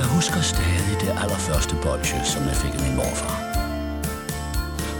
Jeg 0.00 0.08
husker 0.16 0.40
stadig 0.54 0.94
det 1.04 1.10
allerførste 1.22 1.74
bolsje, 1.84 2.20
som 2.32 2.42
jeg 2.50 2.56
fik 2.62 2.74
af 2.78 2.82
min 2.86 2.96
morfar. 3.00 3.36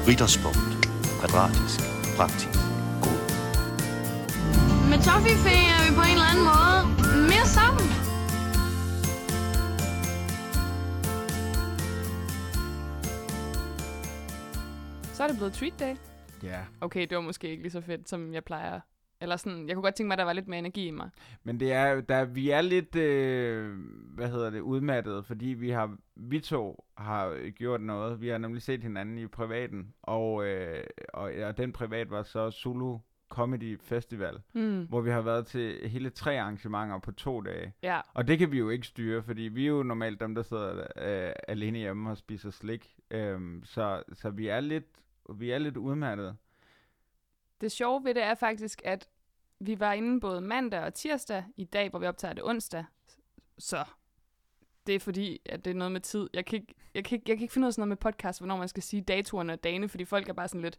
Ritterspunkt. 0.09 0.73
Kvadratisk. 1.21 1.79
Praktisk. 2.19 2.59
God. 3.05 3.21
Med 4.91 4.99
Toffifee 5.07 5.63
er 5.75 5.81
vi 5.87 5.91
på 5.99 6.05
en 6.11 6.15
eller 6.19 6.31
anden 6.33 6.47
måde 6.53 6.79
mere 7.33 7.47
sammen. 7.59 7.87
Så 15.17 15.21
er 15.23 15.29
det 15.29 15.37
blevet 15.37 15.53
treat 15.53 15.77
day. 15.85 15.95
Ja, 16.43 16.61
Okay, 16.81 17.07
det 17.09 17.17
var 17.17 17.23
måske 17.23 17.49
ikke 17.49 17.63
lige 17.63 17.73
så 17.73 17.81
fedt, 17.81 18.09
som 18.09 18.35
jeg 18.35 18.45
plejer. 18.45 18.81
Eller 19.21 19.37
sådan, 19.37 19.69
jeg 19.69 19.75
kunne 19.77 19.83
godt 19.83 19.95
tænke 19.95 20.09
mig, 20.09 20.15
at 20.15 20.19
der 20.19 20.25
var 20.25 20.33
lidt 20.33 20.49
mere 20.49 20.59
energi 20.59 20.87
i 20.87 20.91
mig. 20.91 21.11
men 21.45 21.61
det 21.61 21.73
er, 21.73 22.01
der, 22.01 22.25
vi 22.25 22.51
er 22.51 22.61
lidt, 22.61 22.97
øh, 22.97 23.77
hvad 24.15 24.29
hedder 24.31 24.51
det, 24.51 24.61
udmattet, 24.61 25.27
fordi 25.27 25.47
vi 25.47 25.71
har, 25.71 25.97
vi 26.17 26.41
to 26.41 26.85
har 26.97 27.51
gjort 27.51 27.81
noget. 27.81 28.21
Vi 28.21 28.29
har 28.29 28.39
nemlig 28.39 28.63
set 28.63 28.83
hinanden 28.83 29.19
i 29.19 29.27
privaten, 29.27 29.95
og, 30.03 30.47
øh, 30.47 30.85
og, 31.09 31.33
og 31.45 31.57
den 31.59 31.73
privat 31.73 32.11
var 32.11 32.23
så 32.23 32.51
Zulu 32.51 32.99
Comedy 33.29 33.81
Festival, 33.81 34.39
Mm. 34.55 34.87
hvor 34.89 35.01
vi 35.01 35.11
har 35.11 35.21
været 35.21 35.47
til 35.47 35.89
hele 35.89 36.11
tre 36.11 36.41
arrangementer 36.41 36.99
på 36.99 37.13
to 37.13 37.41
dage. 37.41 37.73
Ja, 37.83 38.01
Og 38.15 38.29
det 38.29 38.39
kan 38.39 38.53
vi 38.53 38.59
jo 38.59 38.69
ikke 38.71 38.87
styre, 38.87 39.23
fordi 39.23 39.43
vi 39.43 39.65
er 39.65 39.69
jo 39.69 39.83
normalt 39.83 40.21
dem, 40.21 40.35
der 40.35 40.43
sidder 40.43 40.87
øh, 40.97 41.33
alene 41.49 41.79
hjemme 41.79 42.11
og 42.11 42.17
spiser 42.17 42.51
slik. 42.51 42.95
Øhm, 43.11 43.63
så, 43.65 44.03
så 44.13 44.31
vi 44.31 44.49
er 44.49 44.61
lidt, 44.61 44.85
vi 45.35 45.51
er 45.51 45.59
lidt 45.59 45.77
udmattet. 45.77 46.37
Det 47.61 47.73
sjove 47.73 48.05
ved 48.05 48.15
det 48.15 48.23
er 48.23 48.35
faktisk, 48.35 48.83
at 48.85 49.09
vi 49.61 49.81
var 49.81 49.93
inde 49.93 50.21
både 50.21 50.41
mandag 50.41 50.81
og 50.81 50.95
tirsdag 50.95 51.45
i 51.57 51.65
dag, 51.65 51.91
hvor 51.91 51.99
vi 51.99 52.07
optager 52.07 52.35
det 52.35 52.45
onsdag. 52.45 52.85
Så 53.59 53.85
det 54.87 54.95
er 54.95 55.01
fordi, 55.01 55.41
at 55.47 55.65
det 55.65 55.71
er 55.71 55.75
noget 55.75 55.93
med 55.93 56.01
tid. 56.01 56.29
Jeg 56.35 56.45
kan 56.47 56.61
ikke, 56.61 56.75
jeg 56.95 57.05
kan 57.05 57.17
ikke, 57.17 57.31
jeg 57.31 57.37
kan 57.37 57.43
ikke 57.43 57.53
finde 57.55 57.65
ud 57.65 57.69
af 57.69 57.73
sådan 57.75 57.81
noget 57.81 57.89
med 57.89 57.97
podcast, 57.97 58.41
hvornår 58.41 58.57
man 58.57 58.69
skal 58.69 58.83
sige 58.83 59.03
datoerne 59.03 59.53
og 59.53 59.65
dagene, 59.65 59.89
fordi 59.89 60.05
folk 60.05 60.29
er 60.29 60.33
bare 60.33 60.49
sådan 60.49 60.63
lidt, 60.63 60.79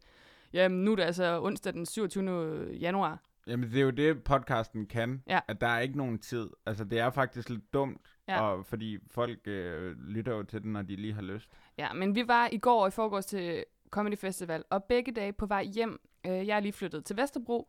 jamen 0.54 0.84
nu 0.86 0.92
er 0.92 0.96
det 0.96 1.04
altså 1.04 1.42
onsdag 1.44 1.74
den 1.74 1.86
27. 1.86 2.72
januar. 2.74 3.20
Jamen, 3.48 3.70
det 3.72 3.78
er 3.78 3.84
jo 3.84 3.90
det, 3.90 4.24
podcasten 4.24 4.86
kan. 4.86 5.24
Ja. 5.28 5.40
At 5.48 5.62
der 5.62 5.68
er 5.68 5.80
ikke 5.80 5.98
nogen 5.98 6.20
tid. 6.20 6.50
Altså, 6.66 6.84
det 6.84 7.00
er 7.00 7.09
faktisk 7.09 7.50
lidt 7.50 7.74
dumt, 7.74 8.02
Ja. 8.28 8.42
og, 8.42 8.66
fordi 8.66 8.98
folk 9.12 9.40
øh, 9.48 9.96
lytter 10.00 10.36
jo 10.36 10.44
til 10.44 10.64
den, 10.64 10.74
når 10.74 10.82
de 10.82 10.96
lige 10.96 11.14
har 11.14 11.22
lyst. 11.22 11.50
Ja, 11.78 11.94
men 11.94 12.16
vi 12.16 12.28
var 12.28 12.50
i 12.52 12.58
går 12.58 12.82
og 12.82 12.88
i 12.88 12.92
forgårs 12.92 13.26
til 13.26 13.64
Comedy 13.90 14.18
Festival, 14.18 14.64
og 14.70 14.84
begge 14.84 15.12
dage 15.12 15.34
på 15.34 15.46
vej 15.46 15.64
hjem, 15.64 16.02
øh, 16.26 16.48
jeg 16.48 16.56
er 16.56 16.60
lige 16.60 16.74
flyttet 16.74 17.06
til 17.06 17.18
Vesterbro, 17.18 17.68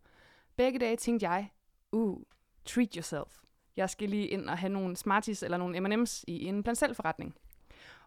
begge 0.56 0.78
dage 0.78 0.96
tænkte 0.96 1.28
jeg, 1.28 1.50
uh, 1.92 2.22
treat 2.64 2.94
yourself. 2.94 3.38
Jeg 3.76 3.90
skal 3.90 4.08
lige 4.08 4.26
ind 4.26 4.48
og 4.48 4.58
have 4.58 4.72
nogle 4.72 4.96
Smarties 4.96 5.42
eller 5.42 5.56
nogle 5.56 5.80
M&M's 5.80 6.24
i 6.26 6.46
en 6.46 6.62
blandt. 6.62 7.34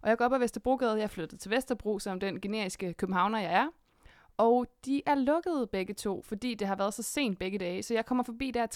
Og 0.02 0.10
jeg 0.10 0.18
går 0.18 0.26
op 0.26 0.34
ad 0.34 0.40
Vesterbrogade, 0.40 0.96
jeg 0.96 1.04
er 1.04 1.08
flyttet 1.08 1.40
til 1.40 1.52
Vesterbro, 1.52 2.00
som 2.00 2.20
den 2.20 2.42
generiske 2.42 2.94
københavner 2.94 3.40
jeg 3.40 3.54
er. 3.54 3.68
Og 4.38 4.68
de 4.86 5.02
er 5.06 5.16
lukket 5.16 5.70
begge 5.70 5.94
to, 5.94 6.22
fordi 6.22 6.54
det 6.56 6.68
har 6.68 6.76
været 6.76 6.94
så 6.94 7.04
sent 7.04 7.40
begge 7.40 7.58
dage, 7.58 7.84
så 7.84 7.94
jeg 7.94 8.06
kommer 8.06 8.24
forbi 8.24 8.52
der 8.52 8.68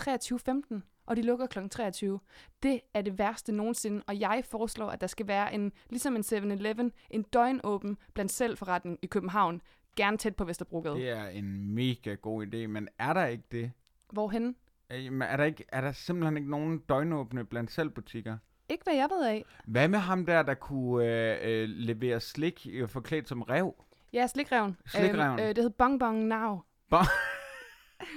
23.15, 0.76 0.82
og 1.06 1.16
de 1.16 1.22
lukker 1.22 1.48
kl. 1.48 1.68
23. 1.68 2.20
Det 2.64 2.82
er 2.94 3.02
det 3.02 3.18
værste 3.18 3.52
nogensinde, 3.52 4.04
og 4.08 4.20
jeg 4.20 4.44
foreslår, 4.46 4.90
at 4.90 5.02
der 5.02 5.08
skal 5.08 5.28
være 5.28 5.54
en, 5.54 5.72
ligesom 5.90 6.16
en 6.16 6.22
7-Eleven, 6.22 6.92
en 7.10 7.24
døgnåben 7.24 7.98
blandt 8.14 8.32
selvforretning 8.32 9.00
i 9.02 9.06
København, 9.06 9.62
gerne 9.96 10.18
tæt 10.18 10.36
på 10.36 10.46
Vesterbrogade. 10.46 10.96
Det 10.96 11.10
er 11.10 11.28
en 11.28 11.76
mega 11.76 12.14
god 12.14 12.46
idé, 12.46 12.68
men 12.68 12.88
er 13.00 13.14
der 13.14 13.26
ikke 13.26 13.44
det? 13.52 13.72
Hvorhen? 14.14 14.56
Øh, 14.92 15.12
men 15.14 15.22
Er 15.22 15.38
der, 15.38 15.44
ikke, 15.44 15.66
er 15.68 15.82
der 15.82 15.92
simpelthen 15.92 16.38
ikke 16.38 16.50
nogen 16.50 16.80
døgnåbne 16.80 17.46
blandt 17.46 17.72
selv 17.72 17.90
butikker? 17.90 18.38
Ikke 18.70 18.84
hvad 18.84 18.94
jeg 18.96 19.08
ved 19.12 19.26
af. 19.28 19.46
Hvad 19.66 19.88
med 19.88 20.00
ham 20.00 20.26
der, 20.26 20.44
der 20.44 20.54
kunne 20.54 21.06
øh, 21.06 21.38
øh, 21.42 21.70
levere 21.70 22.20
slik 22.20 22.68
øh, 22.72 22.90
forklædt 22.90 23.28
som 23.30 23.42
rev? 23.42 23.74
Ja, 24.14 24.28
slikreven. 24.28 24.78
Slikreven. 24.86 25.40
øh, 25.40 25.48
det 25.48 25.58
hed 25.58 25.70
Bong 25.70 26.00
Bong 26.00 26.24
Now. 26.26 26.52
Åh, 26.92 27.00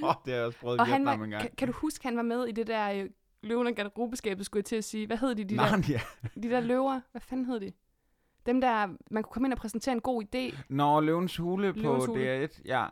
oh, 0.02 0.14
det 0.24 0.32
har 0.32 0.38
jeg 0.38 0.46
også 0.46 0.58
prøvet 0.58 0.76
i 0.76 0.78
Og 0.80 0.86
han 0.86 0.92
Vietnam 1.00 1.18
var, 1.18 1.24
engang. 1.24 1.42
kan, 1.42 1.50
kan 1.58 1.68
du 1.68 1.74
huske, 1.74 2.04
han 2.04 2.16
var 2.16 2.22
med 2.22 2.44
i 2.44 2.52
det 2.52 2.66
der 2.66 2.92
øh, 2.92 3.10
løvende 3.42 3.72
garderobeskabet, 3.74 4.46
skulle 4.46 4.58
jeg 4.60 4.64
til 4.64 4.76
at 4.76 4.84
sige. 4.84 5.06
Hvad 5.06 5.16
hed 5.16 5.34
de, 5.34 5.44
de, 5.44 5.56
der, 5.56 5.62
Narnia. 5.70 6.00
de 6.42 6.50
der 6.50 6.60
løver? 6.60 7.00
Hvad 7.12 7.20
fanden 7.20 7.46
hed 7.46 7.60
de? 7.60 7.72
Dem 8.46 8.60
der, 8.60 8.86
man 9.10 9.22
kunne 9.22 9.32
komme 9.32 9.46
ind 9.46 9.52
og 9.52 9.58
præsentere 9.58 9.94
en 9.94 10.00
god 10.00 10.22
idé. 10.22 10.62
Nå, 10.68 11.00
Løvens 11.00 11.36
Hule 11.36 11.72
Løvens 11.72 12.06
på 12.06 12.12
Hule. 12.12 12.44
DR1, 12.44 12.62
ja. 12.64 12.86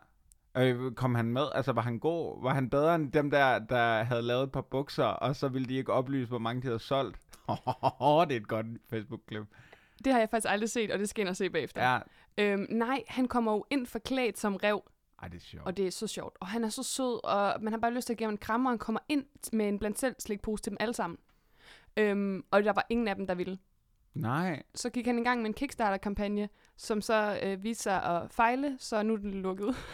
Øh, 0.57 0.93
kom 0.93 1.15
han 1.15 1.25
med? 1.25 1.47
Altså, 1.55 1.73
var 1.73 1.83
han 1.83 1.99
god? 1.99 2.43
Var 2.43 2.55
han 2.55 2.71
bedre 2.71 2.95
end 2.95 3.13
dem 3.13 3.31
der, 3.31 3.59
der 3.59 4.03
havde 4.03 4.23
lavet 4.23 4.43
et 4.43 4.53
par 4.53 4.61
bukser, 4.61 5.05
og 5.05 5.37
så 5.37 5.49
ville 5.49 5.69
de 5.69 5.75
ikke 5.75 5.93
oplyse, 5.93 6.29
hvor 6.29 6.39
mange 6.39 6.63
de 6.63 6.67
havde 6.67 6.79
solgt? 6.79 7.17
det 8.29 8.33
er 8.33 8.37
et 8.37 8.49
godt 8.49 8.67
Facebook-klip. 8.91 9.43
Det 10.05 10.13
har 10.13 10.21
jeg 10.21 10.29
faktisk 10.31 10.53
aldrig 10.53 10.71
set, 10.71 10.91
og 10.91 10.99
det 10.99 11.09
skal 11.09 11.21
jeg 11.21 11.25
ind 11.25 11.31
og 11.31 11.37
se 11.37 11.51
bagefter. 11.51 11.83
Ja. 11.93 11.99
Øhm, 12.39 12.67
nej, 12.71 13.03
han 13.09 13.29
kommer 13.29 13.53
jo 13.53 13.65
ind 13.71 13.87
forklædt 13.87 14.39
som 14.39 14.57
rev, 14.57 14.83
Ej, 15.23 15.29
det 15.29 15.37
er 15.37 15.41
sjovt. 15.41 15.67
og 15.67 15.77
det 15.77 15.87
er 15.87 15.91
så 15.91 16.07
sjovt. 16.07 16.37
Og 16.41 16.47
han 16.47 16.65
er 16.65 16.69
så 16.69 16.83
sød, 16.83 17.25
og 17.25 17.63
man 17.63 17.73
har 17.73 17.81
bare 17.81 17.95
lyst 17.95 18.07
til 18.07 18.15
at 18.15 18.19
give 18.19 18.27
ham 18.27 18.35
en 18.35 18.39
krammer, 18.39 18.71
og 18.71 18.73
han 18.73 18.79
kommer 18.79 19.01
ind 19.09 19.25
med 19.53 19.69
en 19.69 19.79
blandt 19.79 19.99
selv 19.99 20.15
slikpose 20.19 20.63
til 20.63 20.71
dem 20.71 20.77
alle 20.81 20.95
sammen. 20.95 21.19
Øhm, 21.97 22.45
og 22.51 22.65
der 22.65 22.73
var 22.73 22.87
ingen 22.89 23.09
af 23.09 23.17
dem, 23.17 23.27
der 23.27 23.35
ville. 23.35 23.59
Nej. 24.15 24.63
Så 24.75 24.91
gik 24.91 25.07
han 25.07 25.19
i 25.19 25.23
gang 25.25 25.41
med 25.41 25.47
en 25.47 25.55
Kickstarter-kampagne, 25.55 26.49
som 26.77 27.01
så 27.01 27.41
øh, 27.43 27.63
viste 27.63 27.83
sig 27.83 28.03
at 28.05 28.31
fejle, 28.31 28.77
så 28.79 29.03
nu 29.03 29.13
er 29.13 29.17
den 29.19 29.43
lukket. 29.43 29.75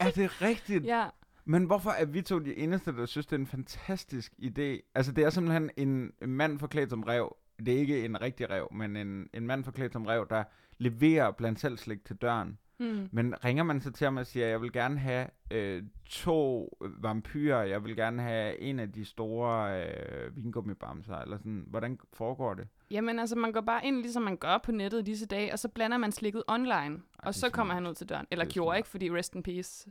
Er 0.00 0.10
det 0.10 0.42
rigtigt? 0.42 0.84
ja, 0.84 1.06
Men 1.44 1.64
hvorfor 1.64 1.90
er 1.90 2.04
vi 2.04 2.22
to 2.22 2.38
de 2.38 2.56
eneste, 2.56 2.92
der 2.96 3.06
synes, 3.06 3.26
det 3.26 3.36
er 3.36 3.40
en 3.40 3.46
fantastisk 3.46 4.32
idé? 4.42 4.90
Altså, 4.94 5.12
det 5.12 5.24
er 5.24 5.30
simpelthen 5.30 5.70
en, 5.76 6.12
en 6.22 6.30
mand 6.30 6.58
forklædt 6.58 6.90
som 6.90 7.02
rev. 7.02 7.36
Det 7.58 7.74
er 7.74 7.78
ikke 7.78 8.04
en 8.04 8.20
rigtig 8.20 8.50
rev, 8.50 8.68
men 8.72 8.96
en, 8.96 9.28
en 9.34 9.46
mand 9.46 9.64
forklædt 9.64 9.92
som 9.92 10.06
rev, 10.06 10.26
der 10.30 10.44
leverer 10.78 11.30
blandt 11.30 11.60
selv 11.60 11.78
slik 11.78 12.04
til 12.04 12.16
døren. 12.16 12.58
mm. 12.78 13.08
Men 13.12 13.44
ringer 13.44 13.62
man 13.62 13.80
så 13.80 13.90
til 13.92 14.04
ham 14.04 14.16
og 14.16 14.26
siger, 14.26 14.46
jeg 14.46 14.62
vil 14.62 14.72
gerne 14.72 14.98
have 14.98 15.26
øh, 15.50 15.82
to 16.06 16.68
vampyrer, 16.80 17.62
jeg 17.62 17.84
vil 17.84 17.96
gerne 17.96 18.22
have 18.22 18.58
en 18.60 18.78
af 18.78 18.92
de 18.92 19.04
store 19.04 19.84
øh, 19.86 20.36
vingummibamser, 20.36 21.16
eller 21.16 21.36
sådan, 21.36 21.64
hvordan 21.68 21.98
foregår 22.12 22.54
det? 22.54 22.68
Jamen 22.90 23.18
altså, 23.18 23.36
man 23.36 23.52
går 23.52 23.60
bare 23.60 23.86
ind, 23.86 23.96
ligesom 23.96 24.22
man 24.22 24.36
gør 24.36 24.58
på 24.58 24.72
nettet 24.72 24.98
i 24.98 25.02
disse 25.02 25.26
dage, 25.26 25.52
og 25.52 25.58
så 25.58 25.68
blander 25.68 25.96
man 25.96 26.12
slikket 26.12 26.42
online, 26.48 26.94
det 26.94 27.02
og 27.18 27.34
så 27.34 27.50
kommer 27.50 27.74
han 27.74 27.86
ud 27.86 27.94
til 27.94 28.08
døren. 28.08 28.26
Eller 28.30 28.44
er 28.44 28.48
gjorde 28.48 28.68
smart. 28.68 28.76
ikke, 28.76 28.88
fordi 28.88 29.10
rest 29.10 29.34
in 29.34 29.42
peace, 29.42 29.90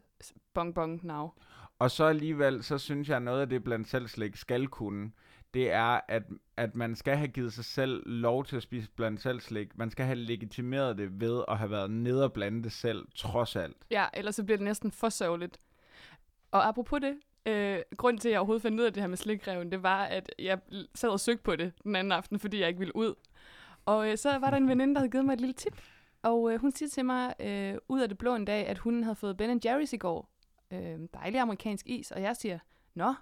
bong 0.54 0.76
bong 0.76 1.06
now. 1.06 1.32
Og 1.80 1.92
så 1.92 2.06
alligevel, 2.06 2.64
så 2.64 2.78
synes 2.78 3.10
jeg, 3.10 3.20
noget 3.20 3.42
af 3.42 3.50
det 3.50 3.64
blandt 3.64 3.88
selv 3.88 4.08
slik 4.08 4.36
skal 4.36 4.68
kunne, 4.68 5.12
det 5.54 5.72
er, 5.72 6.00
at, 6.08 6.24
at 6.58 6.76
man 6.76 6.96
skal 6.96 7.18
have 7.18 7.28
givet 7.28 7.54
sig 7.54 7.66
selv 7.66 8.04
lov 8.10 8.46
til 8.46 8.56
at 8.56 8.64
spise 8.64 8.90
blandt 8.96 9.22
selv 9.22 9.40
slik. 9.40 9.78
Man 9.78 9.92
skal 9.92 10.06
have 10.06 10.16
legitimeret 10.16 10.98
det 10.98 11.22
ved 11.22 11.44
at 11.48 11.58
have 11.58 11.72
været 11.72 11.92
nede 11.92 12.24
og 12.24 12.34
blande 12.34 12.64
det 12.64 12.72
selv, 12.72 13.06
trods 13.16 13.56
alt. 13.56 13.78
Ja, 13.92 14.06
ellers 14.14 14.36
så 14.36 14.44
bliver 14.44 14.58
det 14.58 14.64
næsten 14.64 14.92
for 14.92 15.10
sørgeligt. 15.10 15.60
Og 16.52 16.68
apropos 16.68 17.02
det, 17.02 17.16
øh, 17.46 17.80
grund 17.98 18.20
til, 18.20 18.30
at 18.30 18.32
jeg 18.32 18.40
overhovedet 18.40 18.62
fandt 18.62 18.80
ud 18.80 18.86
af 18.86 18.94
det 18.94 19.04
her 19.04 19.08
med 19.08 19.18
slikreven, 19.18 19.72
det 19.72 19.84
var, 19.84 20.04
at 20.04 20.32
jeg 20.40 20.60
sad 20.96 21.10
og 21.10 21.20
søgte 21.20 21.44
på 21.44 21.56
det 21.56 21.74
den 21.84 21.96
anden 21.96 22.12
aften, 22.12 22.40
fordi 22.40 22.60
jeg 22.60 22.68
ikke 22.68 22.80
ville 22.80 22.96
ud. 22.96 23.16
Og 23.86 24.12
øh, 24.12 24.18
så 24.18 24.38
var 24.38 24.50
der 24.50 24.58
en 24.58 24.68
veninde, 24.70 24.94
der 24.94 25.00
havde 25.00 25.12
givet 25.12 25.26
mig 25.26 25.34
et 25.34 25.42
lille 25.42 25.54
tip. 25.54 25.82
Og 26.22 26.54
øh, 26.54 26.60
hun 26.60 26.72
siger 26.72 26.90
til 26.90 27.06
mig, 27.06 27.34
øh, 27.40 27.78
ud 27.88 28.02
af 28.02 28.10
det 28.10 28.18
blå 28.18 28.36
en 28.36 28.46
dag, 28.46 28.68
at 28.68 28.78
hun 28.78 29.04
havde 29.04 29.16
fået 29.16 29.38
Ben 29.38 29.62
Jerry's 29.66 29.94
i 29.94 29.98
går. 29.98 30.30
Øh, 30.72 31.00
dejlig 31.14 31.40
amerikansk 31.40 31.88
is. 31.88 32.12
Og 32.12 32.22
jeg 32.22 32.36
siger, 32.36 32.60
nå, 32.94 33.14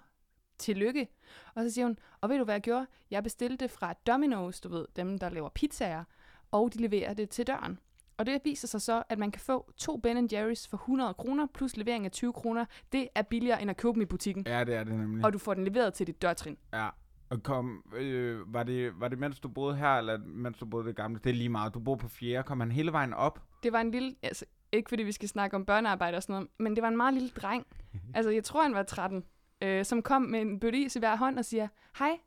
tillykke. 0.58 1.08
Og 1.54 1.62
så 1.64 1.70
siger 1.70 1.84
hun, 1.84 1.98
og 2.20 2.28
ved 2.28 2.38
du, 2.38 2.44
hvad 2.44 2.54
jeg 2.54 2.62
gjorde? 2.62 2.86
Jeg 3.10 3.22
bestilte 3.22 3.56
det 3.56 3.70
fra 3.70 3.94
Domino's, 4.10 4.60
du 4.60 4.68
ved, 4.68 4.86
dem, 4.96 5.18
der 5.18 5.28
laver 5.28 5.48
pizzaer, 5.48 6.04
og 6.50 6.74
de 6.74 6.78
leverer 6.78 7.14
det 7.14 7.30
til 7.30 7.46
døren. 7.46 7.78
Og 8.16 8.26
det 8.26 8.40
viser 8.44 8.68
sig 8.68 8.82
så, 8.82 9.02
at 9.08 9.18
man 9.18 9.30
kan 9.30 9.40
få 9.40 9.72
to 9.76 9.96
Ben 9.96 10.28
Jerry's 10.32 10.68
for 10.70 10.76
100 10.76 11.14
kroner, 11.14 11.46
plus 11.54 11.76
levering 11.76 12.04
af 12.04 12.12
20 12.12 12.32
kroner. 12.32 12.64
Det 12.92 13.08
er 13.14 13.22
billigere, 13.22 13.62
end 13.62 13.70
at 13.70 13.76
købe 13.76 13.92
dem 13.94 14.02
i 14.02 14.04
butikken. 14.04 14.44
Ja, 14.46 14.64
det 14.64 14.74
er 14.74 14.84
det 14.84 14.94
nemlig. 14.94 15.24
Og 15.24 15.32
du 15.32 15.38
får 15.38 15.54
den 15.54 15.64
leveret 15.64 15.94
til 15.94 16.06
dit 16.06 16.22
dørtrin. 16.22 16.56
Ja. 16.72 16.88
Og 17.30 17.42
kom, 17.42 17.82
øh, 17.96 18.54
var, 18.54 18.62
det, 18.62 19.00
var 19.00 19.08
det 19.08 19.18
mens 19.18 19.40
du 19.40 19.48
boede 19.48 19.76
her, 19.76 19.88
eller 19.88 20.18
mens 20.18 20.58
du 20.58 20.66
boede 20.66 20.86
det 20.86 20.96
gamle? 20.96 21.20
Det 21.24 21.30
er 21.30 21.34
lige 21.34 21.48
meget. 21.48 21.74
Du 21.74 21.80
bor 21.80 21.96
på 21.96 22.08
fjerde. 22.08 22.42
Kom 22.42 22.60
han 22.60 22.72
hele 22.72 22.92
vejen 22.92 23.14
op? 23.14 23.42
Det 23.62 23.72
var 23.72 23.80
en 23.80 23.90
lille, 23.90 24.14
altså 24.22 24.44
ikke 24.72 24.88
fordi 24.88 25.02
vi 25.02 25.12
skal 25.12 25.28
snakke 25.28 25.56
om 25.56 25.64
børnearbejde 25.64 26.16
og 26.16 26.22
sådan 26.22 26.32
noget, 26.32 26.48
men 26.58 26.76
det 26.76 26.82
var 26.82 26.88
en 26.88 26.96
meget 26.96 27.14
lille 27.14 27.28
dreng. 27.28 27.66
Altså 28.14 28.30
jeg 28.30 28.44
tror, 28.44 28.62
han 28.62 28.74
var 28.74 28.82
13, 28.82 29.24
øh, 29.62 29.84
som 29.84 30.02
kom 30.02 30.22
med 30.22 30.40
en 30.40 30.60
bøtte 30.60 30.78
is 30.78 30.96
i 30.96 30.98
hver 30.98 31.16
hånd 31.16 31.38
og 31.38 31.44
siger, 31.44 31.68
hej, 31.98 32.18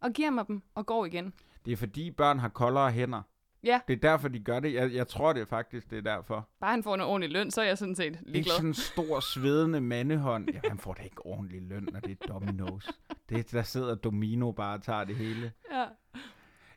og 0.00 0.12
giver 0.12 0.30
mig 0.30 0.44
dem 0.48 0.62
og 0.74 0.86
går 0.86 1.06
igen. 1.06 1.32
Det 1.64 1.72
er 1.72 1.76
fordi 1.76 2.10
børn 2.10 2.38
har 2.38 2.48
koldere 2.48 2.90
hænder. 2.90 3.22
Ja, 3.64 3.80
Det 3.88 3.94
er 3.96 4.10
derfor, 4.10 4.28
de 4.28 4.40
gør 4.40 4.60
det. 4.60 4.74
Jeg, 4.74 4.94
jeg 4.94 5.08
tror 5.08 5.32
det 5.32 5.42
er 5.42 5.46
faktisk, 5.46 5.90
det 5.90 5.98
er 5.98 6.02
derfor. 6.02 6.48
bare 6.60 6.70
han 6.70 6.82
får 6.82 6.94
en 6.94 7.00
ordentlig 7.00 7.30
løn, 7.30 7.50
så 7.50 7.60
er 7.60 7.64
jeg 7.66 7.78
sådan 7.78 7.94
set 7.94 8.04
Ikke 8.04 8.22
ligeglad. 8.26 8.54
sådan 8.54 8.68
en 8.68 8.74
stor, 8.74 9.20
svedende 9.20 9.80
mandehånd. 9.80 10.48
Ja, 10.52 10.68
han 10.68 10.78
får 10.78 10.94
da 10.94 11.02
ikke 11.02 11.26
ordentlig 11.26 11.62
løn, 11.62 11.88
når 11.92 12.00
det 12.00 12.10
er 12.22 12.32
Domino's. 12.34 12.90
Det, 13.28 13.52
der 13.52 13.62
sidder 13.62 13.94
Domino 13.94 14.50
bare 14.52 14.74
og 14.76 14.82
tager 14.82 15.04
det 15.04 15.16
hele. 15.16 15.52
Ja. 15.72 15.84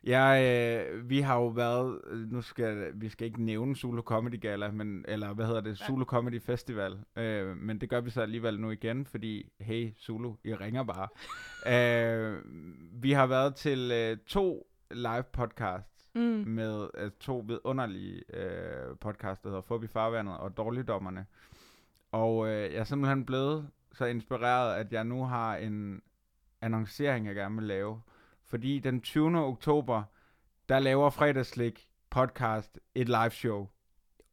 Ja, 0.06 0.84
øh, 0.88 1.10
vi 1.10 1.20
har 1.20 1.36
jo 1.36 1.46
været, 1.46 2.00
øh, 2.10 2.18
nu 2.32 2.42
skal 2.42 2.92
vi 2.94 3.08
skal 3.08 3.26
ikke 3.26 3.42
nævne 3.44 3.76
Zulu 3.76 4.02
Comedy 4.02 4.40
Gala, 4.40 4.70
men, 4.70 5.04
eller 5.08 5.34
hvad 5.34 5.46
hedder 5.46 5.60
det, 5.60 5.78
Zulu 5.78 6.04
Comedy 6.04 6.42
Festival, 6.42 6.98
øh, 7.16 7.56
men 7.56 7.80
det 7.80 7.90
gør 7.90 8.00
vi 8.00 8.10
så 8.10 8.20
alligevel 8.22 8.60
nu 8.60 8.70
igen, 8.70 9.06
fordi, 9.06 9.48
hey 9.60 9.90
Zulu, 9.98 10.34
I 10.44 10.54
ringer 10.54 10.82
bare. 10.84 11.08
øh, 11.74 12.38
vi 13.02 13.12
har 13.12 13.26
været 13.26 13.54
til 13.54 13.90
øh, 13.94 14.16
to 14.26 14.66
live 14.90 15.24
podcast 15.32 15.99
Mm. 16.14 16.44
med 16.46 16.80
uh, 17.02 17.10
to 17.20 17.44
vidunderlige 17.46 18.22
uh, 18.32 18.98
podcasts, 18.98 19.42
der 19.42 19.48
hedder 19.48 19.62
Fobi 19.62 19.86
Farvandet 19.86 20.38
og 20.38 20.56
Dårligdommerne. 20.56 21.26
Og 22.12 22.36
uh, 22.36 22.48
jeg 22.48 22.74
er 22.74 22.84
simpelthen 22.84 23.26
blevet 23.26 23.68
så 23.92 24.04
inspireret, 24.04 24.74
at 24.74 24.92
jeg 24.92 25.04
nu 25.04 25.24
har 25.24 25.56
en 25.56 26.02
annoncering, 26.60 27.26
jeg 27.26 27.34
gerne 27.34 27.54
vil 27.56 27.64
lave. 27.64 28.00
Fordi 28.44 28.78
den 28.78 29.00
20. 29.00 29.38
oktober, 29.46 30.02
der 30.68 30.78
laver 30.78 31.10
Fredagslik 31.10 31.86
podcast 32.10 32.78
et 32.94 33.08
live 33.08 33.30
show. 33.30 33.68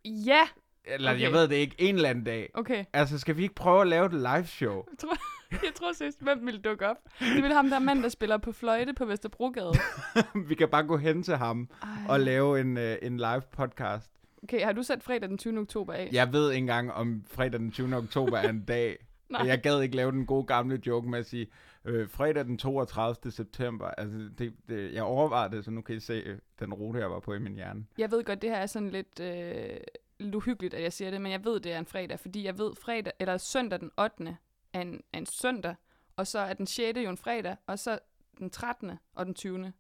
Ja, 0.05 0.47
Eller 0.85 1.11
okay. 1.11 1.21
jeg 1.21 1.31
ved 1.31 1.47
det 1.47 1.55
ikke, 1.55 1.75
en 1.79 1.95
eller 1.95 2.09
anden 2.09 2.23
dag. 2.23 2.49
okay. 2.53 2.85
Altså, 2.93 3.19
skal 3.19 3.37
vi 3.37 3.43
ikke 3.43 3.55
prøve 3.55 3.81
at 3.81 3.87
lave 3.87 4.05
et 4.05 4.13
live 4.13 4.45
show? 4.45 4.75
Jeg 4.75 4.97
tror, 4.99 5.17
jeg 5.67 5.73
tror 5.75 5.93
seriøst, 5.93 6.21
hvem 6.21 6.45
ville 6.45 6.61
dukke 6.61 6.87
op? 6.87 6.97
Det 7.19 7.35
ville 7.35 7.53
ham 7.53 7.69
der 7.69 7.79
mand, 7.79 8.03
der 8.03 8.09
spiller 8.09 8.37
på 8.37 8.51
fløjte 8.51 8.93
på 8.93 9.05
Vesterbrogade. 9.05 9.71
vi 10.49 10.55
kan 10.55 10.69
bare 10.69 10.83
gå 10.83 10.97
hen 10.97 11.23
til 11.23 11.35
ham 11.35 11.69
Ej. 11.81 11.89
og 12.09 12.19
lave 12.19 12.59
en, 12.61 12.77
uh, 12.77 12.83
en 13.01 13.17
live 13.17 13.41
podcast. 13.51 14.11
Okay, 14.43 14.61
har 14.61 14.71
du 14.73 14.83
sat 14.83 15.03
fredag 15.03 15.29
den 15.29 15.37
20. 15.37 15.59
oktober 15.59 15.93
af? 15.93 16.09
Jeg 16.11 16.33
ved 16.33 16.51
ikke 16.51 16.57
engang, 16.57 16.91
om 16.93 17.23
fredag 17.27 17.59
den 17.59 17.71
20. 17.71 17.95
oktober 17.95 18.37
er 18.37 18.49
en 18.49 18.63
dag. 18.75 18.97
Nej. 19.29 19.41
Og 19.41 19.47
jeg 19.47 19.61
gad 19.61 19.81
ikke 19.81 19.95
lave 19.95 20.11
den 20.11 20.25
gode 20.25 20.43
gamle 20.45 20.81
joke 20.87 21.09
med 21.09 21.19
at 21.19 21.25
sige, 21.25 21.47
øh, 21.85 22.09
fredag 22.09 22.45
den 22.45 22.57
32. 22.57 23.31
september. 23.31 23.87
Altså, 23.87 24.17
det, 24.37 24.53
det, 24.69 24.93
jeg 24.93 25.03
overvejede 25.03 25.55
det, 25.55 25.65
så 25.65 25.71
nu 25.71 25.81
kan 25.81 25.95
I 25.95 25.99
se 25.99 26.13
øh, 26.13 26.37
den 26.59 26.73
rute, 26.73 26.99
jeg 26.99 27.11
var 27.11 27.19
på 27.19 27.33
i 27.33 27.39
min 27.39 27.55
hjerne. 27.55 27.85
Jeg 27.97 28.11
ved 28.11 28.23
godt, 28.23 28.41
det 28.41 28.49
her 28.49 28.57
er 28.57 28.65
sådan 28.65 28.89
lidt, 28.89 29.19
øh, 29.19 29.77
lidt 30.19 30.35
uhyggeligt, 30.35 30.73
at 30.73 30.83
jeg 30.83 30.93
siger 30.93 31.11
det, 31.11 31.21
men 31.21 31.31
jeg 31.31 31.45
ved, 31.45 31.59
det 31.59 31.71
er 31.71 31.79
en 31.79 31.85
fredag, 31.85 32.19
fordi 32.19 32.45
jeg 32.45 32.57
ved, 32.57 32.71
fredag, 32.81 33.13
eller 33.19 33.37
søndag 33.37 33.79
den 33.79 33.91
8. 33.99 34.37
er 34.77 34.81
en, 34.81 35.01
er 35.13 35.17
en 35.17 35.25
søndag, 35.25 35.75
og 36.15 36.27
så 36.27 36.39
er 36.39 36.53
den 36.53 36.67
6. 36.67 36.97
jo 36.97 37.09
en 37.09 37.17
fredag, 37.17 37.55
og 37.67 37.79
så 37.79 37.99
den 38.39 38.49
13. 38.49 38.91
og 39.13 39.25
den 39.25 39.33
20. 39.33 39.73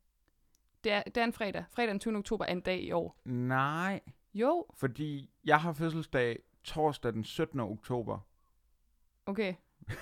Det 0.83 0.91
er, 0.91 1.03
det 1.03 1.17
er 1.17 1.23
en 1.23 1.33
fredag. 1.33 1.63
Fredag 1.71 1.89
den 1.89 1.99
20. 1.99 2.17
oktober 2.17 2.45
er 2.45 2.51
en 2.51 2.61
dag 2.61 2.83
i 2.83 2.91
år. 2.91 3.17
Nej, 3.25 3.99
Jo, 4.33 4.65
fordi 4.73 5.29
jeg 5.43 5.61
har 5.61 5.73
fødselsdag 5.73 6.39
torsdag 6.63 7.13
den 7.13 7.23
17. 7.23 7.59
oktober. 7.59 8.19
okay. 9.25 9.53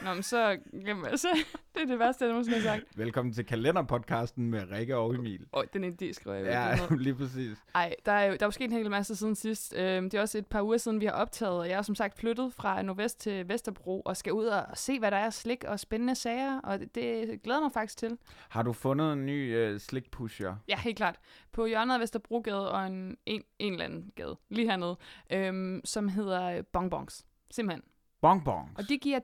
Nå, 0.03 0.13
men 0.13 0.23
så, 0.23 0.57
jamen, 0.73 1.05
altså, 1.05 1.27
det 1.75 1.81
er 1.81 1.85
det 1.85 1.99
værste, 1.99 2.25
jeg 2.25 2.29
nogensinde 2.29 2.59
har 2.59 2.63
sagt. 2.63 2.97
Velkommen 2.97 3.33
til 3.33 3.45
kalenderpodcasten 3.45 4.49
med 4.49 4.71
Rikke 4.71 4.97
og 4.97 5.15
Emil. 5.15 5.45
Åh, 5.53 5.63
den 5.73 5.83
idé 5.83 6.13
skriver 6.13 6.35
jeg 6.37 6.45
Ja, 6.45 6.95
lige 6.95 7.15
præcis. 7.15 7.57
Ej, 7.75 7.95
der 8.05 8.11
er 8.11 8.25
jo 8.25 8.31
der 8.31 8.41
er 8.41 8.47
jo 8.47 8.51
sket 8.51 8.65
en 8.65 8.71
hel 8.71 8.89
masse 8.89 9.15
siden 9.15 9.35
sidst. 9.35 9.73
Øhm, 9.77 10.09
det 10.09 10.17
er 10.17 10.21
også 10.21 10.37
et 10.37 10.47
par 10.47 10.61
uger 10.61 10.77
siden, 10.77 11.01
vi 11.01 11.05
har 11.05 11.13
optaget, 11.13 11.59
og 11.59 11.69
jeg 11.69 11.77
er 11.77 11.81
som 11.81 11.95
sagt 11.95 12.17
flyttet 12.17 12.53
fra 12.53 12.81
Nordvest 12.81 13.19
til 13.19 13.49
Vesterbro, 13.49 14.01
og 14.01 14.17
skal 14.17 14.33
ud 14.33 14.45
og 14.45 14.65
se, 14.73 14.99
hvad 14.99 15.11
der 15.11 15.17
er 15.17 15.29
slik 15.29 15.63
og 15.63 15.79
spændende 15.79 16.15
sager, 16.15 16.59
og 16.59 16.79
det, 16.79 16.95
det 16.95 17.41
glæder 17.43 17.61
mig 17.61 17.71
faktisk 17.71 17.97
til. 17.97 18.17
Har 18.49 18.63
du 18.63 18.73
fundet 18.73 19.13
en 19.13 19.25
ny 19.25 19.55
øh, 19.55 19.79
slikpusher? 19.79 20.55
Ja, 20.67 20.77
helt 20.77 20.97
klart. 20.97 21.19
På 21.51 21.65
hjørnet 21.65 21.93
af 21.93 21.99
Vesterbrogade 21.99 22.71
og 22.71 22.87
en, 22.87 23.17
en, 23.25 23.41
en 23.59 23.73
eller 23.73 23.85
anden 23.85 24.11
gade, 24.15 24.37
lige 24.49 24.69
hernede, 24.69 24.97
øhm, 25.31 25.81
som 25.85 26.07
hedder 26.07 26.61
Bonbons. 26.61 27.25
Simpelthen. 27.51 27.83
Bonbons. 28.21 28.71
Og 28.75 28.89
de 28.89 28.97
giver 28.97 29.19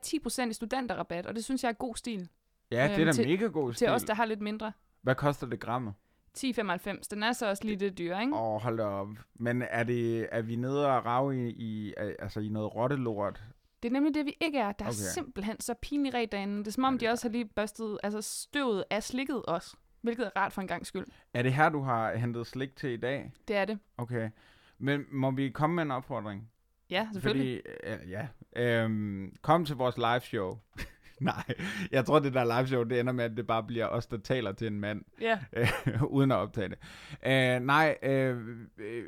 10% 0.46 0.50
i 0.50 0.52
studenterrabat, 0.52 1.26
og 1.26 1.34
det 1.34 1.44
synes 1.44 1.62
jeg 1.64 1.68
er 1.68 1.72
god 1.72 1.96
stil 1.96 2.28
ja, 2.70 2.84
det 2.84 2.92
er 2.92 2.98
øhm, 2.98 3.04
da 3.06 3.12
til- 3.12 3.28
mega 3.28 3.46
god 3.46 3.72
stil. 3.72 3.86
til 3.86 3.94
os, 3.94 4.02
der 4.02 4.14
har 4.14 4.24
lidt 4.24 4.40
mindre. 4.40 4.72
Hvad 5.02 5.14
koster 5.14 5.46
det 5.46 5.60
grammet? 5.60 5.94
10,95. 6.38 7.08
Den 7.10 7.22
er 7.22 7.32
så 7.32 7.48
også 7.48 7.64
lige 7.64 7.76
det 7.76 7.98
dyre, 7.98 8.20
ikke? 8.20 8.34
Åh, 8.34 8.54
oh, 8.54 8.60
hold 8.62 8.80
op. 8.80 9.08
Men 9.34 9.62
er, 9.62 9.82
det, 9.84 10.28
er 10.32 10.42
vi 10.42 10.56
nede 10.56 10.86
og 10.96 11.06
rave 11.06 11.36
i, 11.36 11.50
i, 11.50 11.94
altså 12.18 12.40
i 12.40 12.48
noget 12.48 12.74
rottelort? 12.74 13.42
Det 13.82 13.88
er 13.88 13.92
nemlig 13.92 14.14
det, 14.14 14.26
vi 14.26 14.34
ikke 14.40 14.58
er. 14.58 14.72
Der 14.72 14.84
er 14.84 14.88
Okay. 14.88 14.96
simpelthen 15.14 15.60
så 15.60 15.74
pinlig 15.82 16.14
ret 16.14 16.32
derinde. 16.32 16.58
Det 16.58 16.66
er 16.66 16.70
som 16.72 16.84
om, 16.84 16.98
de 16.98 17.08
også 17.08 17.28
har 17.28 17.32
lige 17.32 17.44
børstet 17.44 17.98
altså 18.02 18.20
støvet 18.22 18.84
af 18.90 19.02
slikket 19.02 19.42
os. 19.48 19.74
Hvilket 20.02 20.26
er 20.26 20.30
rart 20.40 20.52
for 20.52 20.60
en 20.62 20.68
gang 20.68 20.86
skyld. 20.86 21.06
Er 21.34 21.42
det 21.42 21.54
her, 21.54 21.68
du 21.68 21.80
har 21.82 22.16
hentet 22.16 22.46
slik 22.46 22.76
til 22.76 22.90
i 22.90 22.96
dag? 22.96 23.32
Det 23.48 23.56
er 23.56 23.64
det. 23.64 23.78
Okay. 23.98 24.30
Men 24.78 25.04
må 25.12 25.30
vi 25.30 25.50
komme 25.50 25.76
med 25.76 25.82
en 25.82 25.90
opfordring? 25.90 26.50
Ja, 26.90 27.08
selvfølgelig. 27.12 27.62
Fordi, 27.84 28.04
øh, 28.04 28.10
ja. 28.10 28.28
Øhm, 28.56 29.36
kom 29.42 29.64
til 29.64 29.76
vores 29.76 29.96
live 29.96 30.20
show. 30.20 30.58
Nej, 31.20 31.44
jeg 31.92 32.04
tror, 32.04 32.18
det 32.18 32.34
der 32.34 32.44
live 32.44 32.66
show, 32.68 32.82
det 32.82 33.00
ender 33.00 33.12
med, 33.12 33.24
at 33.24 33.36
det 33.36 33.46
bare 33.46 33.62
bliver 33.62 33.86
os, 33.86 34.06
der 34.06 34.18
taler 34.18 34.52
til 34.52 34.66
en 34.66 34.80
mand, 34.80 35.04
Ja. 35.20 35.38
øh, 35.52 36.02
uden 36.16 36.32
at 36.32 36.36
optage 36.36 36.68
det. 36.68 36.78
Øh, 37.26 37.60
nej, 37.60 37.98
øh, 38.02 38.56
øh, 38.78 39.04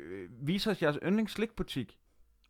vis 0.47 0.67
os 0.67 0.81
jeres 0.81 0.97
yndlingsslikbutik. 1.05 1.97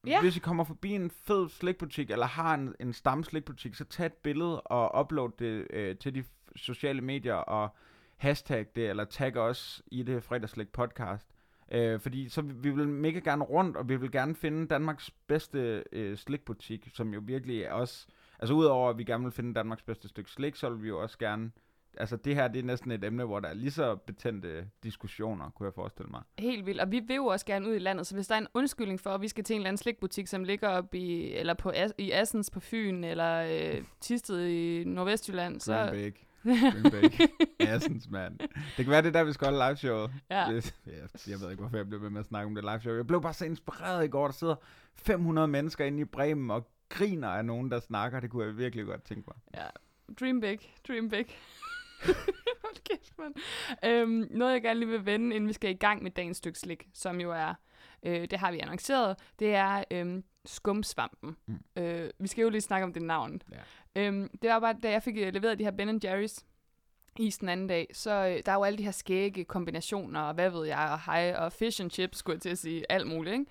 Ja. 0.08 0.22
Hvis 0.22 0.38
I 0.38 0.40
kommer 0.40 0.64
forbi 0.64 0.92
en 0.92 1.12
fed 1.12 1.50
slikbutik, 1.50 2.12
eller 2.12 2.26
har 2.26 2.54
en, 2.54 2.76
en 2.80 2.94
stamslikbutik, 2.94 3.76
så 3.76 3.86
tag 3.86 4.06
et 4.06 4.14
billede 4.14 4.62
og 4.62 5.00
upload 5.06 5.32
det 5.40 5.68
øh, 5.70 5.96
til 5.98 6.16
de 6.16 6.24
sociale 6.56 7.02
medier, 7.02 7.34
og 7.34 7.76
hashtag 8.18 8.66
det, 8.76 8.90
eller 8.90 9.04
tag 9.06 9.38
os 9.38 9.82
i 9.88 10.04
det 10.04 10.24
fredagslik 10.24 10.68
podcast. 10.70 11.35
Øh, 11.72 12.00
fordi 12.00 12.30
så 12.30 12.42
vi, 12.42 12.54
vi 12.54 12.70
vil 12.70 12.88
mega 12.88 13.20
gerne 13.20 13.44
rundt, 13.44 13.78
og 13.78 13.90
vi 13.90 13.96
vil 13.96 14.12
gerne 14.12 14.36
finde 14.36 14.68
Danmarks 14.68 15.12
bedste 15.28 15.84
øh, 15.92 16.18
slikbutik, 16.18 16.90
som 16.94 17.14
jo 17.14 17.22
virkelig 17.24 17.62
er 17.62 17.72
også... 17.72 18.08
Altså 18.40 18.54
udover 18.54 18.90
at 18.90 18.98
vi 18.98 19.04
gerne 19.04 19.24
vil 19.24 19.32
finde 19.32 19.54
Danmarks 19.54 19.84
bedste 19.84 20.08
stykke 20.08 20.32
slik, 20.32 20.56
så 20.56 20.70
vil 20.70 20.84
vi 20.84 20.88
jo 20.88 21.02
også 21.02 21.18
gerne... 21.18 21.52
Altså 21.98 22.16
det 22.16 22.36
her, 22.36 22.48
det 22.48 22.60
er 22.60 22.64
næsten 22.64 22.92
et 22.92 23.04
emne, 23.04 23.24
hvor 23.24 23.40
der 23.40 23.50
er 23.50 23.54
lige 23.54 23.72
så 23.72 23.96
betændte 23.96 24.68
diskussioner, 24.84 25.50
kunne 25.50 25.66
jeg 25.66 25.74
forestille 25.74 26.10
mig. 26.12 26.22
Helt 26.40 26.66
vildt. 26.66 26.82
Og 26.82 26.92
vi 26.92 27.00
vil 27.00 27.16
jo 27.16 27.26
også 27.26 27.46
gerne 27.46 27.70
ud 27.70 27.76
i 27.76 27.80
landet, 27.80 28.08
så 28.08 28.16
hvis 28.16 28.28
der 28.28 28.36
er 28.36 28.40
en 28.40 28.48
undskyldning 28.54 29.00
for, 29.00 29.10
at 29.10 29.22
vi 29.22 29.28
skal 29.28 29.44
til 29.44 29.54
en 29.54 29.60
eller 29.60 29.68
anden 29.68 29.78
slikbutik, 29.78 30.28
som 30.28 30.44
ligger 30.44 30.68
op 30.68 30.96
i, 30.96 31.32
eller 31.32 31.54
på, 31.54 31.72
i 31.98 32.12
Assens 32.12 32.50
på 32.50 32.60
Fyn, 32.60 33.04
eller 33.04 33.36
øh, 33.42 33.84
Tisted 34.02 34.48
i 34.48 34.84
Nordvestjylland, 34.84 35.60
så... 35.60 36.12
Greenbæk. 36.46 36.92
Greenbæk. 37.18 37.30
Assens, 37.60 38.10
mand. 38.10 38.40
Det 38.40 38.86
kan 38.86 38.88
være, 38.88 39.02
det 39.02 39.08
er 39.08 39.12
der, 39.12 39.24
vi 39.24 39.34
skal 39.34 39.46
holde 39.48 39.66
live 39.68 39.78
showet. 39.78 40.12
Ja. 40.30 40.52
Ja, 40.52 40.62
jeg 41.28 41.40
ved 41.42 41.52
ikke, 41.52 41.62
hvorfor 41.62 41.78
jeg 41.78 41.88
blev 41.88 42.02
ved 42.02 42.10
med 42.10 42.20
at 42.20 42.26
snakke 42.26 42.48
om 42.48 42.56
det 42.56 42.64
live 42.64 42.80
show. 42.82 42.96
Jeg 42.96 43.08
blev 43.08 43.22
bare 43.22 43.34
så 43.34 43.46
inspireret 43.46 44.06
i 44.06 44.08
går. 44.08 44.26
Der 44.26 44.34
sidder 44.34 44.56
500 44.96 45.48
mennesker 45.48 45.86
inde 45.86 46.02
i 46.02 46.06
Bremen 46.06 46.52
og 46.52 46.68
griner 46.90 47.30
af 47.30 47.46
nogen, 47.46 47.72
der 47.72 47.80
snakker. 47.80 48.20
Det 48.20 48.30
kunne 48.30 48.46
jeg 48.46 48.58
virkelig 48.58 48.86
godt 48.86 49.04
tænke 49.04 49.24
mig. 49.28 49.36
Ja, 49.64 49.68
dream 50.20 50.42
big, 50.42 50.60
dream 50.88 51.10
big. 51.10 51.26
Hold 52.64 52.84
kæft, 52.90 53.14
mand. 53.20 53.34
Øhm, 53.86 54.28
noget, 54.32 54.54
jeg 54.54 54.62
gerne 54.62 54.80
lige 54.80 54.90
vil 54.90 55.06
vende, 55.06 55.36
inden 55.36 55.48
vi 55.48 55.54
skal 55.54 55.70
i 55.70 55.74
gang 55.74 56.04
med 56.04 56.12
dagens 56.12 56.38
stykke 56.38 56.60
slik, 56.60 56.88
som 56.94 57.22
jo 57.22 57.32
er, 57.32 57.54
øh, 58.04 58.22
det 58.22 58.40
har 58.40 58.52
vi 58.52 58.60
annonceret, 58.60 59.18
det 59.40 59.56
er 59.56 59.84
øhm, 59.92 60.24
skumsvampen. 60.46 61.36
Mm. 61.48 61.60
Mm. 61.76 61.84
Øh, 61.84 62.10
vi 62.20 62.28
skal 62.28 62.42
jo 62.42 62.50
lige 62.50 62.62
snakke 62.62 62.84
om 62.84 62.94
det 62.94 63.02
navn. 63.02 63.42
Øhm, 63.96 64.30
det 64.42 64.50
var 64.50 64.60
bare, 64.60 64.76
da 64.84 64.92
jeg 64.92 65.04
fik 65.04 65.18
øh, 65.18 65.34
leveret 65.34 65.60
de 65.60 65.64
her 65.64 65.72
Ben 65.72 66.02
Jerry's 66.06 66.44
is 67.20 67.38
den 67.38 67.50
anden 67.50 67.68
dag, 67.68 67.88
så 67.94 68.12
øh, 68.12 68.42
der 68.46 68.52
er 68.52 68.56
jo 68.56 68.64
alle 68.64 68.78
de 68.78 68.84
her 68.84 68.92
skægge 68.92 69.46
kombinationer, 69.46 70.22
og 70.22 70.34
hvad 70.34 70.50
ved 70.50 70.66
jeg, 70.66 70.90
og 70.92 71.00
hej, 71.02 71.36
og 71.38 71.54
fish 71.54 71.82
and 71.82 71.92
chips, 71.92 72.18
skulle 72.18 72.36
jeg 72.36 72.42
til 72.42 72.50
at 72.50 72.58
sige, 72.58 72.92
alt 72.92 73.08
muligt, 73.08 73.34
ikke? 73.34 73.46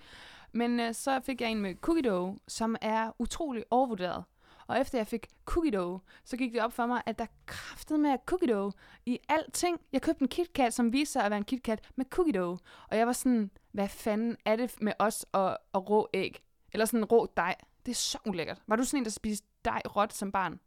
Men 0.51 0.79
øh, 0.79 0.93
så 0.93 1.19
fik 1.19 1.41
jeg 1.41 1.51
en 1.51 1.61
med 1.61 1.75
cookie 1.75 2.09
dough, 2.09 2.37
som 2.47 2.75
er 2.81 3.11
utrolig 3.19 3.63
overvurderet. 3.71 4.23
Og 4.67 4.79
efter 4.79 4.97
jeg 4.99 5.07
fik 5.07 5.27
cookie 5.45 5.71
dough, 5.71 5.99
så 6.23 6.37
gik 6.37 6.53
det 6.53 6.61
op 6.61 6.73
for 6.73 6.85
mig, 6.85 7.01
at 7.05 7.19
der 7.19 7.25
kraftede 7.45 7.99
med 7.99 8.17
cookie 8.25 8.53
dough 8.53 8.71
i 9.05 9.19
alting. 9.29 9.79
Jeg 9.91 10.01
købte 10.01 10.21
en 10.21 10.27
KitKat, 10.27 10.73
som 10.73 10.93
viste 10.93 11.13
sig 11.13 11.23
at 11.23 11.31
være 11.31 11.37
en 11.37 11.45
KitKat 11.45 11.89
med 11.95 12.05
cookie 12.05 12.33
dough. 12.33 12.59
Og 12.89 12.97
jeg 12.97 13.07
var 13.07 13.13
sådan, 13.13 13.51
hvad 13.71 13.87
fanden 13.87 14.37
er 14.45 14.55
det 14.55 14.81
med 14.81 14.93
os 14.99 15.25
og, 15.31 15.57
og 15.73 15.89
rå 15.89 16.07
æg? 16.13 16.43
Eller 16.71 16.85
sådan 16.85 17.05
rå 17.05 17.27
dej. 17.37 17.55
Det 17.85 17.91
er 17.91 17.95
så 17.95 18.17
ulækkert. 18.25 18.61
Var 18.67 18.75
du 18.75 18.83
sådan 18.83 18.99
en, 18.99 19.05
der 19.05 19.11
spiste 19.11 19.47
dej 19.65 19.81
råt 19.95 20.13
som 20.13 20.31
barn? 20.31 20.59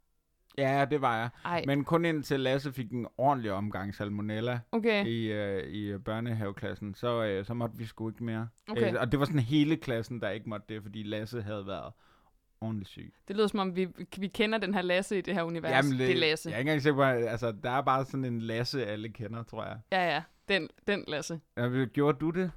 Ja, 0.57 0.85
det 0.85 1.01
var 1.01 1.17
jeg. 1.17 1.29
Ej, 1.45 1.63
Men 1.65 1.83
kun 1.83 2.05
indtil 2.05 2.39
Lasse 2.39 2.73
fik 2.73 2.91
en 2.91 3.07
ordentlig 3.17 3.51
omgang 3.51 3.95
salmonella 3.95 4.59
okay. 4.71 5.05
i, 5.05 5.31
øh, 5.31 5.63
i 5.63 5.85
øh, 5.85 5.99
børnehaveklassen, 5.99 6.95
så, 6.95 7.23
øh, 7.23 7.45
så 7.45 7.53
måtte 7.53 7.77
vi 7.77 7.85
sgu 7.85 8.09
ikke 8.09 8.23
mere. 8.23 8.47
Okay. 8.69 8.93
Øh, 8.93 9.01
og 9.01 9.11
det 9.11 9.19
var 9.19 9.25
sådan 9.25 9.39
hele 9.39 9.77
klassen, 9.77 10.21
der 10.21 10.29
ikke 10.29 10.49
måtte 10.49 10.65
det, 10.73 10.83
fordi 10.83 11.03
Lasse 11.03 11.41
havde 11.41 11.67
været 11.67 11.93
ordentligt 12.61 12.89
syg. 12.89 13.13
Det 13.27 13.35
lyder 13.35 13.47
som 13.47 13.59
om, 13.59 13.75
vi, 13.75 13.87
vi 14.17 14.27
kender 14.27 14.57
den 14.57 14.73
her 14.73 14.81
Lasse 14.81 15.17
i 15.17 15.21
det 15.21 15.33
her 15.33 15.43
univers. 15.43 15.71
Jamen, 15.71 15.91
det, 15.91 15.99
det 15.99 16.11
er 16.11 16.15
Lasse. 16.15 16.49
Jeg 16.49 16.55
er 16.55 16.59
ikke 16.59 16.69
engang 16.69 16.81
sikker 16.81 16.97
på, 16.97 17.03
altså, 17.03 17.51
der 17.51 17.71
er 17.71 17.81
bare 17.81 18.05
sådan 18.05 18.25
en 18.25 18.41
Lasse, 18.41 18.85
alle 18.85 19.09
kender, 19.09 19.43
tror 19.43 19.63
jeg. 19.63 19.77
Ja, 19.91 20.13
ja. 20.13 20.23
Den, 20.49 20.69
den 20.87 21.03
Lasse. 21.07 21.39
Ja, 21.57 21.85
Gjorde 21.85 22.17
du 22.19 22.29
det? 22.29 22.51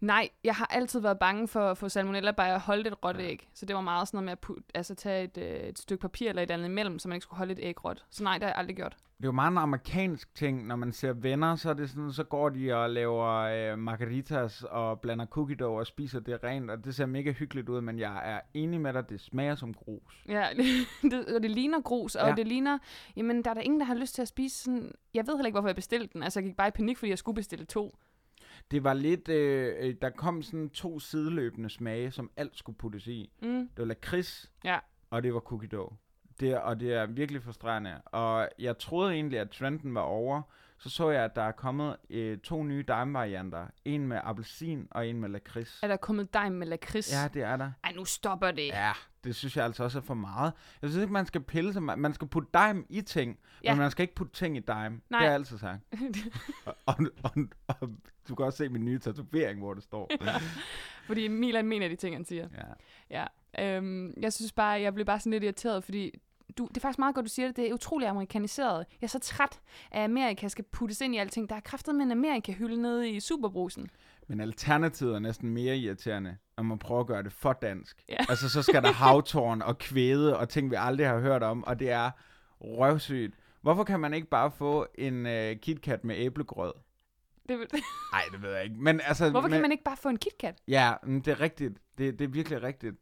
Nej, 0.00 0.28
jeg 0.44 0.54
har 0.54 0.66
altid 0.66 1.00
været 1.00 1.18
bange 1.18 1.48
for 1.48 1.60
at 1.60 1.78
få 1.78 1.88
salmonella 1.88 2.30
bare 2.30 2.54
at 2.54 2.60
holde 2.60 2.88
et 2.88 3.04
råt 3.04 3.16
æg. 3.20 3.48
Så 3.54 3.66
det 3.66 3.76
var 3.76 3.82
meget 3.82 4.08
sådan 4.08 4.16
noget 4.16 4.24
med 4.24 4.32
at 4.32 4.38
putte, 4.38 4.62
altså 4.74 4.94
tage 4.94 5.24
et, 5.24 5.38
øh, 5.38 5.68
et 5.68 5.78
stykke 5.78 6.02
papir 6.02 6.28
eller 6.28 6.42
et 6.42 6.50
andet 6.50 6.64
imellem, 6.64 6.98
så 6.98 7.08
man 7.08 7.16
ikke 7.16 7.22
skulle 7.22 7.38
holde 7.38 7.52
et 7.52 7.58
æg 7.62 7.84
råt. 7.84 8.04
Så 8.10 8.24
nej, 8.24 8.34
det 8.34 8.42
har 8.42 8.48
jeg 8.48 8.58
aldrig 8.58 8.76
gjort. 8.76 8.96
Det 9.16 9.24
er 9.24 9.28
jo 9.28 9.32
meget 9.32 9.50
en 9.50 9.58
amerikansk 9.58 10.34
ting, 10.34 10.66
når 10.66 10.76
man 10.76 10.92
ser 10.92 11.12
venner, 11.12 11.56
så 11.56 11.70
er 11.70 11.74
det 11.74 11.90
sådan, 11.90 12.12
så 12.12 12.24
går 12.24 12.48
de 12.48 12.74
og 12.74 12.90
laver 12.90 13.26
øh, 13.26 13.78
margaritas 13.78 14.62
og 14.62 15.00
blander 15.00 15.26
cookie 15.26 15.56
dough 15.56 15.78
og 15.78 15.86
spiser 15.86 16.20
det 16.20 16.44
rent, 16.44 16.70
og 16.70 16.84
det 16.84 16.94
ser 16.94 17.06
mega 17.06 17.32
hyggeligt 17.32 17.68
ud, 17.68 17.80
men 17.80 17.98
jeg 17.98 18.22
er 18.24 18.40
enig 18.54 18.80
med 18.80 18.92
dig, 18.92 19.08
det 19.08 19.20
smager 19.20 19.54
som 19.54 19.74
grus. 19.74 20.24
Ja, 20.28 20.48
det, 21.10 21.34
og 21.34 21.42
det 21.42 21.50
ligner 21.50 21.80
grus, 21.80 22.14
og 22.14 22.28
ja. 22.28 22.34
det 22.34 22.46
ligner, 22.46 22.78
jamen 23.16 23.44
der 23.44 23.50
er 23.50 23.54
der 23.54 23.60
ingen, 23.60 23.80
der 23.80 23.86
har 23.86 23.94
lyst 23.94 24.14
til 24.14 24.22
at 24.22 24.28
spise 24.28 24.64
sådan, 24.64 24.92
jeg 25.14 25.26
ved 25.26 25.34
heller 25.34 25.46
ikke, 25.46 25.54
hvorfor 25.54 25.68
jeg 25.68 25.76
bestilte 25.76 26.12
den. 26.12 26.22
Altså 26.22 26.40
jeg 26.40 26.46
gik 26.46 26.56
bare 26.56 26.68
i 26.68 26.70
panik, 26.70 26.98
fordi 26.98 27.10
jeg 27.10 27.18
skulle 27.18 27.36
bestille 27.36 27.64
to. 27.64 27.96
Det 28.70 28.84
var 28.84 28.94
lidt, 28.94 29.28
øh, 29.28 29.74
øh, 29.78 29.94
der 30.02 30.10
kom 30.10 30.42
sådan 30.42 30.70
to 30.70 30.98
sideløbende 30.98 31.70
smage, 31.70 32.10
som 32.10 32.30
alt 32.36 32.56
skulle 32.56 32.78
puttes 32.78 33.06
i. 33.06 33.30
Mm. 33.42 33.48
Det 33.68 33.78
var 33.78 33.84
lakrids, 33.84 34.52
Ja. 34.64 34.78
og 35.10 35.22
det 35.22 35.34
var 35.34 35.40
cookie 35.40 35.68
dough. 35.68 35.92
Det 36.40 36.58
og 36.58 36.80
det 36.80 36.92
er 36.94 37.06
virkelig 37.06 37.42
frustrerende. 37.42 38.00
Og 38.04 38.48
jeg 38.58 38.78
troede 38.78 39.12
egentlig, 39.14 39.38
at 39.38 39.50
trenden 39.50 39.94
var 39.94 40.00
over. 40.00 40.42
Så 40.78 40.90
så 40.90 41.10
jeg, 41.10 41.24
at 41.24 41.36
der 41.36 41.42
er 41.42 41.52
kommet 41.52 41.96
øh, 42.10 42.38
to 42.38 42.62
nye 42.62 42.82
Daim-varianter. 42.82 43.66
En 43.84 44.06
med 44.08 44.20
appelsin 44.24 44.88
og 44.90 45.08
en 45.08 45.20
med 45.20 45.28
lakrids. 45.28 45.80
Er 45.82 45.88
der 45.88 45.96
kommet 45.96 46.34
dig 46.34 46.52
med 46.52 46.66
lakrids? 46.66 47.12
Ja, 47.12 47.28
det 47.34 47.42
er 47.42 47.56
der. 47.56 47.70
Ej, 47.84 47.92
nu 47.92 48.04
stopper 48.04 48.50
det. 48.50 48.66
Ja, 48.66 48.92
det 49.24 49.36
synes 49.36 49.56
jeg 49.56 49.64
altså 49.64 49.84
også 49.84 49.98
er 49.98 50.02
for 50.02 50.14
meget. 50.14 50.52
Jeg 50.82 50.90
synes 50.90 51.02
ikke, 51.02 51.12
man 51.12 51.26
skal 51.26 51.40
pille 51.40 51.72
sig. 51.72 51.82
Man 51.82 52.14
skal 52.14 52.28
putte 52.28 52.48
daim 52.54 52.86
i 52.88 53.00
ting, 53.00 53.38
ja. 53.64 53.68
Ja. 53.68 53.74
men 53.74 53.78
man 53.78 53.90
skal 53.90 54.02
ikke 54.02 54.14
putte 54.14 54.32
ting 54.32 54.56
i 54.56 54.60
daim. 54.60 54.92
Det 54.92 55.10
Nej. 55.10 55.18
har 55.20 55.26
jeg 55.26 55.34
altid 55.34 55.58
sagt. 55.58 55.80
og, 56.66 56.76
og, 56.86 56.96
og, 57.22 57.30
og, 57.68 57.90
du 58.28 58.34
kan 58.34 58.46
også 58.46 58.56
se 58.56 58.68
min 58.68 58.84
nye 58.84 58.98
tatovering, 58.98 59.58
hvor 59.58 59.74
det 59.74 59.82
står. 59.82 60.10
Fordi 61.06 61.28
Milan 61.28 61.66
mener 61.66 61.88
de 61.88 61.96
ting, 61.96 62.16
han 62.16 62.24
siger. 62.24 62.48
ja. 62.54 62.64
Ja. 63.10 63.26
Øhm, 63.76 64.14
jeg 64.20 64.32
synes 64.32 64.52
bare, 64.52 64.80
jeg 64.80 64.94
blev 64.94 65.06
bare 65.06 65.20
sådan 65.20 65.32
lidt 65.32 65.44
irriteret, 65.44 65.84
fordi 65.84 66.20
du, 66.58 66.66
det 66.66 66.76
er 66.76 66.80
faktisk 66.80 66.98
meget 66.98 67.14
godt, 67.14 67.24
du 67.24 67.30
siger 67.30 67.48
det. 67.48 67.56
Det 67.56 67.68
er 67.70 67.74
utrolig 67.74 68.08
amerikaniseret. 68.08 68.76
Jeg 69.00 69.06
er 69.06 69.10
så 69.10 69.18
træt 69.18 69.60
af, 69.92 69.98
at 70.00 70.04
Amerika 70.04 70.48
skal 70.48 70.64
puttes 70.72 71.00
ind 71.00 71.14
i 71.14 71.18
alting. 71.18 71.48
Der 71.48 71.56
er 71.56 71.60
kraftet 71.60 71.94
med 71.94 72.04
en 72.04 72.12
Amerika-hylde 72.12 72.82
nede 72.82 73.10
i 73.10 73.20
Superbrusen. 73.20 73.90
Men 74.28 74.40
alternativet 74.40 75.14
er 75.14 75.18
næsten 75.18 75.50
mere 75.50 75.76
irriterende, 75.76 76.36
når 76.56 76.64
man 76.64 76.78
prøver 76.78 77.00
at 77.00 77.06
gøre 77.06 77.22
det 77.22 77.32
for 77.32 77.52
dansk. 77.52 78.02
Ja. 78.08 78.16
Altså, 78.28 78.48
så 78.48 78.62
skal 78.62 78.82
der 78.82 78.92
havtårn 78.92 79.62
og 79.62 79.78
kvæde 79.78 80.38
og 80.38 80.48
ting, 80.48 80.70
vi 80.70 80.76
aldrig 80.78 81.06
har 81.08 81.18
hørt 81.20 81.42
om, 81.42 81.64
og 81.64 81.78
det 81.78 81.90
er 81.90 82.10
røvsygt. 82.60 83.34
Hvorfor 83.62 83.84
kan 83.84 84.00
man 84.00 84.14
ikke 84.14 84.28
bare 84.28 84.50
få 84.50 84.86
en 84.94 85.26
uh, 85.26 85.32
KitKat 85.62 86.04
med 86.04 86.16
æblegrød? 86.18 86.72
Det, 87.48 87.58
vil- 87.58 87.68
Nej, 88.12 88.22
det 88.32 88.42
ved 88.42 88.50
jeg 88.54 88.64
ikke. 88.64 88.76
Men 88.78 89.00
altså, 89.04 89.30
Hvorfor 89.30 89.48
men, 89.48 89.52
kan 89.52 89.62
man 89.62 89.72
ikke 89.72 89.84
bare 89.84 89.96
få 89.96 90.08
en 90.08 90.18
KitKat? 90.18 90.58
Ja, 90.68 90.92
men 91.06 91.20
det 91.20 91.28
er 91.30 91.40
rigtigt. 91.40 91.78
Det, 91.98 92.18
det 92.18 92.24
er 92.24 92.28
virkelig 92.28 92.62
rigtigt. 92.62 92.94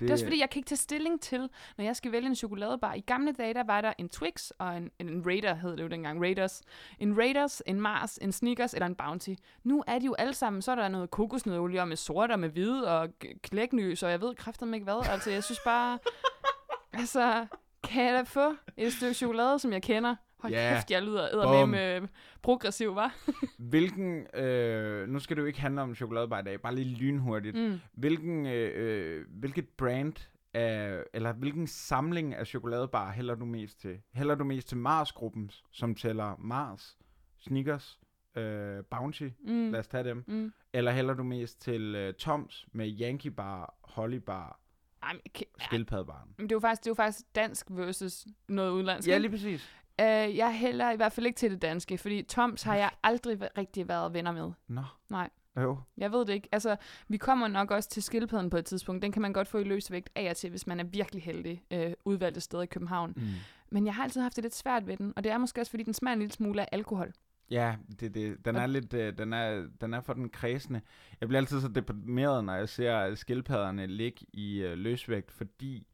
Det 0.00 0.10
er 0.10 0.14
også 0.14 0.24
fordi, 0.24 0.40
jeg 0.40 0.50
kan 0.50 0.58
ikke 0.58 0.68
tage 0.68 0.76
stilling 0.76 1.20
til, 1.20 1.48
når 1.76 1.84
jeg 1.84 1.96
skal 1.96 2.12
vælge 2.12 2.26
en 2.26 2.34
chokoladebar. 2.34 2.94
I 2.94 3.00
gamle 3.00 3.32
dage, 3.32 3.54
der 3.54 3.64
var 3.64 3.80
der 3.80 3.92
en 3.98 4.08
Twix 4.08 4.50
og 4.58 4.76
en, 4.76 4.90
en 4.98 5.26
Raider, 5.26 5.54
hed 5.54 5.76
det 5.76 5.82
jo 5.82 5.88
dengang, 5.88 6.20
Raiders. 6.20 6.62
En 6.98 7.18
Raiders, 7.18 7.62
en 7.66 7.80
Mars, 7.80 8.18
en 8.22 8.32
Snickers 8.32 8.74
eller 8.74 8.86
en 8.86 8.94
Bounty. 8.94 9.34
Nu 9.64 9.84
er 9.86 9.98
de 9.98 10.06
jo 10.06 10.14
alle 10.14 10.34
sammen, 10.34 10.62
så 10.62 10.70
er 10.70 10.76
der 10.76 10.88
noget 10.88 11.10
kokosnødolie 11.10 11.86
med 11.86 11.96
sort 11.96 12.30
og 12.30 12.38
med 12.38 12.48
hvide 12.48 13.00
og 13.00 13.08
klæknys, 13.42 14.02
og 14.02 14.10
jeg 14.10 14.20
ved 14.20 14.34
kraftedeme 14.34 14.76
ikke 14.76 14.84
hvad. 14.84 15.08
Altså, 15.10 15.30
jeg 15.30 15.44
synes 15.44 15.60
bare, 15.64 15.98
altså, 16.92 17.46
kan 17.82 18.04
jeg 18.04 18.14
da 18.14 18.22
få 18.22 18.54
et 18.76 18.92
stykke 18.92 19.14
chokolade, 19.14 19.58
som 19.58 19.72
jeg 19.72 19.82
kender? 19.82 20.14
Hold 20.42 20.52
Ja. 20.52 20.74
kæft, 20.74 20.90
jeg 20.90 21.02
lyder 21.02 21.66
med 21.66 22.08
progressiv, 22.42 22.94
var. 22.94 23.14
Hvilken, 23.70 24.26
øh, 24.36 25.08
nu 25.08 25.18
skal 25.18 25.36
det 25.36 25.42
jo 25.42 25.46
ikke 25.46 25.60
handle 25.60 25.80
om 25.82 25.94
chokoladebar 25.94 26.40
i 26.40 26.42
dag, 26.44 26.60
bare 26.60 26.74
lige 26.74 26.96
lynhurtigt. 26.96 27.56
Mm. 27.56 27.80
Hvilken, 27.92 28.46
øh, 28.46 28.72
øh, 28.74 29.24
hvilket 29.28 29.68
brand 29.68 30.12
af, 30.54 31.02
eller 31.14 31.32
hvilken 31.32 31.66
samling 31.66 32.34
af 32.34 32.46
chokoladebar 32.46 33.10
hælder 33.12 33.34
du 33.34 33.44
mest 33.44 33.80
til? 33.80 33.98
Hælder 34.14 34.34
du 34.34 34.44
mest 34.44 34.68
til 34.68 34.76
Mars-gruppen, 34.76 35.50
som 35.72 35.94
tæller 35.94 36.36
Mars, 36.38 36.98
Snickers, 37.38 37.98
øh, 38.36 38.84
Bounty, 38.90 39.28
Mm. 39.46 39.70
lad 39.70 39.80
os 39.80 39.86
tage 39.88 40.04
dem, 40.04 40.24
Mm. 40.26 40.52
eller 40.72 40.92
hælder 40.92 41.14
du 41.14 41.22
mest 41.22 41.60
til 41.62 41.94
øh, 41.94 42.14
Toms 42.14 42.66
med 42.72 43.00
Yankee 43.00 43.30
Bar, 43.30 43.74
Holly 43.84 44.16
Bar, 44.16 44.60
okay, 45.02 45.44
skildpaddebaren? 45.60 46.28
men 46.38 46.46
det 46.48 46.52
er 46.52 46.56
jo 46.56 46.60
faktisk, 46.60 46.80
det 46.84 46.86
er 46.86 46.90
jo 46.90 46.94
faktisk 46.94 47.26
dansk 47.34 47.66
versus 47.70 48.26
noget 48.48 48.70
udlandsk. 48.70 49.08
Ja, 49.08 49.18
lige 49.18 49.30
præcis. 49.30 49.70
Uh, 50.00 50.36
jeg 50.36 50.54
hælder 50.54 50.90
i 50.90 50.96
hvert 50.96 51.12
fald 51.12 51.26
ikke 51.26 51.36
til 51.36 51.50
det 51.50 51.62
danske, 51.62 51.98
fordi 51.98 52.22
Toms 52.22 52.62
har 52.62 52.76
jeg 52.76 52.90
aldrig 53.02 53.38
rigtig 53.58 53.88
været 53.88 54.14
venner 54.14 54.32
med. 54.32 54.52
Nå. 54.68 54.82
Nej. 55.08 55.30
Jo. 55.56 55.78
Jeg 55.96 56.12
ved 56.12 56.26
det 56.26 56.32
ikke. 56.32 56.48
Altså, 56.52 56.76
vi 57.08 57.16
kommer 57.16 57.48
nok 57.48 57.70
også 57.70 57.88
til 57.88 58.02
skildpadden 58.02 58.50
på 58.50 58.56
et 58.56 58.64
tidspunkt. 58.64 59.02
Den 59.02 59.12
kan 59.12 59.22
man 59.22 59.32
godt 59.32 59.48
få 59.48 59.58
i 59.58 59.64
løsvægt 59.64 60.10
af 60.14 60.30
og 60.30 60.36
til, 60.36 60.50
hvis 60.50 60.66
man 60.66 60.80
er 60.80 60.84
virkelig 60.84 61.22
heldig 61.22 61.62
uh, 61.74 61.92
udvalgte 62.04 62.40
steder 62.40 62.62
i 62.62 62.66
København. 62.66 63.12
Mm. 63.16 63.22
Men 63.70 63.86
jeg 63.86 63.94
har 63.94 64.02
altid 64.02 64.20
haft 64.20 64.36
det 64.36 64.44
lidt 64.44 64.54
svært 64.54 64.86
ved 64.86 64.96
den, 64.96 65.12
og 65.16 65.24
det 65.24 65.32
er 65.32 65.38
måske 65.38 65.60
også, 65.60 65.70
fordi 65.70 65.82
den 65.82 65.94
smager 65.94 66.12
en 66.12 66.18
lille 66.18 66.32
smule 66.32 66.62
af 66.62 66.68
alkohol. 66.72 67.12
Ja, 67.50 67.76
det, 68.00 68.14
det, 68.14 68.44
den 68.44 68.56
er 68.56 68.66
lidt, 68.66 68.94
øh, 68.94 69.18
den 69.18 69.32
er, 69.32 69.66
den 69.80 69.94
er 69.94 70.00
for 70.00 70.12
den 70.12 70.28
kredsende. 70.28 70.80
Jeg 71.20 71.28
bliver 71.28 71.40
altid 71.40 71.60
så 71.60 71.68
deprimeret, 71.68 72.44
når 72.44 72.54
jeg 72.54 72.68
ser 72.68 73.14
skildpadderne 73.14 73.86
ligge 73.86 74.26
i 74.32 74.62
øh, 74.62 74.78
løsvægt, 74.78 75.30
fordi 75.30 75.86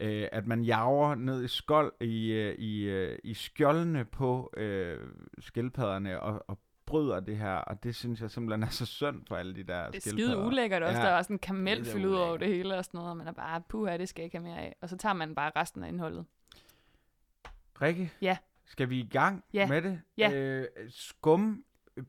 øh, 0.00 0.28
at 0.32 0.46
man 0.46 0.62
jager 0.62 1.14
ned 1.14 1.44
i 1.44 1.48
skold 1.48 1.92
i, 2.00 2.30
øh, 2.32 2.54
i, 2.58 2.82
øh, 2.82 3.18
i 3.24 3.34
skjoldene 3.34 4.04
på 4.04 4.52
øh, 4.56 4.98
skildpadderne 5.38 6.20
og, 6.20 6.44
og 6.48 6.58
bryder 6.86 7.20
det 7.20 7.36
her, 7.36 7.54
og 7.54 7.82
det 7.82 7.94
synes 7.94 8.20
jeg 8.20 8.30
simpelthen 8.30 8.62
er 8.62 8.68
så 8.68 8.86
synd 8.86 9.26
for 9.28 9.36
alle 9.36 9.54
de 9.54 9.62
der 9.62 9.90
Det 9.90 10.06
er 10.06 10.10
skide 10.10 10.38
ulækkert 10.38 10.82
også. 10.82 10.98
Ja. 10.98 11.04
Der 11.04 11.10
er 11.12 11.16
også 11.16 11.32
en 11.32 11.36
Det 11.36 11.40
kamelfyld 11.46 12.04
er 12.04 12.08
ud 12.08 12.14
over 12.14 12.36
det 12.36 12.48
hele 12.48 12.76
og 12.76 12.84
sådan 12.84 12.98
noget, 12.98 13.10
og 13.10 13.16
man 13.16 13.28
er 13.28 13.32
bare, 13.32 13.60
puha, 13.68 13.96
det 13.96 14.08
skal 14.08 14.22
jeg 14.22 14.24
ikke 14.24 14.36
have 14.38 14.48
mere 14.48 14.58
af. 14.58 14.76
Og 14.80 14.88
så 14.88 14.96
tager 14.96 15.12
man 15.12 15.34
bare 15.34 15.52
resten 15.56 15.82
af 15.84 15.88
indholdet. 15.88 16.24
Rikke? 17.82 18.12
Ja. 18.22 18.36
Skal 18.66 18.90
vi 18.90 18.98
i 19.00 19.06
gang 19.12 19.44
Ja. 19.52 19.68
med 19.68 19.82
det? 19.82 20.00
Ja. 20.18 20.32
Øh, 20.32 20.66
skum, 20.88 21.64
øh, 21.96 22.04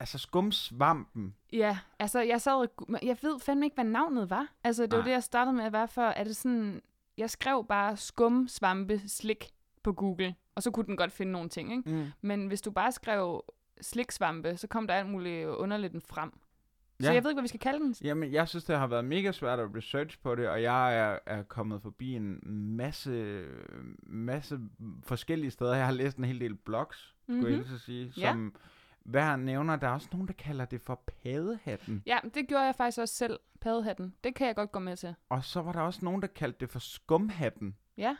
altså 0.00 0.18
skumsvampen. 0.18 1.34
Ja, 1.52 1.78
altså 1.98 2.20
jeg 2.20 2.40
sad 2.40 2.68
jeg 3.02 3.16
ved 3.22 3.40
fandme 3.40 3.66
ikke, 3.66 3.74
hvad 3.74 3.84
navnet 3.84 4.30
var. 4.30 4.46
Altså 4.64 4.82
det 4.82 4.92
var 4.92 4.98
Nej. 4.98 5.04
det, 5.04 5.12
jeg 5.12 5.22
startede 5.22 5.56
med 5.56 5.64
at 5.64 5.72
være 5.72 5.88
for. 5.88 6.02
Er 6.02 6.24
det 6.24 6.36
sådan, 6.36 6.82
jeg 7.18 7.30
skrev 7.30 7.66
bare 7.68 7.96
skum, 7.96 8.48
svampe, 8.48 9.00
slik 9.08 9.44
på 9.82 9.92
Google, 9.92 10.34
og 10.54 10.62
så 10.62 10.70
kunne 10.70 10.86
den 10.86 10.96
godt 10.96 11.12
finde 11.12 11.32
nogle 11.32 11.48
ting, 11.48 11.72
ikke? 11.76 11.90
Mm. 11.90 12.06
Men 12.20 12.46
hvis 12.46 12.60
du 12.60 12.70
bare 12.70 12.92
skrev 12.92 13.44
sliksvampe, 13.80 14.56
så 14.56 14.66
kom 14.66 14.86
der 14.86 14.94
alt 14.94 15.08
muligt 15.10 15.46
underligt 15.48 16.06
frem. 16.06 16.32
Så 17.00 17.06
Ja. 17.06 17.12
jeg 17.14 17.22
ved 17.24 17.30
ikke, 17.30 17.36
hvad 17.36 17.42
vi 17.44 17.48
skal 17.48 17.60
kalde 17.60 17.78
den. 17.84 17.94
Jamen, 18.02 18.32
jeg 18.32 18.48
synes, 18.48 18.64
det 18.64 18.78
har 18.78 18.86
været 18.86 19.04
mega 19.04 19.32
svært 19.32 19.58
at 19.60 19.68
research 19.76 20.18
på 20.22 20.34
det, 20.34 20.48
og 20.48 20.62
jeg 20.62 20.98
er, 20.98 21.18
er 21.26 21.42
kommet 21.42 21.82
forbi 21.82 22.12
en 22.14 22.38
masse, 22.76 23.44
masse 24.02 24.58
forskellige 25.02 25.50
steder. 25.50 25.74
Jeg 25.74 25.84
har 25.86 25.92
læst 25.92 26.16
en 26.16 26.24
hel 26.24 26.40
del 26.40 26.54
blogs, 26.54 27.14
skulle 27.22 27.40
Mhm. 27.40 27.48
jeg 27.48 27.56
hilse 27.56 27.74
at 27.74 27.80
sige, 27.80 28.12
Ja. 28.16 28.36
Hver 29.08 29.36
nævner. 29.36 29.76
Der 29.76 29.88
er 29.88 29.92
også 29.92 30.08
nogen, 30.12 30.26
der 30.28 30.34
kalder 30.34 30.64
det 30.64 30.80
for 30.80 31.00
padehatten. 31.22 32.02
Ja, 32.06 32.18
det 32.34 32.48
gjorde 32.48 32.64
jeg 32.64 32.74
faktisk 32.74 32.98
også 32.98 33.14
selv, 33.14 33.38
paddehatten. 33.60 34.14
Det 34.24 34.34
kan 34.34 34.46
jeg 34.46 34.56
godt 34.56 34.72
gå 34.72 34.78
med 34.78 34.96
til. 34.96 35.14
Og 35.28 35.44
så 35.44 35.62
var 35.62 35.72
der 35.72 35.80
også 35.80 36.00
nogen, 36.02 36.22
der 36.22 36.28
kaldte 36.28 36.58
det 36.60 36.70
for 36.70 36.78
skumhatten. 36.78 37.76
Ja, 37.96 38.16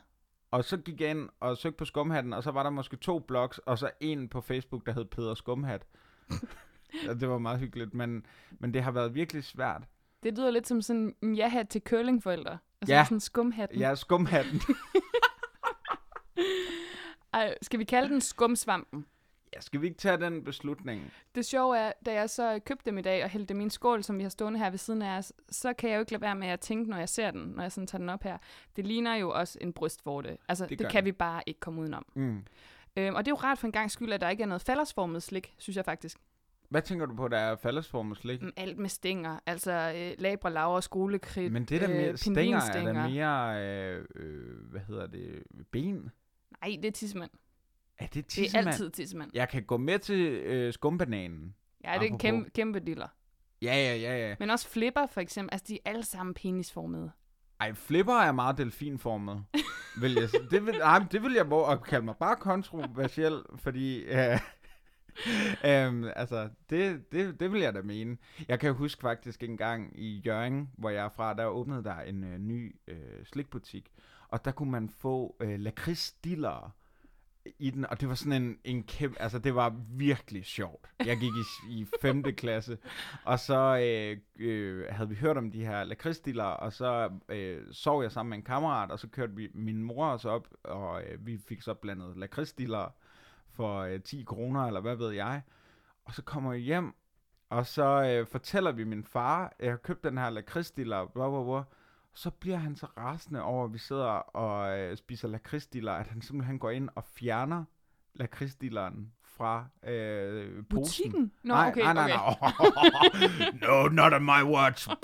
Og 0.51 0.65
så 0.65 0.77
gik 0.77 1.01
jeg 1.01 1.11
ind 1.11 1.29
og 1.41 1.57
søgte 1.57 1.77
på 1.77 1.85
skumhatten, 1.85 2.33
og 2.33 2.43
så 2.43 2.51
var 2.51 2.63
der 2.63 2.71
måske 2.71 2.97
to 2.97 3.19
blogs, 3.19 3.59
og 3.59 3.79
så 3.79 3.91
en 4.01 4.29
på 4.29 4.41
Facebook, 4.41 4.87
der 4.87 4.93
hed 4.93 5.05
Peder 5.05 5.35
Skumhat. 5.35 5.87
det 7.21 7.29
var 7.29 7.39
meget 7.39 7.59
hyggeligt, 7.61 7.95
men, 7.95 8.27
men 8.51 8.75
det 8.75 8.83
har 8.83 8.91
været 8.91 9.15
virkelig 9.15 9.45
svært. 9.45 9.83
det 10.23 10.39
lyder 10.39 10.51
lidt 10.51 10.67
som 10.69 10.83
sådan 10.83 11.15
en 11.23 11.35
ja-hat 11.35 11.69
til 11.69 11.83
curlingforældre. 11.87 12.59
Altså 12.81 12.95
Ja. 12.95 13.05
sådan 13.05 13.17
en 13.17 13.21
skumhatten. 13.21 13.79
Ja, 13.79 13.95
skumhatten. 13.95 14.61
Ej, 17.33 17.55
skal 17.63 17.79
vi 17.79 17.85
kalde 17.85 18.09
den 18.09 18.21
skumsvampen? 18.21 19.07
Ja, 19.57 19.61
skal 19.61 19.81
vi 19.81 19.87
ikke 19.87 19.99
tage 19.99 20.17
den 20.17 20.45
beslutning? 20.45 21.13
Det 21.35 21.45
sjove 21.47 21.79
er, 21.79 21.93
da 22.07 22.13
jeg 22.13 22.31
så 22.31 22.61
købte 22.67 22.87
dem 22.91 22.99
i 22.99 23.03
dag 23.03 23.25
og 23.25 23.31
hældte 23.31 23.49
dem 23.55 23.61
i 23.61 23.65
en 23.65 23.71
skål, 23.71 24.03
som 24.03 24.19
vi 24.19 24.23
har 24.23 24.31
stående 24.31 24.59
her 24.59 24.71
ved 24.71 24.79
siden 24.79 25.03
af 25.03 25.19
os, 25.19 25.33
så 25.51 25.73
kan 25.73 25.91
jeg 25.91 25.97
jo 25.97 26.01
ikke 26.01 26.13
lade 26.13 26.23
være 26.23 26.35
med 26.35 26.49
at 26.49 26.61
tænke, 26.61 26.91
når 26.91 26.97
jeg 26.97 27.09
ser 27.09 27.31
den, 27.31 27.43
når 27.43 27.63
jeg 27.63 27.73
sådan 27.73 27.87
tager 27.87 28.01
den 28.01 28.09
op 28.09 28.23
her. 28.23 28.39
Det 28.77 28.87
ligner 28.87 29.15
jo 29.17 29.31
også 29.31 29.59
en 29.61 29.73
brystvorte. 29.73 30.39
Altså, 30.49 30.67
Det 30.67 30.79
det, 30.79 30.89
kan 30.91 30.97
det. 30.97 31.05
vi 31.05 31.13
bare 31.13 31.43
ikke 31.47 31.61
komme 31.61 31.81
udenom. 31.81 32.07
Mm. 32.15 32.45
Øhm, 32.97 33.15
og 33.15 33.25
det 33.25 33.31
er 33.31 33.33
jo 33.33 33.37
rart 33.43 33.59
for 33.59 33.67
en 33.67 33.73
gang 33.73 33.91
skyld, 33.91 34.13
at 34.13 34.21
der 34.21 34.29
ikke 34.29 34.43
er 34.43 34.47
noget 34.47 34.63
faldersformet 34.63 35.23
slik, 35.23 35.55
synes 35.59 35.77
jeg 35.77 35.85
faktisk. 35.85 36.19
Hvad 36.69 36.83
tænker 36.83 37.07
du 37.07 37.15
på, 37.15 37.29
der 37.29 37.39
er 37.39 37.57
fallesformet 37.57 38.19
slik? 38.19 38.43
Mm, 38.43 38.53
Alt 38.57 38.79
med 38.79 38.89
stænger, 38.89 39.39
altså 39.47 39.93
øh, 39.97 40.13
labre, 40.19 40.53
laver, 40.53 40.81
skolekridt, 40.81 41.53
Men 41.53 41.65
det 41.65 41.81
der 41.81 41.89
med 41.89 42.09
øh, 42.09 42.19
stænger, 42.19 42.61
er 42.61 42.93
der 42.93 43.09
mere, 43.09 43.65
øh, 43.65 44.05
øh, 44.15 44.71
hvad 44.71 44.81
hedder 44.81 45.07
det, 45.07 45.43
ben? 45.71 46.11
Nej, 46.63 46.77
det 46.83 46.85
er 46.85 46.93
tissemand. 46.93 47.31
Er 47.99 48.07
det 48.07 48.15
Det 48.15 48.19
er 48.19 48.23
tissemand? 48.29 48.69
altid 48.69 48.91
tissemand. 48.91 49.31
Jeg 49.35 49.49
kan 49.49 49.63
gå 49.63 49.77
med 49.77 49.99
til 49.99 50.21
øh, 50.27 50.73
skumbananen. 50.73 51.55
Ja, 51.85 51.95
det 51.95 52.03
er 52.03 52.11
en 52.13 52.19
kæmpe, 52.19 52.51
kæmpe 52.51 52.81
diller. 52.81 53.09
Ja, 53.63 53.75
ja, 53.75 53.97
ja, 53.97 54.29
ja. 54.29 54.35
Men 54.39 54.51
også 54.51 54.69
flipper, 54.69 55.07
for 55.07 55.21
eksempel. 55.21 55.55
Altså, 55.55 55.65
de 55.69 55.75
er 55.75 55.91
alle 55.91 56.05
sammen 56.05 56.35
penisformede. 56.35 57.11
Ej, 57.61 57.73
flipper 57.73 58.15
er 58.15 58.33
meget 58.33 58.59
delfinformet. 58.59 59.45
vil 60.01 60.15
jeg, 60.15 60.29
det, 60.51 60.67
vil, 60.67 60.75
ej, 60.75 61.05
det 61.13 61.23
vil 61.23 61.33
jeg 61.33 61.51
våge 61.51 61.73
at 61.73 61.83
kalde 61.85 62.05
mig 62.05 62.17
bare 62.17 62.37
kontroversiel, 62.37 63.43
fordi... 63.57 64.03
Øh, 64.03 64.41
øhm, 65.65 66.05
altså, 66.17 66.49
det, 66.71 67.13
det, 67.13 67.41
det 67.41 67.53
vil 67.53 67.61
jeg 67.61 67.75
da 67.75 67.83
mene. 67.83 68.17
Jeg 68.49 68.61
kan 68.61 68.75
huske 68.75 69.01
faktisk 69.01 69.43
en 69.43 69.57
gang 69.57 70.01
i 70.01 70.23
Jørgen, 70.27 70.71
hvor 70.79 70.91
jeg 70.91 71.05
er 71.05 71.09
fra, 71.09 71.35
der 71.35 71.47
åbnede 71.47 71.85
der 71.85 72.01
en 72.01 72.25
øh, 72.25 72.39
ny 72.39 72.77
øh, 72.89 73.25
slikbutik, 73.25 73.93
og 74.29 74.45
der 74.45 74.51
kunne 74.51 74.71
man 74.71 74.89
få 74.89 75.37
øh, 75.41 75.61
lakridsdiller 75.61 76.75
i 77.59 77.71
den, 77.71 77.87
og 77.87 78.01
det 78.01 78.09
var 78.09 78.15
sådan 78.15 78.43
en, 78.43 78.59
en 78.65 78.83
kæmpe, 78.83 79.23
altså 79.23 79.39
det 79.39 79.55
var 79.55 79.75
virkelig 79.91 80.45
sjovt. 80.45 80.91
Jeg 81.07 81.17
gik 81.17 81.33
i, 81.69 81.81
i 81.81 81.87
5. 82.01 82.23
klasse, 82.37 82.79
og 83.25 83.41
så 83.41 83.79
øh, 83.79 84.19
øh, 84.47 84.87
havde 84.91 85.09
vi 85.09 85.15
hørt 85.15 85.37
om 85.37 85.51
de 85.51 85.65
her 85.65 85.85
lakridsdiller, 85.85 86.45
og 86.45 86.73
så 86.73 87.11
øh, 87.29 87.63
sov 87.73 88.03
jeg 88.03 88.13
sammen 88.13 88.31
med 88.31 88.39
en 88.39 88.45
kammerat, 88.45 88.91
og 88.91 88.99
så 88.99 89.09
kørte 89.09 89.33
vi 89.37 89.49
min 89.55 89.83
mor 89.83 90.07
os 90.07 90.25
op, 90.25 90.49
og 90.65 91.03
øh, 91.03 91.27
vi 91.27 91.39
fik 91.39 91.63
så 91.63 91.75
blandet 91.75 92.17
lakridsdiller 92.17 92.95
for 93.53 93.81
øh, 93.81 94.01
10 94.01 94.25
kroner, 94.27 94.67
eller 94.67 94.81
hvad 94.81 94.97
ved 94.97 95.11
jeg. 95.11 95.43
Og 96.05 96.15
så 96.15 96.23
kommer 96.23 96.53
jeg 96.53 96.63
hjem, 96.63 96.95
og 97.49 97.67
så 97.67 98.03
øh, 98.03 98.27
fortæller 98.27 98.73
vi 98.73 98.85
min 98.85 99.05
far, 99.05 99.55
jeg 99.61 99.71
har 99.71 99.77
købt 99.77 100.05
den 100.05 100.19
her 100.19 100.31
lakridsdiller, 100.31 101.07
blah, 101.07 101.31
blah, 101.31 101.45
blah. 101.45 101.63
Så 102.17 102.31
bliver 102.31 102.57
han 102.57 102.77
så 102.77 102.87
rasende 102.87 103.43
over, 103.43 103.65
at 103.65 103.73
vi 103.73 103.79
sidder 103.79 104.07
og 104.37 104.79
øh, 104.79 104.97
spiser 104.97 105.29
lakridsdiller, 105.29 105.93
at 105.93 106.07
han 106.07 106.23
simpelthen 106.23 106.59
går 106.59 106.71
ind 106.71 106.89
og 106.95 107.05
fjerner 107.05 107.65
lakridsdilleren 108.15 109.13
fra 109.25 109.67
øh, 109.91 110.47
posen. 110.51 110.65
Butikken? 110.69 111.33
Nå, 111.43 111.55
nej, 111.55 111.69
okay, 111.69 111.81
nej, 111.81 111.93
nej, 111.93 112.13
okay. 112.43 112.69
nej. 113.61 113.69
no, 113.69 113.89
not 113.89 114.13
on 114.13 114.25
my 114.25 114.43
watch. 114.55 114.89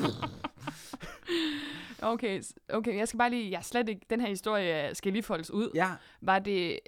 Okay, 2.02 2.42
okay, 2.68 2.96
jeg 2.96 3.08
skal 3.08 3.18
bare 3.18 3.30
lige, 3.30 3.50
jeg 3.50 3.64
slet 3.64 3.88
ikke, 3.88 4.06
den 4.10 4.20
her 4.20 4.28
historie 4.28 4.94
skal 4.94 5.12
lige 5.12 5.22
foldes 5.22 5.50
ud. 5.50 5.70
ja, 5.74 5.90
Var 6.20 6.38
det 6.38 6.78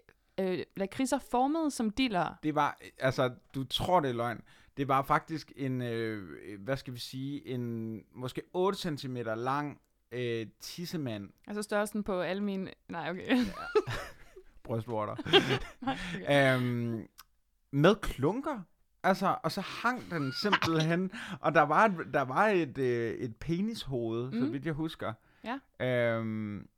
øh, 0.41 0.59
lakridser 0.77 1.19
formet 1.31 1.73
som 1.73 1.91
diller? 1.91 2.35
det 2.43 2.55
var, 2.55 2.79
altså, 2.99 3.35
du 3.55 3.65
tror, 3.65 4.01
det 4.01 4.11
er 4.11 4.15
løgn. 4.15 4.41
Det 4.77 4.89
var 4.89 5.03
faktisk 5.03 5.53
en, 5.57 5.83
øh, 5.83 6.39
hvad 6.61 6.77
skal 6.77 6.95
vi 6.95 6.99
sige, 6.99 7.49
en 7.49 8.03
måske 8.15 8.43
8 8.53 8.79
cm 8.99 9.17
lang 9.37 9.81
øh, 10.15 10.47
tissemand 10.61 11.31
Altså 11.47 11.63
størrelsen 11.63 12.05
på 12.05 12.21
alle 12.21 12.43
mine... 12.43 12.71
Nej, 12.89 13.11
okay. 13.11 13.37
brystvorter. 14.65 15.17
Okay. 15.83 16.57
øhm, 16.57 17.07
med 17.71 17.95
klunker. 17.97 18.61
Altså, 19.03 19.37
og 19.43 19.53
så 19.53 19.61
hang 19.61 20.11
den 20.11 20.33
simpelthen, 20.43 21.11
og 21.41 21.55
der 21.55 21.63
var, 21.63 21.85
et- 21.85 22.15
der 22.15 22.23
var 22.23 22.47
et, 22.49 22.79
øh, 22.79 23.15
et 23.15 23.37
penishoved, 23.37 24.31
mm. 24.33 24.39
så 24.41 24.47
vidt 24.47 24.65
jeg 24.67 24.75
husker. 24.75 25.13
Ja. 25.81 25.87
Øhm, 25.87 26.69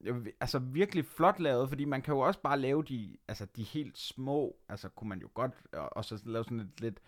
altså 0.40 0.59
virkelig 0.59 1.05
flot 1.07 1.40
lavet, 1.40 1.69
fordi 1.69 1.85
man 1.85 2.02
kan 2.02 2.14
jo 2.14 2.21
også 2.21 2.40
bare 2.40 2.59
lave 2.59 2.83
de, 2.85 3.16
altså 3.28 3.47
de 3.57 3.62
helt 3.62 3.99
små, 3.99 4.57
altså 4.69 4.88
kunne 4.88 5.09
man 5.09 5.19
jo 5.21 5.28
godt, 5.35 5.52
og, 5.73 5.97
og 5.97 6.05
så 6.05 6.23
lave 6.25 6.45
sådan 6.45 6.61
et 6.61 6.81
lidt, 6.81 6.99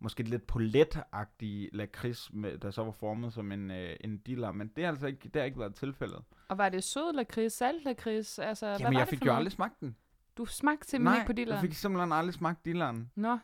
måske 0.00 0.22
lidt 0.22 0.46
poletagtige 0.46 1.70
lakrids, 1.72 2.30
med, 2.32 2.58
der 2.58 2.70
så 2.70 2.84
var 2.84 2.90
formet 2.90 3.32
som 3.32 3.52
en, 3.52 3.70
øh, 3.70 3.96
en 4.00 4.18
diller, 4.18 4.52
men 4.52 4.68
det 4.76 4.84
har 4.84 4.90
altså 4.92 5.06
ikke, 5.06 5.24
det 5.28 5.36
har 5.36 5.46
ikke 5.46 5.58
været 5.58 5.74
tilfældet. 5.74 6.22
Og 6.48 6.58
var 6.58 6.68
det 6.68 6.84
sød 6.84 7.12
lakrids, 7.14 7.52
salt 7.52 7.84
lakrids? 7.84 8.38
Altså, 8.38 8.66
hvad 8.66 8.78
Jamen, 8.78 8.94
var 8.94 9.00
jeg 9.00 9.06
det 9.06 9.10
fik 9.10 9.18
for 9.18 9.24
jo 9.26 9.28
noget? 9.28 9.38
aldrig 9.38 9.52
smagt 9.52 9.80
den. 9.80 9.96
Du 10.36 10.44
smagte 10.44 10.88
simpelthen 10.88 11.12
Nej, 11.12 11.20
ikke 11.20 11.26
på 11.26 11.32
jeg 11.32 11.36
dilleren? 11.36 11.60
fik 11.60 11.72
simpelthen 11.74 12.12
aldrig 12.12 12.34
smagt 12.34 12.64
dilleren. 12.64 13.10
Nå, 13.14 13.38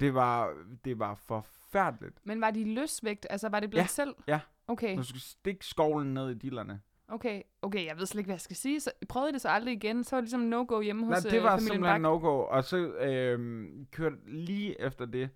Det 0.00 0.14
var, 0.14 0.54
det 0.84 0.98
var 0.98 1.14
forfærdeligt. 1.14 2.18
men 2.24 2.40
var 2.40 2.50
de 2.50 2.74
løsvægt? 2.74 3.26
Altså, 3.30 3.48
var 3.48 3.60
det 3.60 3.70
blandt 3.70 3.84
Ja, 3.98 4.04
selv? 4.04 4.14
ja. 4.26 4.40
Okay, 4.68 4.96
Du 4.96 5.02
skal 5.02 5.20
stikke 5.20 5.66
skovlen 5.66 6.14
ned 6.14 6.30
i 6.30 6.34
dillerne. 6.34 6.80
okay, 7.08 7.42
okay, 7.62 7.86
jeg 7.86 7.98
ved 7.98 8.06
slet 8.06 8.18
ikke, 8.20 8.28
hvad 8.28 8.34
jeg 8.34 8.40
skal 8.40 8.56
sige. 8.56 8.80
Så 8.80 8.90
prøvede 9.08 9.30
I 9.30 9.32
det 9.32 9.40
så 9.40 9.48
aldrig 9.48 9.74
igen? 9.74 10.04
Så 10.04 10.16
var 10.16 10.20
det 10.20 10.24
ligesom 10.24 10.40
no-go 10.40 10.80
hjemme 10.80 11.02
Nej, 11.06 11.14
hos 11.14 11.24
det 11.24 11.36
øh, 11.36 11.42
var 11.42 11.50
familien 11.50 11.72
simpelthen 11.72 12.02
Bak. 12.02 12.12
no-go. 12.12 12.38
Og 12.44 12.64
så 12.64 12.76
øh, 12.76 13.66
kørte 13.92 14.16
lige 14.26 14.80
efter 14.80 15.06
det, 15.06 15.30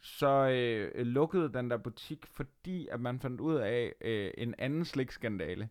så 0.00 0.48
øh, 0.48 1.06
lukkede 1.06 1.52
den 1.52 1.70
der 1.70 1.76
butik, 1.76 2.26
fordi 2.26 2.88
at 2.90 3.00
man 3.00 3.20
fandt 3.20 3.40
ud 3.40 3.54
af 3.54 3.92
øh, 4.00 4.30
en 4.38 4.54
anden 4.58 4.84
slikskandale, 4.84 5.68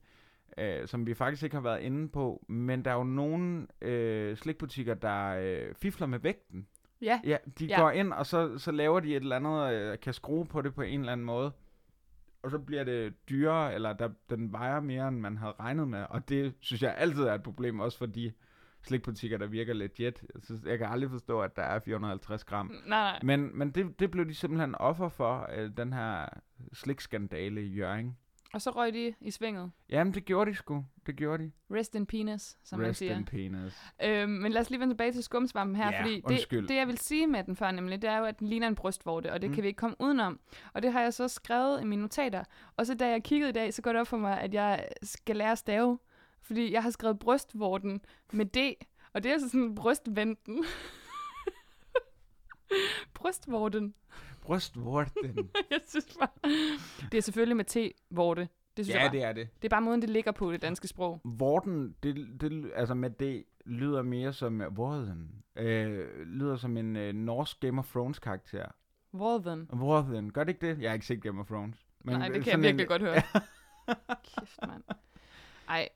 øh, 0.57 0.87
som 0.87 1.05
vi 1.07 1.13
faktisk 1.13 1.43
ikke 1.43 1.55
har 1.55 1.61
været 1.63 1.81
inde 1.81 2.09
på. 2.09 2.45
Men 2.47 2.85
der 2.85 2.91
er 2.91 2.95
jo 2.95 3.03
nogle 3.03 3.67
øh, 3.81 4.37
slikbutikker, 4.37 4.93
der 4.93 5.27
øh, 5.27 5.75
fifler 5.75 6.07
med 6.07 6.19
vægten. 6.19 6.67
Ja, 7.01 7.21
Ja, 7.23 7.37
de 7.59 7.65
Ja. 7.65 7.79
går 7.81 7.91
ind, 7.91 8.13
og 8.13 8.25
så, 8.25 8.57
så 8.57 8.71
laver 8.71 8.99
de 8.99 9.15
et 9.15 9.21
eller 9.21 9.35
andet, 9.35 9.73
øh, 9.73 9.99
kan 9.99 10.13
skrue 10.13 10.45
på 10.45 10.61
det 10.61 10.75
på 10.75 10.81
en 10.81 10.99
eller 10.99 11.11
anden 11.11 11.25
måde. 11.25 11.51
Og 12.43 12.51
så 12.51 12.59
bliver 12.59 12.83
det 12.83 13.29
dyrere, 13.29 13.73
eller 13.73 13.93
der, 13.93 14.09
den 14.29 14.51
vejer 14.51 14.79
mere, 14.79 15.07
end 15.07 15.19
man 15.19 15.37
havde 15.37 15.53
regnet 15.59 15.87
med. 15.87 16.05
Og 16.09 16.29
det 16.29 16.53
synes 16.59 16.83
jeg 16.83 16.95
altid 16.97 17.23
er 17.23 17.33
et 17.33 17.43
problem, 17.43 17.79
også 17.79 17.97
for 17.97 18.05
de 18.05 18.31
slikbutikker, 18.87 19.37
der 19.37 19.47
virker 19.47 19.73
legit. 19.73 19.99
Jeg, 20.33 20.41
synes, 20.43 20.61
jeg 20.65 20.77
kan 20.77 20.87
aldrig 20.87 21.09
forstå, 21.11 21.41
at 21.41 21.55
der 21.55 21.61
er 21.63 21.79
450 21.79 22.43
gram. 22.43 22.65
nej, 22.67 22.79
nej. 22.87 23.19
Men, 23.23 23.57
men 23.57 23.71
det, 23.71 23.99
det 23.99 24.11
blev 24.11 24.25
de 24.25 24.33
simpelthen 24.33 24.75
offer 24.75 25.09
for, 25.09 25.49
øh, 25.57 25.69
den 25.77 25.93
her 25.93 26.25
slikskandale 26.73 27.61
i 27.63 27.67
Jørgen. 27.67 28.17
Og 28.53 28.61
så 28.61 28.69
røg 28.69 28.93
de 28.93 29.13
i 29.21 29.31
svinget. 29.31 29.71
Jamen, 29.89 30.13
det 30.13 30.25
gjorde 30.25 30.51
de 30.51 30.55
sgu. 30.55 30.85
Det 31.05 31.15
gjorde 31.15 31.43
de. 31.43 31.51
Rest 31.71 31.95
in 31.95 32.05
penis, 32.05 32.57
som 32.63 32.79
man 32.79 32.89
Rest 32.89 32.99
siger. 32.99 33.17
in 33.17 33.25
penis. 33.25 33.83
Øhm, 34.03 34.29
men 34.29 34.51
lad 34.51 34.61
os 34.61 34.69
lige 34.69 34.79
vende 34.79 34.93
tilbage 34.93 35.11
til 35.11 35.23
skumsvampen 35.23 35.75
her, 35.75 35.91
Ja, 35.91 36.01
fordi 36.01 36.21
undskyld. 36.25 36.61
det, 36.61 36.69
det, 36.69 36.75
jeg 36.75 36.87
vil 36.87 36.97
sige 36.97 37.27
med 37.27 37.43
den 37.43 37.55
før 37.55 37.71
nemlig, 37.71 38.01
det 38.01 38.09
er 38.09 38.17
jo, 38.17 38.25
at 38.25 38.39
den 38.39 38.47
ligner 38.47 38.67
en 38.67 38.75
brystvorte, 38.75 39.33
og 39.33 39.41
det 39.41 39.49
mm. 39.49 39.51
Mm. 39.51 39.55
kan 39.55 39.63
vi 39.63 39.67
ikke 39.67 39.77
komme 39.77 39.95
udenom. 39.99 40.39
Og 40.73 40.83
det 40.83 40.91
har 40.91 41.01
jeg 41.01 41.13
så 41.13 41.27
skrevet 41.27 41.81
i 41.81 41.85
mine 41.85 42.01
notater. 42.01 42.43
Og 42.77 42.85
så 42.85 42.93
da 42.95 43.09
jeg 43.09 43.23
kiggede 43.23 43.49
i 43.49 43.53
dag, 43.53 43.73
så 43.73 43.81
går 43.81 43.91
det 43.91 44.01
op 44.01 44.07
for 44.07 44.17
mig, 44.17 44.41
at 44.41 44.53
jeg 44.53 44.87
skal 45.03 45.35
lære 45.35 45.51
at 45.51 45.57
stave. 45.57 45.99
Fordi 46.41 46.71
jeg 46.71 46.83
har 46.83 46.89
skrevet 46.89 47.19
brystvorten 47.19 48.01
med 48.33 48.45
D, 48.45 48.57
og 49.13 49.23
det 49.23 49.29
er 49.29 49.33
altså 49.33 49.49
sådan 49.49 49.75
brystventen. 49.75 50.65
Brystvorten. 53.13 53.93
Brystvorten. 54.41 55.49
jeg 55.71 55.79
synes 55.87 56.17
bare... 56.19 56.51
Det 57.11 57.17
er 57.17 57.21
selvfølgelig 57.21 57.57
med 57.57 57.65
T-vorte. 57.65 58.47
Det 58.77 58.85
synes 58.85 58.95
ja, 58.95 59.01
jeg 59.01 59.11
bare. 59.11 59.19
det 59.19 59.23
er 59.23 59.33
det. 59.33 59.49
det 59.61 59.67
er 59.67 59.69
bare 59.69 59.81
måden, 59.81 60.01
det 60.01 60.09
ligger 60.09 60.31
på 60.31 60.51
det 60.51 60.61
danske 60.61 60.87
sprog. 60.87 61.21
Vorten, 61.23 61.95
det, 62.03 62.41
det, 62.41 62.71
altså 62.75 62.93
med 62.93 63.09
det, 63.09 63.43
lyder 63.65 64.01
mere 64.01 64.33
som 64.33 64.61
uh, 64.61 64.77
Vorten. 64.77 65.43
Øh, 65.55 66.27
lyder 66.27 66.55
som 66.55 66.77
en 66.77 66.95
øh, 66.95 67.13
norsk 67.13 67.59
Game 67.59 67.79
of 67.79 67.91
Thrones 67.91 68.19
karakter. 68.19 68.65
Vorten. 69.13 69.69
Vorten, 69.73 70.33
gør 70.33 70.43
det 70.43 70.53
ikke 70.53 70.67
det? 70.67 70.81
Jeg 70.81 70.89
har 70.89 70.93
ikke 70.93 71.05
set 71.05 71.21
Game 71.21 71.39
of 71.39 71.47
Thrones. 71.47 71.85
Nej, 72.03 72.27
det 72.27 72.37
øh, 72.37 72.43
kan 72.43 72.51
jeg 72.51 72.61
virkelig 72.61 72.83
en, 72.83 72.87
godt 72.87 73.01
høre. 73.01 73.15
Kæft, 74.39 74.59
mand. 74.67 74.83
Ej, 75.69 75.89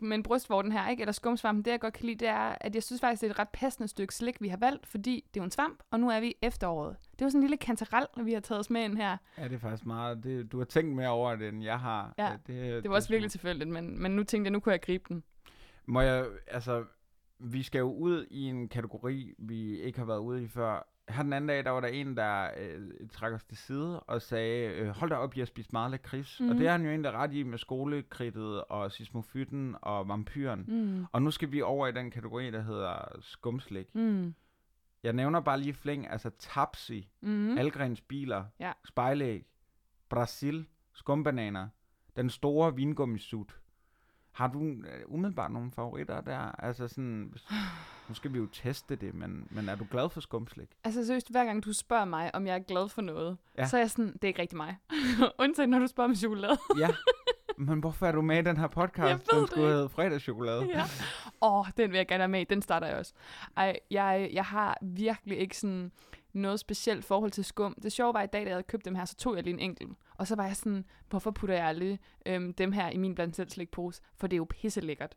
men 0.00 0.22
brystvorten 0.22 0.72
her, 0.72 0.88
ikke? 0.88 1.00
eller 1.00 1.12
skumsvampen, 1.12 1.64
det 1.64 1.70
jeg 1.70 1.80
godt 1.80 1.94
kan 1.94 2.06
lide, 2.06 2.18
det 2.18 2.28
er, 2.28 2.54
at 2.60 2.74
jeg 2.74 2.82
synes 2.82 3.00
faktisk, 3.00 3.20
det 3.20 3.26
er 3.26 3.30
et 3.30 3.38
ret 3.38 3.48
passende 3.48 3.88
stykke 3.88 4.14
slik, 4.14 4.36
vi 4.40 4.48
har 4.48 4.56
valgt, 4.56 4.86
fordi 4.86 5.24
det 5.34 5.40
er 5.40 5.42
jo 5.42 5.44
en 5.44 5.50
svamp, 5.50 5.82
og 5.90 6.00
nu 6.00 6.10
er 6.10 6.20
vi 6.20 6.28
i 6.28 6.34
efteråret. 6.42 6.96
Det 7.12 7.22
er 7.22 7.26
jo 7.26 7.30
sådan 7.30 7.38
en 7.38 7.42
lille 7.42 7.56
kantarel, 7.56 8.06
vi 8.24 8.32
har 8.32 8.40
taget 8.40 8.60
os 8.60 8.70
med 8.70 8.84
ind 8.84 8.96
her. 8.96 9.16
Ja, 9.38 9.44
det 9.44 9.52
er 9.52 9.58
faktisk 9.58 9.86
meget. 9.86 10.22
Det, 10.24 10.52
du 10.52 10.58
har 10.58 10.64
tænkt 10.64 10.96
mere 10.96 11.08
over 11.08 11.36
det, 11.36 11.48
end 11.48 11.62
jeg 11.62 11.80
har. 11.80 12.14
Ja, 12.18 12.32
det, 12.46 12.82
Det 12.82 12.90
var 12.90 12.96
også 12.96 13.06
smukt. 13.06 13.12
virkelig 13.14 13.30
tilfældigt, 13.30 13.70
men, 13.70 14.02
men 14.02 14.10
nu 14.16 14.24
tænkte 14.24 14.46
jeg, 14.48 14.52
nu 14.52 14.60
kunne 14.60 14.72
jeg 14.72 14.80
gribe 14.82 15.04
den. 15.08 15.22
Må 15.86 16.00
jeg, 16.00 16.26
altså, 16.46 16.84
vi 17.38 17.62
skal 17.62 17.78
jo 17.78 17.92
ud 17.92 18.26
i 18.30 18.42
en 18.44 18.68
kategori, 18.68 19.34
vi 19.38 19.80
ikke 19.80 19.98
har 19.98 20.06
været 20.06 20.18
ude 20.18 20.42
i 20.44 20.48
før. 20.48 20.88
Her 21.08 21.22
den 21.22 21.32
anden 21.32 21.48
dag, 21.48 21.64
der 21.64 21.70
var 21.70 21.80
der 21.80 21.88
en, 21.88 22.16
der 22.16 22.50
øh, 22.56 22.90
trak 23.12 23.32
os 23.32 23.44
til 23.44 23.56
side 23.56 24.00
og 24.00 24.22
sagde, 24.22 24.72
øh, 24.74 24.88
hold 24.88 25.10
da 25.10 25.16
op, 25.16 25.34
jeg 25.36 25.40
har 25.40 25.46
spist 25.46 25.72
meget 25.72 25.90
lakrids. 25.90 26.40
Mm. 26.40 26.46
Og 26.48 26.50
Mhm. 26.52 26.58
det 26.58 26.66
er 26.68 26.72
han 26.72 26.82
jo 26.82 26.90
egentlig 26.90 27.12
ret 27.12 27.32
i 27.32 27.42
med 27.42 27.58
skolekridtet 27.58 28.64
og 28.64 28.92
sismofytten 28.92 29.76
og 29.82 30.08
vampyren. 30.08 30.64
Mm. 30.68 31.04
Og 31.12 31.22
nu 31.22 31.30
skal 31.30 31.52
vi 31.52 31.62
over 31.62 31.86
i 31.86 31.92
den 31.92 32.10
kategori, 32.10 32.50
der 32.50 32.60
hedder 32.62 33.16
skumslik. 33.20 33.94
Mm. 33.94 34.34
Jeg 35.02 35.12
nævner 35.12 35.40
bare 35.40 35.60
lige 35.60 35.74
flæng, 35.74 36.10
altså 36.10 36.30
Tapsi, 36.38 37.08
Mm. 37.20 37.58
Algrens 37.58 38.00
biler, 38.00 38.44
Ja. 38.60 38.72
spejlæg, 38.84 39.46
Brasil, 40.08 40.66
skumbananer, 40.94 41.68
den 42.16 42.30
store 42.30 42.74
vingummisut. 42.74 43.60
Har 44.32 44.48
du 44.48 44.62
øh, 44.64 45.02
umiddelbart 45.06 45.50
nogle 45.52 45.70
favoritter 45.72 46.20
der? 46.20 46.38
Altså 46.38 46.88
sådan, 46.88 47.34
nu 48.08 48.14
skal 48.14 48.32
vi 48.32 48.38
jo 48.38 48.46
teste 48.46 48.96
det, 48.96 49.14
men, 49.14 49.48
men 49.50 49.68
er 49.68 49.74
du 49.76 49.86
glad 49.90 50.10
for 50.10 50.20
skumslik? 50.20 50.68
Altså 50.84 51.06
seriøst, 51.06 51.30
hver 51.30 51.44
gang 51.44 51.64
du 51.64 51.72
spørger 51.72 52.04
mig, 52.04 52.34
om 52.34 52.46
jeg 52.46 52.54
er 52.54 52.58
glad 52.62 52.88
for 52.88 53.02
noget, 53.02 53.38
ja. 53.58 53.66
Så 53.66 53.76
er 53.76 53.80
jeg 53.80 53.90
sådan, 53.90 54.12
det 54.12 54.24
er 54.24 54.28
ikke 54.28 54.42
rigtig 54.42 54.56
mig. 54.56 54.76
Undtagen 55.38 55.70
når 55.70 55.78
du 55.78 55.86
spørger 55.86 56.08
om 56.10 56.14
chokolade. 56.14 56.58
Ja, 56.78 56.88
men 57.58 57.80
hvorfor 57.80 58.06
er 58.06 58.12
du 58.12 58.22
med 58.22 58.38
i 58.38 58.42
den 58.42 58.56
her 58.56 58.66
podcast? 58.80 59.08
Jeg 59.08 59.18
ved 59.32 59.40
den 59.40 59.46
skulle 59.46 59.68
hedde 59.68 59.88
fredagschokolade. 59.88 60.66
ja. 60.68 60.84
Åh, 61.42 61.66
den 61.76 61.90
vil 61.90 61.96
jeg 61.96 62.08
gerne 62.08 62.22
have 62.22 62.28
med. 62.28 62.46
Den 62.46 62.62
starter 62.62 62.86
jeg 62.86 62.96
også. 62.96 63.12
Ej, 63.56 63.78
jeg, 63.90 64.30
jeg 64.32 64.44
har 64.44 64.78
virkelig 64.82 65.38
ikke 65.38 65.56
sådan 65.58 65.92
noget 66.32 66.60
specielt 66.60 67.04
forhold 67.04 67.30
til 67.30 67.44
skum. 67.44 67.74
Det 67.82 67.92
sjove 67.92 68.14
var 68.14 68.22
i 68.22 68.26
dag, 68.26 68.40
da 68.40 68.46
jeg 68.46 68.54
havde 68.54 68.62
købt 68.62 68.84
dem 68.84 68.94
her, 68.94 69.04
så 69.04 69.16
tog 69.16 69.36
jeg 69.36 69.44
lige 69.44 69.54
en 69.54 69.60
enkelt. 69.60 69.92
Og 70.14 70.26
så 70.26 70.36
var 70.36 70.46
jeg 70.46 70.56
sådan, 70.56 70.84
hvorfor 71.08 71.30
putter 71.30 71.54
jeg 71.56 71.64
aldrig 71.66 71.98
øhm, 72.26 72.54
dem 72.54 72.72
her 72.72 72.90
i 72.90 72.96
min 72.96 73.14
blandt 73.14 73.36
selv 73.36 73.50
slikpose? 73.50 74.02
For 74.16 74.26
det 74.26 74.34
er 74.34 74.38
jo 74.38 74.46
pisse 74.50 74.80
lækkert. 74.80 75.16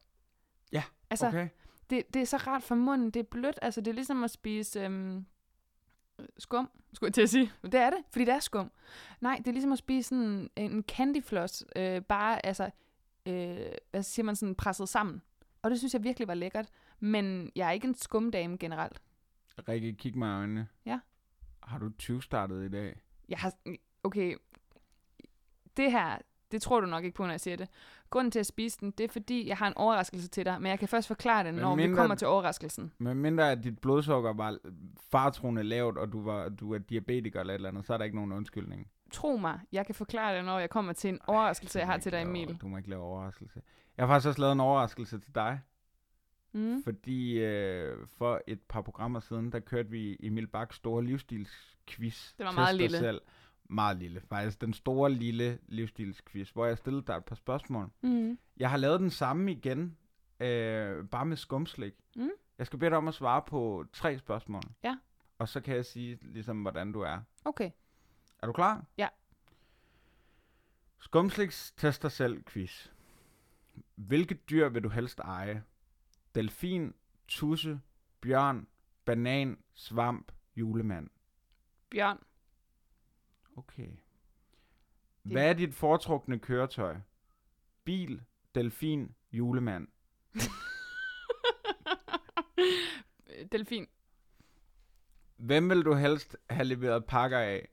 Ja, 0.71 0.83
Altså, 1.09 1.27
Okay. 1.27 1.47
Det, 1.91 2.13
det 2.13 2.21
er 2.21 2.25
så 2.25 2.37
rart 2.37 2.63
for 2.63 2.75
munden. 2.75 3.11
Det 3.11 3.19
er 3.19 3.23
blødt. 3.23 3.59
Altså, 3.61 3.81
det 3.81 3.87
er 3.87 3.95
ligesom 3.95 4.23
at 4.23 4.31
spise 4.31 4.79
øhm, 4.79 5.25
skum, 6.37 6.69
skulle 6.93 7.07
jeg 7.07 7.13
til 7.13 7.21
at 7.21 7.29
sige. 7.29 7.51
Det 7.63 7.73
er 7.73 7.89
det, 7.89 7.99
fordi 8.11 8.25
det 8.25 8.33
er 8.33 8.39
skum. 8.39 8.71
Nej, 9.21 9.35
det 9.37 9.47
er 9.47 9.51
ligesom 9.51 9.71
at 9.71 9.77
spise 9.77 10.09
sådan 10.09 10.49
en 10.55 10.83
candyfloss, 10.83 11.65
øh, 11.75 12.01
bare 12.01 12.45
altså, 12.45 12.69
øh, 13.25 13.57
hvad 13.91 14.03
siger 14.03 14.23
man, 14.23 14.35
sådan 14.35 14.55
presset 14.55 14.89
sammen. 14.89 15.21
Og 15.61 15.71
det 15.71 15.79
synes 15.79 15.93
jeg 15.93 16.03
virkelig 16.03 16.27
var 16.27 16.33
lækkert. 16.33 16.69
Men 16.99 17.51
jeg 17.55 17.67
er 17.67 17.71
ikke 17.71 17.87
en 17.87 17.95
skumdame 17.95 18.57
generelt. 18.57 19.01
Rikke, 19.67 19.93
kig 19.93 20.17
mig 20.17 20.27
i 20.27 20.37
øjnene. 20.37 20.67
Ja. 20.85 20.99
Har 21.63 21.77
du 21.77 21.89
20 21.89 22.21
startet 22.23 22.65
i 22.65 22.69
dag? 22.69 23.01
Jeg 23.29 23.37
har, 23.37 23.53
okay, 24.03 24.35
det 25.77 25.91
her, 25.91 26.17
det 26.51 26.61
tror 26.61 26.81
du 26.81 26.87
nok 26.87 27.03
ikke 27.03 27.15
på, 27.15 27.23
når 27.23 27.31
jeg 27.31 27.39
siger 27.39 27.57
det. 27.57 27.69
Grunden 28.11 28.31
til 28.31 28.39
at 28.39 28.45
spise 28.45 28.79
den, 28.79 28.91
det 28.91 29.03
er 29.03 29.07
fordi, 29.07 29.47
jeg 29.47 29.57
har 29.57 29.67
en 29.67 29.73
overraskelse 29.77 30.27
til 30.29 30.45
dig, 30.45 30.61
men 30.61 30.69
jeg 30.69 30.79
kan 30.79 30.87
først 30.87 31.07
forklare 31.07 31.43
det, 31.43 31.53
Men 31.53 31.61
når 31.61 31.75
vi 31.75 31.81
mindre- 31.81 31.95
kommer 32.01 32.15
til 32.15 32.27
overraskelsen. 32.27 32.91
Men 32.97 33.17
mindre 33.17 33.51
at 33.51 33.63
dit 33.63 33.79
blodsukker 33.79 34.33
var 34.33 34.57
fartroende 35.11 35.63
lavt, 35.63 35.97
og 35.97 36.11
du, 36.11 36.21
var, 36.23 36.49
du 36.49 36.73
er 36.73 36.77
diabetiker 36.77 37.39
eller 37.39 37.53
et 37.53 37.55
eller 37.55 37.69
andet, 37.69 37.85
så 37.85 37.93
er 37.93 37.97
der 37.97 38.05
ikke 38.05 38.15
nogen 38.17 38.31
undskyldning. 38.31 38.87
Tro 39.11 39.37
mig, 39.37 39.59
jeg 39.71 39.85
kan 39.85 39.95
forklare 39.95 40.37
det, 40.37 40.45
når 40.45 40.59
jeg 40.59 40.69
kommer 40.69 40.93
til 40.93 41.09
en 41.09 41.19
overraskelse, 41.27 41.79
jeg 41.79 41.85
Du 41.85 41.87
må 41.87 41.91
har 41.91 41.99
til 41.99 42.11
dig, 42.11 42.21
Emil. 42.21 42.57
Du 42.61 42.67
må 42.67 42.77
ikke 42.77 42.89
lave 42.89 43.01
overraskelse. 43.03 43.61
Jeg 43.97 44.07
har 44.07 44.13
faktisk 44.13 44.27
også 44.27 44.41
lavet 44.41 44.51
en 44.53 44.59
overraskelse 44.59 45.19
til 45.19 45.35
dig, 45.35 45.59
Mm. 46.53 46.83
fordi 46.83 47.39
øh, 47.39 47.97
for 48.17 48.41
et 48.47 48.59
par 48.61 48.81
programmer 48.81 49.19
siden, 49.19 49.51
der 49.51 49.59
kørte 49.59 49.89
vi 49.89 50.17
Emil 50.23 50.47
Baks 50.47 50.75
store 50.75 51.03
livsstilsquiz. 51.03 52.33
Det 52.37 52.45
var 52.45 52.51
meget 52.51 52.75
lille. 52.75 52.97
Selv. 52.97 53.21
Meget 53.71 53.97
lille, 53.97 54.21
faktisk 54.21 54.61
den 54.61 54.73
store 54.73 55.11
lille 55.11 55.59
livsstilsquiz, 55.67 56.49
hvor 56.49 56.65
jeg 56.65 56.77
stillede 56.77 57.05
dig 57.07 57.13
et 57.13 57.25
par 57.25 57.35
spørgsmål. 57.35 57.89
Mm. 58.01 58.37
Jeg 58.57 58.69
har 58.69 58.77
lavet 58.77 58.99
den 58.99 59.09
samme 59.09 59.51
igen, 59.51 59.97
øh, 60.39 61.05
bare 61.05 61.25
med 61.25 61.37
skumslik. 61.37 61.93
Mm. 62.15 62.29
Jeg 62.57 62.65
skal 62.65 62.79
bede 62.79 62.89
dig 62.89 62.97
om 62.97 63.07
at 63.07 63.13
svare 63.13 63.41
på 63.41 63.85
tre 63.93 64.17
spørgsmål. 64.17 64.61
Ja. 64.83 64.97
Og 65.37 65.49
så 65.49 65.61
kan 65.61 65.75
jeg 65.75 65.85
sige, 65.85 66.19
ligesom, 66.21 66.61
hvordan 66.61 66.91
du 66.91 67.01
er. 67.01 67.19
Okay. 67.45 67.71
Er 68.39 68.47
du 68.47 68.53
klar? 68.53 68.85
Ja. 68.97 69.07
Skumsliks 70.99 71.71
tester 71.77 72.09
selv 72.09 72.43
quiz. 72.43 72.87
Hvilket 73.95 74.49
dyr 74.49 74.69
vil 74.69 74.83
du 74.83 74.89
helst 74.89 75.19
eje? 75.19 75.63
Delfin, 76.35 76.93
tusse, 77.27 77.81
bjørn, 78.21 78.67
banan, 79.05 79.57
svamp, 79.73 80.31
julemand. 80.55 81.09
Bjørn. 81.89 82.19
Okay. 83.57 83.89
Hvad 85.23 85.49
er 85.49 85.53
dit 85.53 85.75
foretrukne 85.75 86.39
køretøj? 86.39 86.95
Bil, 87.83 88.21
delfin, 88.55 89.15
julemand. 89.31 89.87
Delfin. 93.51 93.87
Hvem 95.37 95.69
vil 95.69 95.85
du 95.85 95.93
helst 95.93 96.37
have 96.49 96.65
leveret 96.65 97.05
pakker 97.05 97.39
af? 97.39 97.67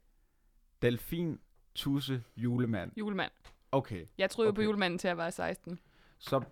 Delfin, 0.83 1.41
tusse, 1.75 2.23
julemand. 2.37 2.93
Julemand. 2.97 3.33
Okay, 3.73 4.07
Jeg 4.19 4.31
troede 4.31 4.49
okay. 4.49 4.55
på 4.55 4.59
Okay. 4.61 4.67
julemanden 4.67 4.99
til 4.99 5.09
jeg 5.09 5.17
var 5.17 5.31
16. 5.31 5.79
så 6.19 6.43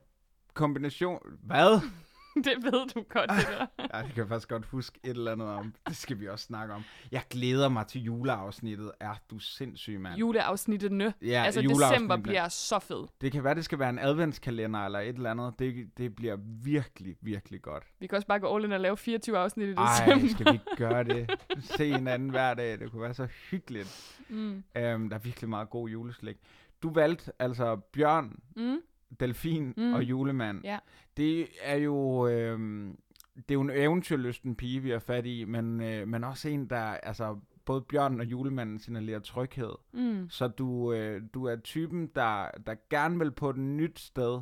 kombination... 0.55 1.39
Hvad? 1.43 1.81
det 2.45 2.55
ved 2.63 2.87
du 2.95 3.05
godt, 3.09 3.31
det 3.31 3.49
der. 3.59 3.67
Ja, 3.95 4.03
det 4.03 4.09
kan 4.09 4.17
jeg 4.19 4.29
faktisk 4.29 4.49
godt 4.49 4.65
huske 4.67 4.99
et 5.05 5.11
eller 5.11 5.33
andet 5.33 5.49
om. 5.49 5.75
Det 5.89 5.97
skal 5.97 6.21
vi 6.21 6.29
også 6.29 6.45
snakke 6.45 6.75
om. 6.75 6.83
Jeg 7.13 7.23
glæder 7.31 7.69
mig 7.69 7.87
til 7.87 8.03
juleafsnittet. 8.03 8.93
Er 9.01 9.15
du 9.31 9.39
sindssyg, 9.39 10.01
mand? 10.01 10.17
Juleafsnittene. 10.19 11.15
ja, 11.23 11.43
altså 11.45 11.61
juleafsnittet. 11.61 11.91
december 11.91 12.17
bliver 12.17 12.49
så 12.49 12.79
fed. 12.79 13.07
Det 13.21 13.33
kan 13.33 13.45
være, 13.45 13.55
det 13.55 13.65
skal 13.65 13.79
være 13.79 13.91
en 13.91 13.99
adventskalender 13.99 14.81
eller 14.85 14.99
et 14.99 15.17
eller 15.17 15.31
andet. 15.31 15.55
Det, 15.59 15.91
det 15.99 16.17
bliver 16.17 16.37
virkelig, 16.63 17.17
virkelig 17.23 17.63
godt. 17.63 17.85
Vi 18.01 18.07
kan 18.07 18.17
også 18.17 18.29
bare 18.29 18.41
gå 18.41 18.55
all 18.57 18.65
in 18.65 18.73
og 18.73 18.81
lave 18.81 18.97
24 18.97 19.39
afsnit 19.39 19.69
i 19.69 19.73
Ej, 19.73 19.85
december. 20.07 20.29
skal 20.29 20.53
vi 20.53 20.59
gøre 20.85 21.05
det? 21.05 21.31
Se 21.61 21.93
hinanden 21.93 22.31
hver 22.31 22.55
dag. 22.55 22.79
Det 22.79 22.91
kunne 22.91 23.03
være 23.03 23.15
så 23.15 23.27
hyggeligt. 23.51 24.17
Mm. 24.29 24.37
Um, 24.49 24.63
der 24.75 25.15
er 25.15 25.19
virkelig 25.19 25.51
meget 25.51 25.71
god 25.71 25.89
juleslik. 25.89 26.37
Du 26.83 26.93
valgte 26.93 27.33
altså 27.39 27.77
bjørn, 27.77 28.39
Mm. 28.57 28.77
Delfin 29.21 29.75
Mm. 29.77 29.93
og 29.93 30.03
julemand. 30.03 30.61
Ja. 30.65 30.79
Det 31.17 31.49
er 31.63 31.77
jo... 31.77 32.27
Øhm, 32.29 32.99
det 33.37 33.51
er 33.51 33.55
jo 33.55 33.61
en 33.61 33.71
eventyrlysten 33.71 34.57
pige, 34.57 34.81
vi 34.81 34.91
har 34.91 34.99
fat 34.99 35.27
i, 35.27 35.45
men, 35.45 35.81
øh, 35.81 36.09
men 36.09 36.25
også 36.25 36.49
en, 36.49 36.71
der... 36.71 36.79
Altså, 36.79 37.39
både 37.65 37.83
bjørnen 37.83 38.21
og 38.21 38.27
julemanden 38.27 38.79
signalerer 38.79 39.19
tryghed. 39.19 39.73
Mm. 39.93 40.29
Så 40.29 40.49
du, 40.49 40.93
øh, 40.93 41.23
du 41.35 41.45
er 41.45 41.57
typen, 41.57 42.07
der, 42.07 42.51
der 42.67 42.75
gerne 42.91 43.19
vil 43.19 43.31
på 43.31 43.51
et 43.51 43.57
nyt 43.57 43.99
sted 43.99 44.41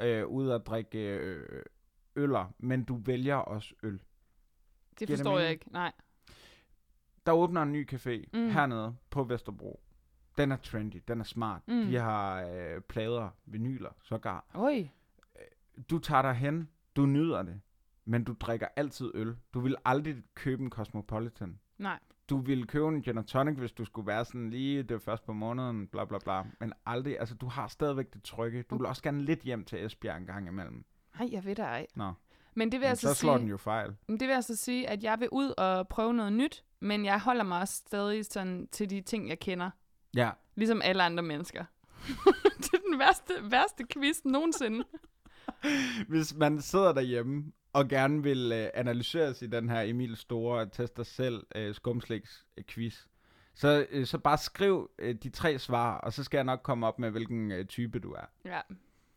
øh, 0.00 0.26
ud 0.26 0.48
og 0.48 0.66
drikke 0.66 0.98
øh, 0.98 1.62
øller, 2.16 2.52
men 2.58 2.84
du 2.84 2.96
vælger 2.96 3.34
også 3.34 3.74
øl. 3.82 3.92
Det 3.92 4.00
det 5.00 5.08
forstår 5.08 5.30
jeg 5.38 5.38
mening? 5.38 5.52
ikke. 5.52 5.72
Nej. 5.72 5.92
Der 7.26 7.32
åbner 7.32 7.62
en 7.62 7.72
ny 7.72 7.88
café 7.92 8.24
mm. 8.32 8.48
hernede 8.50 8.96
på 9.10 9.24
Vesterbro. 9.24 9.80
Den 10.38 10.52
er 10.52 10.56
trendy, 10.56 11.02
den 11.08 11.20
er 11.20 11.24
smart. 11.24 11.62
Mm. 11.68 11.86
De 11.86 11.96
har 11.96 12.42
øh, 12.42 12.80
plader, 12.80 13.28
vinyler, 13.46 13.90
sågar. 14.02 14.44
Oj. 14.54 14.88
Du 15.90 15.98
tager 15.98 16.22
dig 16.22 16.34
hen, 16.34 16.68
du 16.96 17.06
nyder 17.06 17.42
det, 17.42 17.60
men 18.04 18.24
du 18.24 18.34
drikker 18.40 18.66
altid 18.76 19.10
øl. 19.14 19.36
Du 19.54 19.60
vil 19.60 19.76
aldrig 19.84 20.16
købe 20.34 20.62
en 20.62 20.70
Cosmopolitan. 20.70 21.58
Nej. 21.78 21.98
Du 22.28 22.38
ville 22.38 22.66
købe 22.66 22.88
en 22.88 23.02
gin 23.02 23.18
and 23.18 23.26
tonic, 23.26 23.54
hvis 23.58 23.72
du 23.72 23.84
skulle 23.84 24.06
være 24.06 24.24
sådan 24.24 24.50
lige 24.50 24.82
det 24.82 25.02
først 25.02 25.26
på 25.26 25.32
måneden, 25.32 25.86
bla 25.86 26.04
bla 26.04 26.18
bla. 26.18 26.42
Men 26.60 26.72
aldrig, 26.86 27.20
altså 27.20 27.34
du 27.34 27.46
har 27.46 27.66
stadigvæk 27.68 28.14
det 28.14 28.22
trygge. 28.22 28.62
Du 28.62 28.76
vil 28.76 28.86
også 28.86 29.02
gerne 29.02 29.22
lidt 29.22 29.40
hjem 29.40 29.64
til 29.64 29.84
Esbjerg 29.84 30.16
en 30.16 30.26
gang 30.26 30.48
imellem. 30.48 30.84
Nej, 31.18 31.28
jeg 31.32 31.44
ved 31.44 31.54
da 31.54 31.62
ej. 31.62 31.86
Nå, 31.94 32.12
Men 32.54 32.72
det 32.72 32.80
vil 32.80 32.84
men 32.84 32.88
jeg 32.88 32.98
så 32.98 33.08
så, 33.08 33.14
slår 33.14 33.36
sige, 33.36 33.40
den 33.40 33.48
jo 33.48 33.56
fejl. 33.56 33.96
Men 34.06 34.20
det 34.20 34.28
vil 34.28 34.34
altså 34.34 34.56
sige, 34.56 34.88
at 34.88 35.02
jeg 35.04 35.20
vil 35.20 35.28
ud 35.32 35.54
og 35.58 35.88
prøve 35.88 36.14
noget 36.14 36.32
nyt, 36.32 36.64
men 36.80 37.04
jeg 37.04 37.20
holder 37.20 37.44
mig 37.44 37.60
også 37.60 37.74
stadig 37.74 38.26
sådan 38.26 38.68
til 38.72 38.90
de 38.90 39.00
ting, 39.00 39.28
jeg 39.28 39.38
kender. 39.38 39.70
Ja, 40.14 40.30
Ligesom 40.56 40.82
alle 40.84 41.02
andre 41.02 41.22
mennesker. 41.22 41.64
det 42.58 42.72
er 42.72 42.90
den 42.90 42.98
værste, 42.98 43.34
værste 43.42 43.84
quiz 43.92 44.24
nogensinde. 44.24 44.84
hvis 46.08 46.34
man 46.34 46.60
sidder 46.60 46.92
derhjemme 46.92 47.52
og 47.72 47.88
gerne 47.88 48.22
vil 48.22 48.52
øh, 48.52 48.68
analyseres 48.74 49.42
i 49.42 49.46
den 49.46 49.70
her 49.70 49.80
Emil 49.80 50.16
Store 50.16 50.68
tester 50.68 51.02
selv 51.02 51.46
øh, 51.54 51.74
skumslægs 51.74 52.46
øh, 52.56 52.64
quiz, 52.64 53.06
så, 53.54 53.86
øh, 53.90 54.06
så 54.06 54.18
bare 54.18 54.38
skriv 54.38 54.90
øh, 54.98 55.14
de 55.14 55.30
tre 55.30 55.58
svar, 55.58 55.98
og 55.98 56.12
så 56.12 56.24
skal 56.24 56.38
jeg 56.38 56.44
nok 56.44 56.60
komme 56.62 56.86
op 56.86 56.98
med, 56.98 57.10
hvilken 57.10 57.52
øh, 57.52 57.66
type 57.66 57.98
du 57.98 58.12
er. 58.12 58.24
Ja, 58.44 58.60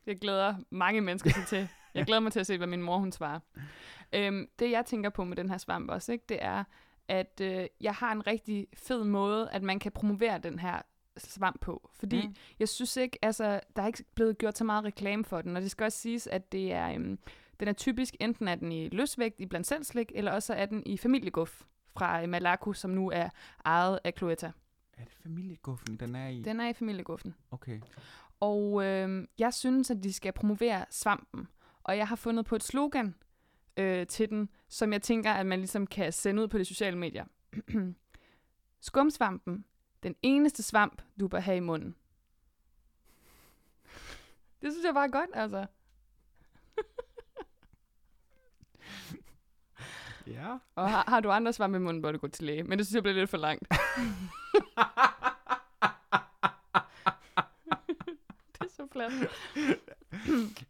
det 0.06 0.22
glæder 0.22 0.56
mange 0.70 1.02
mennesker 1.02 1.30
sig 1.30 1.46
til. 1.48 1.68
Jeg 1.94 2.06
glæder 2.06 2.20
mig 2.20 2.32
til 2.32 2.40
at 2.40 2.48
se, 2.48 2.58
hvad 2.58 2.68
min 2.68 2.82
mor 2.82 2.98
hun 2.98 3.12
svarer. 3.12 3.40
Øhm, 4.14 4.50
det 4.60 4.72
jeg 4.72 4.86
tænker 4.86 5.10
på 5.10 5.24
med 5.24 5.38
den 5.38 5.50
her 5.50 5.58
svamp 5.58 5.92
også, 5.92 6.12
ikke, 6.12 6.26
det 6.30 6.38
er, 6.42 6.64
at 7.08 7.42
øh, 7.44 7.68
jeg 7.82 7.94
har 7.94 8.12
en 8.12 8.28
rigtig 8.28 8.68
fed 8.74 9.04
måde, 9.04 9.50
at 9.52 9.64
man 9.64 9.80
kan 9.80 9.92
promovere 9.92 10.38
den 10.38 10.60
her 10.60 10.82
svamp 11.18 11.62
på. 11.62 11.90
Fordi 11.94 12.28
mm. 12.28 12.36
Jeg 12.60 12.70
synes 12.70 12.98
ikke, 12.98 13.20
altså, 13.22 13.60
der 13.76 13.82
er 13.82 13.88
ikke 13.88 14.04
blevet 14.16 14.38
gjort 14.38 14.58
så 14.58 14.64
meget 14.64 14.84
reklame 14.84 15.26
for 15.26 15.42
den, 15.42 15.56
og 15.56 15.62
det 15.62 15.72
skal 15.72 15.84
også 15.84 15.98
siges, 15.98 16.28
at 16.28 16.52
det 16.52 16.74
er, 16.74 16.94
øhm, 16.94 17.20
den 17.60 17.68
er 17.68 17.74
typisk, 17.74 18.16
enten 18.20 18.48
er 18.48 18.56
den 18.56 18.72
i 18.72 18.90
løsvægt 18.90 19.40
i 19.40 19.46
blandt 19.46 19.68
selv 19.68 19.84
slik, 19.84 20.12
eller 20.16 20.32
også 20.32 20.54
er 20.54 20.66
den 20.66 20.84
i 20.86 20.98
familieguff 20.98 21.62
fra 21.94 22.22
øh, 22.22 22.30
Malaco, 22.30 22.74
som 22.74 22.92
nu 22.92 23.12
er 23.12 23.30
ejet 23.66 24.00
af 24.04 24.14
Cloetta. 24.18 24.52
Er 24.98 25.04
det 25.04 25.14
familieguffen, 25.24 25.96
den 25.96 26.16
er 26.16 26.28
i? 26.28 26.42
Den 26.42 26.60
er 26.60 26.70
i 26.70 26.74
familieguffen. 26.74 27.36
Okay. 27.52 27.82
Og 28.40 28.86
øh, 28.86 29.28
jeg 29.40 29.54
synes, 29.54 29.92
at 29.92 30.04
de 30.04 30.14
skal 30.14 30.34
promovere 30.34 30.86
svampen. 30.90 31.48
Og 31.84 31.98
jeg 31.98 32.08
har 32.08 32.16
fundet 32.16 32.46
på 32.46 32.56
et 32.56 32.64
slogan 32.64 33.16
øh, 33.78 34.08
til 34.08 34.30
den, 34.30 34.50
som 34.68 34.94
jeg 34.94 35.02
tænker, 35.02 35.32
at 35.32 35.46
man 35.46 35.60
ligesom 35.60 35.88
kan 35.88 36.14
sende 36.14 36.42
ud 36.42 36.48
på 36.48 36.58
de 36.58 36.66
sociale 36.66 36.98
medier. 36.98 37.26
Skumsvampen. 38.80 39.66
Den 40.04 40.16
eneste 40.22 40.64
svamp, 40.64 41.02
du 41.20 41.28
bør 41.28 41.40
have 41.40 41.58
i 41.58 41.60
munden. 41.60 41.96
Det 44.62 44.72
synes 44.74 44.86
jeg 44.86 44.94
bare 44.94 45.08
er 45.08 45.12
godt, 45.12 45.30
altså. 45.34 45.66
Ja. 50.28 50.58
Og 50.76 50.90
har, 50.90 51.04
har 51.08 51.20
du 51.20 51.30
andre 51.32 51.54
svampe 51.54 51.78
i 51.78 51.82
munden, 51.82 52.02
bør 52.02 52.12
du 52.12 52.18
gå 52.18 52.28
til 52.28 52.46
læge. 52.46 52.64
Men 52.64 52.78
det 52.78 52.88
synes 52.88 52.96
jeg 52.96 53.04
bliver 53.04 53.16
lidt 53.16 53.30
for 53.30 53.38
langt. 53.38 53.68
det 58.54 58.62
er 58.62 58.68
så 58.70 58.88
flat. 58.92 59.12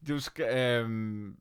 Du 0.08 0.20
skal, 0.20 0.58
øhm, 0.58 1.38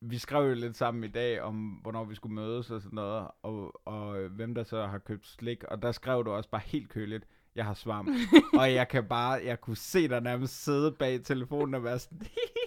vi 0.00 0.18
skrev 0.18 0.48
jo 0.48 0.54
lidt 0.54 0.76
sammen 0.76 1.04
i 1.04 1.08
dag 1.08 1.40
om, 1.42 1.54
hvornår 1.82 2.04
vi 2.04 2.14
skulle 2.14 2.34
mødes 2.34 2.70
og 2.70 2.80
sådan 2.82 2.96
noget, 2.96 3.28
og, 3.42 3.80
og 3.84 4.20
øh, 4.20 4.32
hvem 4.32 4.54
der 4.54 4.64
så 4.64 4.86
har 4.86 4.98
købt 4.98 5.26
slik, 5.26 5.64
og 5.64 5.82
der 5.82 5.92
skrev 5.92 6.24
du 6.24 6.30
også 6.30 6.50
bare 6.50 6.62
helt 6.64 6.88
køligt, 6.88 7.24
jeg 7.54 7.64
har 7.64 7.74
svamp. 7.74 8.08
og 8.60 8.72
jeg 8.74 8.88
kan 8.88 9.04
bare, 9.08 9.40
jeg 9.44 9.60
kunne 9.60 9.76
se 9.76 10.08
dig 10.08 10.20
nærmest 10.20 10.64
sidde 10.64 10.92
bag 10.92 11.24
telefonen 11.24 11.74
og 11.74 11.84
være 11.84 11.98
sådan, 11.98 12.20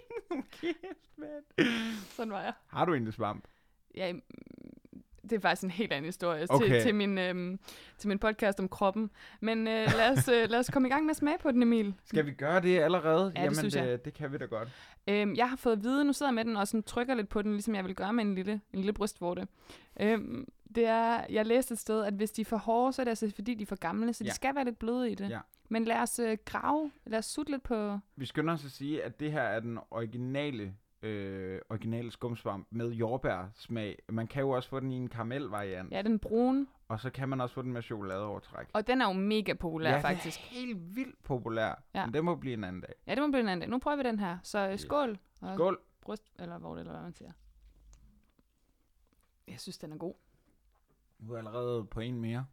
kæft, 0.61 1.17
mand. 1.17 1.67
Sådan 2.09 2.33
var 2.33 2.41
jeg. 2.41 2.53
Har 2.67 2.85
du 2.85 2.93
egentlig 2.93 3.13
svamp? 3.13 3.47
Ja, 3.95 4.13
det 5.31 5.37
er 5.37 5.41
faktisk 5.41 5.63
en 5.63 5.71
helt 5.71 5.91
anden 5.93 6.05
historie 6.05 6.45
Okay. 6.49 6.67
til, 6.67 6.81
til, 6.81 6.95
min, 6.95 7.17
øhm, 7.17 7.59
til 7.97 8.07
min 8.07 8.19
podcast 8.19 8.59
om 8.59 8.69
kroppen. 8.69 9.09
Men 9.39 9.67
øh, 9.67 9.87
lad, 9.97 10.11
os, 10.17 10.27
øh, 10.27 10.49
lad 10.49 10.59
os 10.59 10.69
komme 10.69 10.87
i 10.87 10.91
gang 10.91 11.05
med 11.05 11.09
at 11.11 11.17
smage 11.17 11.37
på 11.41 11.51
den, 11.51 11.63
Emil. 11.63 11.93
Skal 12.05 12.25
vi 12.25 12.31
gøre 12.31 12.61
det 12.61 12.79
allerede? 12.79 13.25
det 13.25 13.35
Jamen, 13.35 13.65
jeg. 13.75 13.87
det, 13.87 14.05
det 14.05 14.13
kan 14.13 14.31
vi 14.31 14.37
da 14.37 14.45
godt. 14.45 14.69
Øhm, 15.07 15.35
jeg 15.35 15.49
har 15.49 15.55
fået 15.55 15.73
at 15.73 15.83
vide, 15.83 16.05
nu 16.05 16.13
sidder 16.13 16.29
jeg 16.29 16.35
med 16.35 16.45
den 16.45 16.57
og 16.57 16.67
sådan 16.67 16.83
trykker 16.83 17.13
lidt 17.15 17.29
på 17.29 17.41
den, 17.41 17.51
ligesom 17.51 17.75
jeg 17.75 17.85
vil 17.85 17.95
gøre 17.95 18.13
med 18.13 18.23
en 18.23 18.35
lille, 18.35 18.51
en 18.53 18.79
lille 18.79 18.93
brystvorte. 18.93 19.47
Øhm, 19.99 20.47
det 20.75 20.85
er, 20.85 21.25
jeg 21.29 21.45
læste 21.45 21.71
et 21.73 21.79
sted, 21.79 22.03
at 22.03 22.13
hvis 22.13 22.31
de 22.31 22.41
er 22.41 22.45
for 22.45 22.57
hårde, 22.57 22.93
så 22.93 23.01
er 23.01 23.03
det 23.03 23.09
altså 23.11 23.31
fordi, 23.35 23.53
de 23.53 23.61
er 23.63 23.67
for 23.67 23.75
gamle, 23.75 24.13
så 24.13 24.23
de 24.23 24.27
Ja. 24.29 24.33
skal 24.33 24.55
være 24.55 24.65
lidt 24.65 24.79
bløde 24.79 25.11
i 25.11 25.15
det. 25.15 25.29
Ja. 25.29 25.39
Men 25.69 25.85
lad 25.85 25.95
os 25.97 26.19
øh, 26.19 26.37
grave, 26.45 26.91
lad 27.05 27.19
os 27.19 27.25
sutte 27.25 27.51
lidt 27.51 27.63
på... 27.63 27.99
Vi 28.15 28.25
skynder 28.25 28.53
os 28.53 28.65
at 28.65 28.71
sige, 28.71 29.03
at 29.03 29.19
det 29.19 29.31
her 29.31 29.41
er 29.41 29.59
den 29.59 29.79
originale, 29.91 30.73
øh, 31.01 31.61
originale 31.69 32.11
skumsvamp 32.11 32.67
med 32.71 32.89
jordbærsmag. 32.91 33.99
Man 34.09 34.27
kan 34.27 34.41
jo 34.41 34.49
også 34.49 34.69
få 34.69 34.79
den 34.79 34.91
i 34.91 34.95
en 34.95 35.07
karamelvariant, 35.09 35.91
Ja, 35.91 36.01
den 36.01 36.19
brune. 36.19 36.67
og 36.87 36.99
så 36.99 37.09
kan 37.09 37.29
man 37.29 37.41
også 37.41 37.55
få 37.55 37.61
den 37.61 37.73
med 37.73 37.81
chokoladeovertræk. 37.81 38.67
Og 38.73 38.87
den 38.87 39.01
er 39.01 39.07
jo 39.07 39.13
mega 39.13 39.53
populær, 39.53 39.91
ja, 39.91 39.99
faktisk. 40.01 40.39
er 40.39 40.43
helt 40.43 40.95
vildt 40.95 41.23
populær. 41.23 41.65
Ja. 41.93 41.99
Ja. 41.99 42.05
Men 42.05 42.13
det 42.13 42.23
må 42.25 42.35
blive 42.35 42.53
en 42.53 42.63
anden 42.63 42.81
dag. 42.81 42.93
Ja, 43.07 43.15
det 43.15 43.21
må 43.23 43.27
blive 43.27 43.39
en 43.41 43.47
anden 43.47 43.59
dag. 43.59 43.69
Nu 43.69 43.79
prøver 43.79 43.97
vi 43.97 44.03
den 44.03 44.19
her. 44.19 44.37
Så 44.43 44.59
øh, 44.67 44.73
Yes. 44.73 44.81
skål. 44.81 45.19
Og 45.41 45.55
Skål. 45.55 45.79
Bryst, 46.01 46.23
eller 46.39 46.57
hvor 46.57 46.71
det, 46.73 46.79
eller 46.79 46.91
hvad 46.93 47.01
man 47.01 47.13
siger. 47.13 47.31
Jeg 49.47 49.59
synes, 49.59 49.77
den 49.77 49.91
er 49.91 49.97
god. 49.97 50.13
Du 51.27 51.33
er 51.33 51.37
allerede 51.37 51.85
på 51.85 51.99
en 51.99 52.21
mere. 52.21 52.45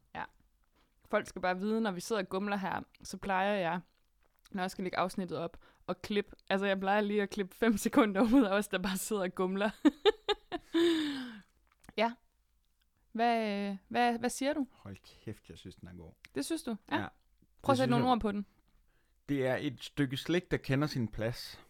Folk 1.10 1.26
skal 1.26 1.42
bare 1.42 1.58
vide, 1.58 1.80
når 1.80 1.90
vi 1.92 2.00
sidder 2.00 2.22
og 2.22 2.28
gumler 2.28 2.56
her, 2.56 2.80
så 3.02 3.16
plejer 3.16 3.54
jeg, 3.54 3.80
når 4.50 4.62
jeg 4.62 4.70
skal 4.70 4.82
lægge 4.84 4.98
afsnittet 4.98 5.38
op, 5.38 5.56
at 5.88 6.02
klippe. 6.02 6.36
Altså, 6.48 6.66
jeg 6.66 6.80
plejer 6.80 7.00
lige 7.00 7.22
at 7.22 7.30
klippe 7.30 7.56
5 7.56 7.76
sekunder 7.76 8.22
ud 8.22 8.44
af 8.44 8.56
os, 8.56 8.68
der 8.68 8.78
bare 8.78 8.96
sidder 8.96 9.22
og 9.22 9.34
gumler. 9.34 9.70
ja. 11.96 12.12
Hvad, 13.12 13.76
hvad, 13.88 14.18
hvad 14.18 14.30
siger 14.30 14.52
du? 14.52 14.66
Hold 14.72 14.96
kæft, 15.24 15.48
jeg 15.48 15.58
synes, 15.58 15.76
den 15.76 15.88
er 15.88 15.92
god. 15.92 16.10
Det 16.34 16.44
synes 16.44 16.62
du? 16.62 16.76
Ja. 16.90 16.96
Ja. 17.00 17.06
Prøv 17.62 17.72
at 17.72 17.78
sætte 17.78 17.90
nogle 17.90 18.06
jeg- 18.06 18.12
ord 18.12 18.20
på 18.20 18.32
den. 18.32 18.46
Det 19.28 19.46
er 19.46 19.56
et 19.56 19.84
stykke 19.84 20.16
slik, 20.16 20.50
der 20.50 20.56
kender 20.56 20.86
sin 20.86 21.08
plads. 21.08 21.60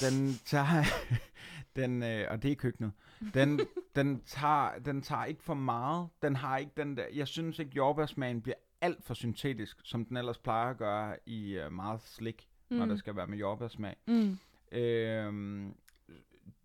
Den 0.00 0.34
tager, 0.44 0.84
den, 1.76 2.02
øh, 2.02 2.26
og 2.30 2.42
det 2.42 2.52
er 2.52 2.56
køkkenet. 2.56 2.92
Den, 3.34 3.60
den, 3.96 4.20
tager, 4.20 4.78
den 4.78 5.02
tager 5.02 5.24
ikke 5.24 5.42
for 5.42 5.54
meget. 5.54 6.08
Den 6.22 6.36
har 6.36 6.58
ikke 6.58 6.72
den 6.76 6.96
der, 6.96 7.04
jeg 7.14 7.28
synes 7.28 7.58
ikke, 7.58 7.72
jordbærsmagen 7.76 8.42
bliver 8.42 8.56
alt 8.80 9.04
for 9.04 9.14
syntetisk, 9.14 9.80
som 9.84 10.04
den 10.04 10.16
ellers 10.16 10.38
plejer 10.38 10.70
at 10.70 10.76
gøre 10.78 11.16
i 11.26 11.50
øh, 11.52 11.72
meget 11.72 12.02
slik, 12.02 12.48
mm. 12.70 12.76
når 12.76 12.84
Mm. 12.84 12.88
der 12.88 12.96
skal 12.96 13.16
være 13.16 13.26
med. 13.26 13.94
Mm. 14.06 14.38
Øhm, 14.78 15.74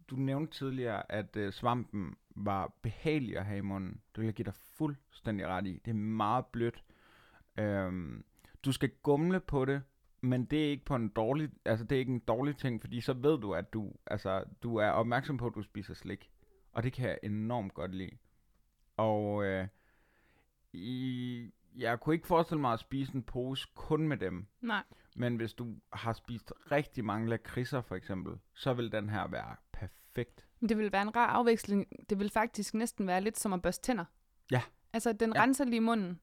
du 0.08 0.16
nævnte 0.16 0.54
tidligere, 0.58 1.12
at 1.12 1.36
øh, 1.36 1.54
svampen 1.54 2.16
var 2.36 2.74
behagelig 2.82 3.38
at 3.38 3.46
have 3.46 3.58
i 3.58 3.62
munden. 3.62 3.92
Det 3.92 4.22
vil 4.22 4.26
jeg 4.26 4.34
give 4.34 4.46
dig 4.46 4.54
fuldstændig 4.56 5.48
ret 5.48 5.68
i. 5.68 5.82
Det 5.86 5.92
er 5.92 5.96
meget 5.96 6.46
blødt. 6.46 6.84
Øhm, 7.58 8.24
du 8.66 8.72
skal 8.72 8.89
gumle 9.04 9.39
på 9.39 9.66
det, 9.66 9.82
men 10.22 10.46
det 10.46 10.66
er 10.66 10.70
ikke 10.70 10.86
på 10.86 10.96
en 10.96 11.10
dårlig, 11.10 11.50
altså 11.66 11.86
det 11.86 11.96
er 11.96 12.00
ikke 12.00 12.12
en 12.13 12.20
dårlig 12.20 12.58
ting, 12.58 12.82
fordi 12.82 13.02
så 13.02 13.13
ved 13.13 13.38
du, 13.39 13.54
at 13.54 13.74
du, 13.74 13.92
altså, 14.08 14.44
du 14.63 14.76
er 14.76 14.89
opmærksom 14.89 15.38
på, 15.38 15.48
at 15.48 15.56
du 15.56 15.62
spiser 15.62 15.94
slik. 15.94 16.30
Og 16.72 16.84
det 16.84 16.94
kan 16.94 17.10
jeg 17.10 17.20
enormt 17.24 17.74
godt 17.74 17.96
lide. 17.96 18.18
Og 18.98 19.46
øh, 19.46 19.68
i, 20.74 21.52
jeg 21.76 22.00
kunne 22.00 22.16
ikke 22.16 22.28
forestille 22.28 22.62
mig 22.62 22.74
at 22.74 22.80
spise 22.80 23.16
en 23.16 23.24
pose 23.24 23.68
kun 23.76 24.08
med 24.08 24.18
dem. 24.18 24.46
Nej. 24.62 24.84
Men 25.15 25.36
hvis 25.36 25.54
du 25.54 25.76
har 25.93 26.13
spist 26.13 26.54
rigtig 26.71 27.06
mange 27.06 27.30
lakridser 27.30 27.82
for 27.82 27.95
eksempel, 27.95 28.34
så 28.54 28.73
vil 28.73 28.91
den 28.91 29.10
her 29.10 29.28
være 29.28 29.56
perfekt. 29.71 30.45
Det 30.69 30.78
vil 30.78 30.91
være 30.91 31.02
en 31.02 31.15
rar 31.15 31.28
afveksling. 31.28 31.88
Det 32.10 32.19
vil 32.19 32.30
faktisk 32.30 32.73
næsten 32.73 33.08
være 33.08 33.21
lidt 33.21 33.39
som 33.39 33.54
at 33.54 33.62
børste 33.62 33.84
tænder. 33.84 34.06
Ja. 34.52 34.62
Altså, 34.93 35.13
den 35.13 35.34
ja. 35.36 35.41
renser 35.41 35.65
lige 35.65 35.82
munden. 35.82 36.19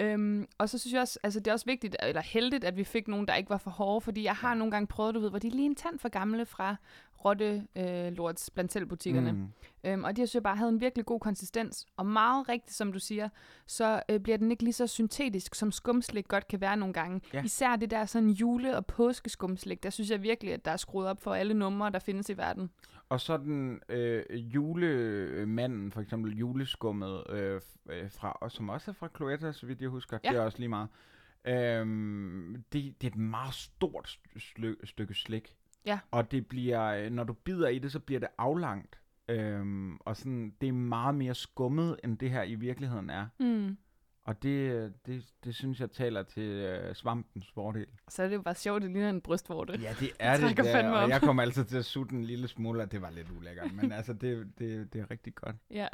Øhm, 0.00 0.46
og 0.58 0.68
så 0.68 0.78
synes 0.78 0.92
jeg 0.92 1.00
også, 1.00 1.18
altså 1.22 1.40
det 1.40 1.46
er 1.46 1.52
også 1.52 1.66
vigtigt, 1.66 1.96
eller 2.02 2.22
heldigt, 2.22 2.64
at 2.64 2.76
vi 2.76 2.84
fik 2.84 3.08
nogen, 3.08 3.28
der 3.28 3.34
ikke 3.34 3.50
var 3.50 3.58
for 3.58 3.70
hårde, 3.70 4.00
fordi 4.00 4.24
jeg 4.24 4.34
har 4.34 4.54
nogle 4.54 4.70
gange 4.70 4.86
prøvet, 4.86 5.14
du 5.14 5.20
ved, 5.20 5.30
hvor 5.30 5.38
de 5.38 5.46
er 5.46 5.50
lige 5.50 5.66
en 5.66 5.74
tand 5.74 5.98
for 5.98 6.08
gamle 6.08 6.46
fra 6.46 6.76
Rotte 7.24 7.66
øh, 7.76 8.12
Lorts 8.12 8.50
blandt 8.50 8.72
selv 8.72 8.86
butikkerne. 8.86 9.32
Mm. 9.32 9.48
Øhm, 9.84 10.04
og 10.04 10.16
de 10.16 10.20
her 10.20 10.30
jeg 10.34 10.42
bare 10.42 10.56
havde 10.56 10.68
en 10.68 10.80
virkelig 10.80 11.06
god 11.06 11.20
konsistens. 11.20 11.86
Og 11.96 12.06
meget 12.06 12.48
rigtigt, 12.48 12.76
som 12.76 12.92
du 12.92 12.98
siger, 12.98 13.28
så 13.66 14.02
øh, 14.08 14.20
bliver 14.20 14.38
den 14.38 14.50
ikke 14.50 14.62
lige 14.62 14.72
så 14.72 14.86
syntetisk, 14.86 15.54
som 15.54 15.72
skumslik 15.72 16.28
godt 16.28 16.48
kan 16.48 16.60
være 16.60 16.76
nogle 16.76 16.94
gange. 16.94 17.20
Ja. 17.32 17.42
Især 17.42 17.76
det 17.76 17.90
der 17.90 18.04
sådan 18.04 18.30
jule- 18.30 18.76
og 18.76 18.86
påskeskumslik, 18.86 19.82
der 19.82 19.90
synes 19.90 20.10
jeg 20.10 20.22
virkelig, 20.22 20.52
at 20.52 20.64
der 20.64 20.70
er 20.70 20.76
skruet 20.76 21.08
op 21.08 21.22
for 21.22 21.34
alle 21.34 21.54
numre, 21.54 21.90
der 21.90 21.98
findes 21.98 22.28
i 22.28 22.36
verden. 22.36 22.70
Og 23.08 23.20
så 23.20 23.36
den 23.36 23.80
øh, 23.88 24.22
julemanden, 24.30 25.92
for 25.92 26.00
eksempel 26.00 26.36
juleskummet, 26.38 27.22
øh, 27.30 27.60
øh, 27.90 28.10
fra, 28.10 28.32
og 28.40 28.50
som 28.50 28.68
også 28.68 28.90
er 28.90 28.94
fra 28.94 29.08
Cloetta, 29.16 29.52
så 29.52 29.66
vidt 29.66 29.80
jeg 29.80 29.88
husker. 29.88 30.18
Ja. 30.24 30.28
Det 30.28 30.36
er 30.36 30.42
også 30.42 30.58
lige 30.58 30.68
meget. 30.68 30.88
Øhm, 31.44 32.64
det, 32.72 32.94
det 33.02 33.06
er 33.06 33.10
et 33.10 33.16
meget 33.16 33.54
stort 33.54 34.06
st- 34.08 34.38
sly- 34.38 34.84
stykke 34.84 35.14
slik. 35.14 35.54
Ja. 35.86 35.98
Og 36.10 36.30
det 36.30 36.46
bliver, 36.46 36.82
øh, 36.82 37.10
når 37.10 37.24
du 37.24 37.32
bider 37.32 37.68
i 37.68 37.78
det, 37.78 37.92
så 37.92 38.00
bliver 38.00 38.20
det 38.20 38.28
aflangt. 38.38 39.00
Øhm, 39.28 39.96
og 39.96 40.16
sådan, 40.16 40.54
det 40.60 40.68
er 40.68 40.72
meget 40.72 41.14
mere 41.14 41.34
skummet, 41.34 41.96
end 42.04 42.18
det 42.18 42.30
her 42.30 42.42
i 42.42 42.54
virkeligheden 42.54 43.10
er. 43.10 43.26
Mm. 43.40 43.76
Og 44.26 44.42
det, 44.42 44.92
det, 45.06 45.24
det 45.44 45.54
synes 45.54 45.80
jeg 45.80 45.90
taler 45.90 46.22
til 46.22 46.42
øh, 46.42 46.94
svampens 46.94 47.50
fordel. 47.54 47.86
Så 48.08 48.22
er 48.22 48.28
det 48.28 48.34
jo 48.34 48.42
bare 48.42 48.54
sjovt, 48.54 48.82
det 48.82 48.90
ligner 48.90 49.10
en 49.10 49.20
brystvorte. 49.20 49.78
Ja, 49.82 49.94
det 50.00 50.10
er 50.18 50.48
det, 50.48 50.56
der, 50.56 50.90
og 50.90 51.08
jeg 51.08 51.20
kommer 51.20 51.42
altid 51.42 51.64
til 51.64 51.76
at 51.76 51.84
sutte 51.84 52.14
en 52.14 52.24
lille 52.24 52.48
smule, 52.48 52.82
og 52.82 52.92
det 52.92 53.02
var 53.02 53.10
lidt 53.10 53.30
ulækkert. 53.30 53.72
Men 53.72 53.92
altså, 53.92 54.12
det, 54.12 54.52
det, 54.58 54.92
det 54.92 55.00
er 55.00 55.10
rigtig 55.10 55.34
godt. 55.34 55.56
Ja. 55.70 55.88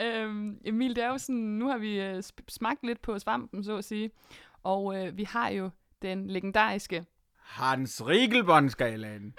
øhm, 0.04 0.60
Emil, 0.64 0.96
det 0.96 1.04
er 1.04 1.08
jo 1.08 1.18
sådan, 1.18 1.36
nu 1.36 1.68
har 1.68 1.78
vi 1.78 2.00
øh, 2.00 2.22
smagt 2.48 2.86
lidt 2.86 3.02
på 3.02 3.18
svampen, 3.18 3.64
så 3.64 3.76
at 3.76 3.84
sige. 3.84 4.10
Og 4.62 5.06
øh, 5.06 5.16
vi 5.16 5.24
har 5.24 5.48
jo 5.48 5.70
den 6.02 6.30
legendariske 6.30 7.04
Hans 7.40 8.06
Riegelbåndskalaen. 8.06 9.34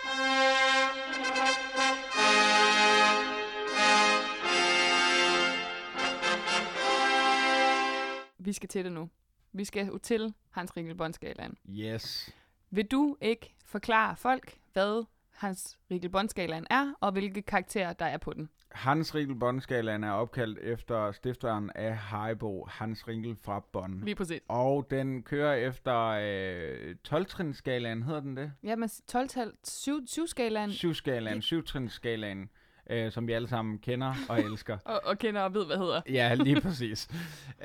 Vi 8.47 8.53
skal 8.53 8.69
til 8.69 8.85
det 8.85 8.91
nu. 8.91 9.09
Vi 9.53 9.65
skal 9.65 9.85
jo 9.85 9.97
til 9.97 10.33
Hans 10.49 10.77
Riegelbåndskalaen. 10.77 11.57
Yes. 11.69 12.35
Vil 12.69 12.85
du 12.85 13.17
ikke 13.21 13.55
forklare 13.65 14.15
folk, 14.15 14.57
hvad 14.73 15.05
Hans 15.31 15.77
Riegelbåndskalaen 15.91 16.67
er, 16.69 16.93
og 16.99 17.11
hvilke 17.11 17.41
karakterer 17.41 17.93
der 17.93 18.05
er 18.05 18.17
på 18.17 18.33
den? 18.33 18.49
Hans 18.71 19.15
Riegelbåndskalaen 19.15 20.03
er 20.03 20.11
opkaldt 20.11 20.59
efter 20.59 21.11
stifteren 21.11 21.71
af 21.75 21.97
Haribo, 21.97 22.65
Hans 22.69 23.07
Riegel 23.07 23.35
fra 23.35 23.59
Bonn. 23.73 24.01
Lige 24.03 24.15
præcis. 24.15 24.41
Og 24.47 24.87
den 24.89 25.23
kører 25.23 25.53
efter 25.53 26.07
øh, 26.07 26.95
12-trinsskalaen, 27.07 28.03
hedder 28.03 28.19
den 28.19 28.37
det? 28.37 28.51
Jamen, 28.63 28.89
12-tal, 29.11 29.53
7-skalaen, 29.67 30.69
7-skalaen, 30.69 31.41
7-trinsskalaen, 31.41 32.47
øh, 32.89 33.11
som 33.11 33.27
vi 33.27 33.31
alle 33.33 33.47
sammen 33.47 33.79
kender 33.79 34.13
og 34.29 34.39
elsker. 34.39 34.77
og, 34.85 35.01
og 35.05 35.17
kender 35.17 35.41
og 35.41 35.53
ved, 35.53 35.65
hvad 35.65 35.77
hedder. 35.77 36.01
Ja, 36.09 36.33
lige 36.33 36.61
præcis. 36.67 37.07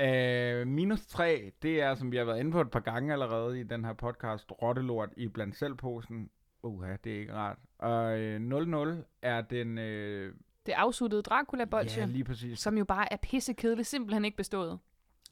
øh, 0.01 0.67
minus 0.67 1.07
3, 1.07 1.53
det 1.63 1.81
er, 1.83 1.95
som 1.95 2.13
vi 2.13 2.17
har 2.17 2.25
været 2.25 2.41
inde 2.41 2.53
på 2.53 2.61
et 2.61 2.71
par 2.71 2.81
gange 2.81 3.13
allerede 3.13 3.61
i 3.61 3.63
den 3.63 3.85
her 3.85 3.93
podcast, 3.93 4.53
rottelort 4.63 5.09
i 5.17 5.29
blandt 5.29 5.57
selvposen. 5.57 6.31
Uha, 6.63 6.97
det 7.05 7.17
er 7.17 7.21
ikke 7.21 7.35
rart. 7.35 7.59
Og 7.79 8.19
øh, 8.21 8.41
0-0 8.97 9.05
er 9.23 9.41
den... 9.41 9.79
Øh, 9.79 10.35
Det 10.67 10.73
afsuttede 10.73 11.23
dracula 11.23 11.67
ja, 11.97 12.05
lige 12.07 12.25
præcis. 12.25 12.59
som 12.59 12.79
jo 12.79 12.85
bare 12.85 13.13
er 13.13 13.17
pissekedelig, 13.23 13.87
simpelthen 13.87 14.25
ikke 14.25 14.37
bestået. 14.37 14.79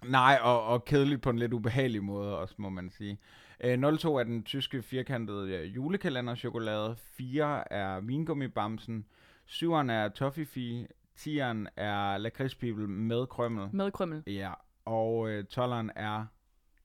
Nej, 0.04 0.38
og, 0.42 0.64
og 0.64 0.84
kedeligt 0.84 1.22
på 1.22 1.30
en 1.30 1.38
lidt 1.38 1.52
ubehagelig 1.52 2.04
måde 2.04 2.38
også, 2.38 2.54
må 2.58 2.68
man 2.68 2.90
sige. 2.90 3.18
Øh, 3.64 3.98
02 3.98 4.16
er 4.16 4.22
den 4.22 4.42
tyske 4.42 4.82
firkantede 4.82 5.54
øh, 5.54 5.74
julekalenderchokolade. 5.74 6.96
4 6.96 7.72
er 7.72 8.00
vingummibamsen. 8.00 9.06
7'eren 9.50 9.90
er 9.90 10.08
Toffifee. 10.08 10.86
10'eren 11.18 11.66
er 11.76 12.18
lakridspibel 12.18 12.88
med 12.88 13.26
krømmel. 13.26 13.68
Med 13.72 13.90
krømmel. 13.92 14.22
Ja, 14.26 14.52
og 14.84 15.30
øh, 15.30 15.44
12'eren 15.54 15.88
er 15.96 16.26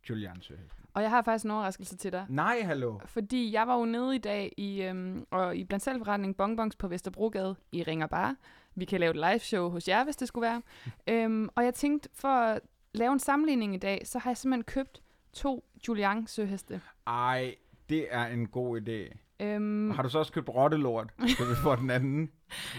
Julian 0.09 0.41
Søhesten. 0.41 0.85
Og 0.93 1.01
jeg 1.01 1.09
har 1.09 1.21
faktisk 1.21 1.45
en 1.45 1.51
overraskelse 1.51 1.97
til 1.97 2.11
dig. 2.11 2.25
Nej, 2.29 2.61
hallo. 2.61 2.99
Fordi 3.05 3.53
jeg 3.53 3.67
var 3.67 3.79
jo 3.79 3.85
nede 3.85 4.15
i 4.15 4.17
dag 4.17 4.53
i, 4.57 4.81
øhm, 4.81 5.25
og 5.31 5.57
i 5.57 5.63
blandt 5.63 5.83
selvforretning 5.83 6.37
Bonbons 6.37 6.75
på 6.75 6.87
Vesterbrogade 6.87 7.55
i 7.71 7.83
Ringer 7.83 8.07
Bar. 8.07 8.35
Vi 8.75 8.85
kan 8.85 8.99
lave 8.99 9.09
et 9.09 9.15
live 9.15 9.39
show 9.39 9.69
hos 9.69 9.87
jer, 9.87 10.03
hvis 10.03 10.15
det 10.15 10.27
skulle 10.27 10.47
være. 10.47 10.61
øhm, 11.23 11.49
og 11.55 11.63
jeg 11.63 11.73
tænkte, 11.73 12.09
for 12.13 12.27
at 12.27 12.61
lave 12.93 13.13
en 13.13 13.19
sammenligning 13.19 13.75
i 13.75 13.77
dag, 13.77 14.01
så 14.07 14.19
har 14.19 14.29
jeg 14.29 14.37
simpelthen 14.37 14.63
købt 14.63 15.01
to 15.33 15.65
Julian 15.87 16.27
søheste. 16.27 16.81
Ej, 17.07 17.55
det 17.89 18.07
er 18.09 18.25
en 18.25 18.47
god 18.47 18.81
idé. 18.81 19.24
Øhm, 19.39 19.91
Har 19.91 20.03
du 20.03 20.09
så 20.09 20.19
også 20.19 20.31
købt 20.31 20.49
rottelort, 20.49 21.13
så 21.37 21.45
vi 21.45 21.55
får 21.63 21.75
den 21.75 21.89
anden 21.89 22.31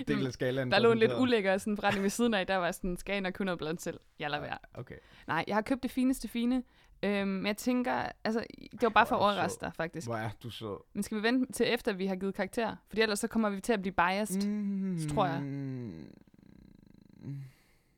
del 0.08 0.26
af 0.26 0.32
skalaen? 0.32 0.70
der 0.70 0.78
lå 0.78 0.92
en 0.92 0.98
lidt 0.98 1.12
ulækker 1.12 1.58
sådan 1.58 1.76
forretning 1.76 2.02
ved 2.02 2.10
siden 2.10 2.34
af, 2.34 2.46
der 2.46 2.56
var 2.56 2.72
sådan, 2.72 2.96
skal 2.96 3.22
jeg 3.22 3.34
købe 3.34 3.44
noget 3.44 3.58
blandt 3.58 3.82
selv? 3.82 4.00
Jeg 4.18 4.30
lader 4.30 4.42
være. 4.42 4.58
Okay. 4.74 4.94
Nej, 5.26 5.44
jeg 5.46 5.56
har 5.56 5.62
købt 5.62 5.82
det 5.82 5.90
fineste 5.90 6.28
fine. 6.28 6.62
Øhm, 7.02 7.28
men 7.28 7.46
jeg 7.46 7.56
tænker, 7.56 7.92
altså, 8.24 8.44
det 8.72 8.82
var 8.82 8.88
bare 8.88 9.06
for 9.06 9.16
at 9.16 9.20
overraske 9.22 9.60
dig, 9.60 9.72
faktisk. 9.74 10.06
Hvor 10.06 10.16
er 10.16 10.30
du 10.42 10.50
så? 10.50 10.82
Men 10.94 11.02
skal 11.02 11.16
vi 11.18 11.22
vente 11.22 11.52
til 11.52 11.66
efter, 11.74 11.92
vi 11.92 12.06
har 12.06 12.16
givet 12.16 12.34
karakter? 12.34 12.76
Fordi 12.88 13.00
ellers 13.02 13.18
så 13.18 13.28
kommer 13.28 13.50
vi 13.50 13.60
til 13.60 13.72
at 13.72 13.82
blive 13.82 13.92
biased. 13.92 14.48
Mm, 14.50 14.98
Så 14.98 15.08
tror 15.14 15.26
jeg. 15.26 15.42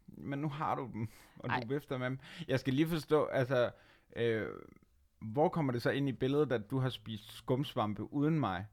Men 0.06 0.38
nu 0.38 0.48
har 0.48 0.74
du 0.74 0.90
dem, 0.92 1.08
og 1.38 1.48
Ej. 1.50 1.60
du 1.60 1.68
vifter 1.74 1.98
med 1.98 2.06
dem. 2.06 2.18
Jeg 2.48 2.60
skal 2.60 2.74
lige 2.74 2.88
forstå, 2.88 3.24
altså, 3.24 3.70
øh, 4.16 4.46
hvor 5.20 5.48
kommer 5.48 5.72
det 5.72 5.82
så 5.82 5.90
ind 5.90 6.08
i 6.08 6.12
billedet, 6.12 6.52
at 6.52 6.70
du 6.70 6.78
har 6.78 6.88
spist 6.88 7.32
skumsvampe 7.36 8.12
uden 8.12 8.40
mig? 8.40 8.66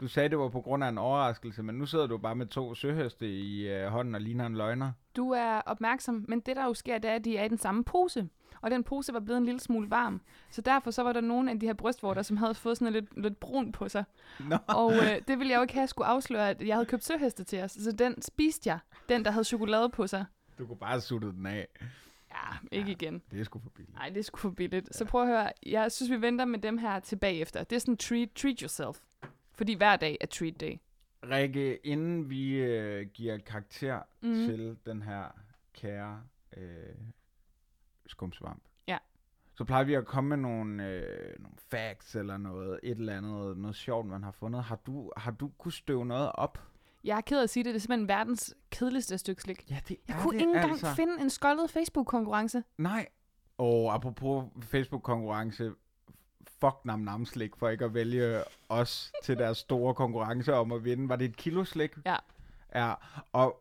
Du 0.00 0.08
sagde, 0.08 0.28
det 0.28 0.38
var 0.38 0.48
på 0.48 0.60
grund 0.60 0.84
af 0.84 0.88
en 0.88 0.98
overraskelse, 0.98 1.62
men 1.62 1.74
nu 1.74 1.86
sidder 1.86 2.06
du 2.06 2.18
bare 2.18 2.34
med 2.34 2.46
to 2.46 2.74
søhøste 2.74 3.28
i 3.28 3.68
øh, 3.68 3.86
hånden 3.86 4.14
og 4.14 4.20
ligner 4.20 4.46
en 4.46 4.56
løgner. 4.56 4.92
Du 5.16 5.30
er 5.30 5.60
opmærksom, 5.60 6.24
men 6.28 6.40
det 6.40 6.56
der 6.56 6.64
jo 6.64 6.74
sker, 6.74 6.98
det 6.98 7.10
er, 7.10 7.14
at 7.14 7.24
de 7.24 7.36
er 7.36 7.44
i 7.44 7.48
den 7.48 7.58
samme 7.58 7.84
pose. 7.84 8.28
Og 8.60 8.70
den 8.70 8.84
pose 8.84 9.12
var 9.12 9.20
blevet 9.20 9.38
en 9.38 9.44
lille 9.44 9.60
smule 9.60 9.90
varm. 9.90 10.20
Så 10.50 10.60
derfor 10.60 10.90
så 10.90 11.02
var 11.02 11.12
der 11.12 11.20
nogle 11.20 11.50
af 11.50 11.60
de 11.60 11.66
her 11.66 11.74
brystvorter, 11.74 12.22
som 12.22 12.36
havde 12.36 12.54
fået 12.54 12.78
sådan 12.78 12.92
lidt, 12.92 13.22
lidt 13.22 13.40
brun 13.40 13.72
på 13.72 13.88
sig. 13.88 14.04
Nå. 14.40 14.56
Og 14.66 14.92
øh, 14.92 15.20
det 15.28 15.38
ville 15.38 15.50
jeg 15.50 15.56
jo 15.56 15.62
ikke 15.62 15.74
have 15.74 15.86
skulle 15.86 16.06
afsløre, 16.06 16.50
at 16.50 16.62
jeg 16.66 16.76
havde 16.76 16.86
købt 16.86 17.04
søheste 17.04 17.44
til 17.44 17.62
os. 17.62 17.72
Så 17.72 17.92
den 17.92 18.22
spiste 18.22 18.70
jeg. 18.70 18.78
Den, 19.08 19.24
der 19.24 19.30
havde 19.30 19.44
chokolade 19.44 19.88
på 19.88 20.06
sig. 20.06 20.24
Du 20.58 20.66
kunne 20.66 20.78
bare 20.78 20.90
have 20.90 21.00
suttet 21.00 21.34
den 21.34 21.46
af. 21.46 21.68
Ja, 22.34 22.56
ikke 22.78 22.88
Ja. 22.90 22.92
igen. 22.96 23.22
Det 23.30 23.40
er 23.40 23.44
sgu 23.44 23.58
for 23.58 23.70
billigt. 23.70 23.94
Nej, 23.96 24.08
det 24.08 24.16
er 24.18 24.22
sgu 24.22 24.36
for 24.38 24.50
billigt. 24.50 24.96
Så 24.96 25.04
prøv 25.04 25.22
at 25.22 25.28
høre. 25.28 25.50
Jeg 25.66 25.92
synes, 25.92 26.10
vi 26.10 26.20
venter 26.22 26.44
med 26.44 26.58
dem 26.58 26.78
her 26.78 27.00
tilbage 27.00 27.40
efter. 27.40 27.64
Det 27.64 27.76
er 27.76 27.80
sådan 27.80 27.96
treat, 27.96 28.28
treat 28.34 28.58
yourself. 28.60 28.98
Fordi 29.52 29.74
hver 29.74 29.96
dag 29.96 30.16
er 30.20 30.26
treat 30.26 30.60
day. 30.60 30.76
Rikke, 31.30 31.76
inden 31.86 32.30
vi 32.30 32.54
øh, 32.54 33.06
giver 33.06 33.38
karakter 33.38 34.00
mm. 34.22 34.34
til 34.34 34.76
den 34.86 35.02
her 35.02 35.24
kære 35.72 36.22
øh, 36.56 36.94
skumsvamp, 38.06 38.62
Ja. 38.88 38.98
så 39.54 39.64
plejer 39.64 39.84
vi 39.84 39.94
at 39.94 40.06
komme 40.06 40.28
med 40.28 40.36
nogle, 40.36 40.84
øh, 40.88 41.34
nogle 41.38 41.56
facts 41.70 42.14
eller 42.14 42.36
noget, 42.36 42.80
et 42.82 42.98
eller 42.98 43.16
andet, 43.16 43.58
noget 43.58 43.76
sjovt, 43.76 44.06
man 44.06 44.22
har 44.22 44.30
fundet. 44.30 44.62
Har 44.64 44.76
du, 44.76 45.12
har 45.16 45.30
du 45.30 45.48
kunne 45.58 45.72
støve 45.72 46.06
noget 46.06 46.32
op? 46.34 46.58
Jeg 47.04 47.16
er 47.16 47.20
ked 47.20 47.38
af 47.38 47.42
at 47.42 47.50
sige 47.50 47.64
det, 47.64 47.74
det 47.74 47.76
er 47.76 47.80
simpelthen 47.80 48.08
verdens 48.08 48.54
kedeligste 48.70 49.18
stykke 49.18 49.42
slik. 49.42 49.70
Ja, 49.70 49.80
det 49.88 49.96
Jeg 50.08 50.16
er 50.16 50.22
kunne 50.22 50.32
det 50.32 50.40
ikke 50.40 50.50
engang 50.50 50.70
altså. 50.70 50.94
finde 50.94 51.20
en 51.20 51.30
skoldet 51.30 51.70
Facebook-konkurrence. 51.70 52.62
Nej. 52.78 53.06
Og 53.58 53.94
apropos 53.94 54.44
Facebook-konkurrence, 54.62 55.72
fuck 56.60 56.76
nam 56.84 56.98
nam 57.00 57.26
slik 57.26 57.56
for 57.56 57.68
ikke 57.68 57.84
at 57.84 57.94
vælge 57.94 58.42
os 58.68 59.12
til 59.22 59.38
deres 59.38 59.58
store 59.58 59.94
konkurrence 59.94 60.54
om 60.54 60.72
at 60.72 60.84
vinde. 60.84 61.08
Var 61.08 61.16
det 61.16 61.24
et 61.24 61.36
kilo 61.36 61.64
slik? 61.64 61.90
Ja. 62.06 62.16
Ja, 62.74 62.94
og 63.32 63.60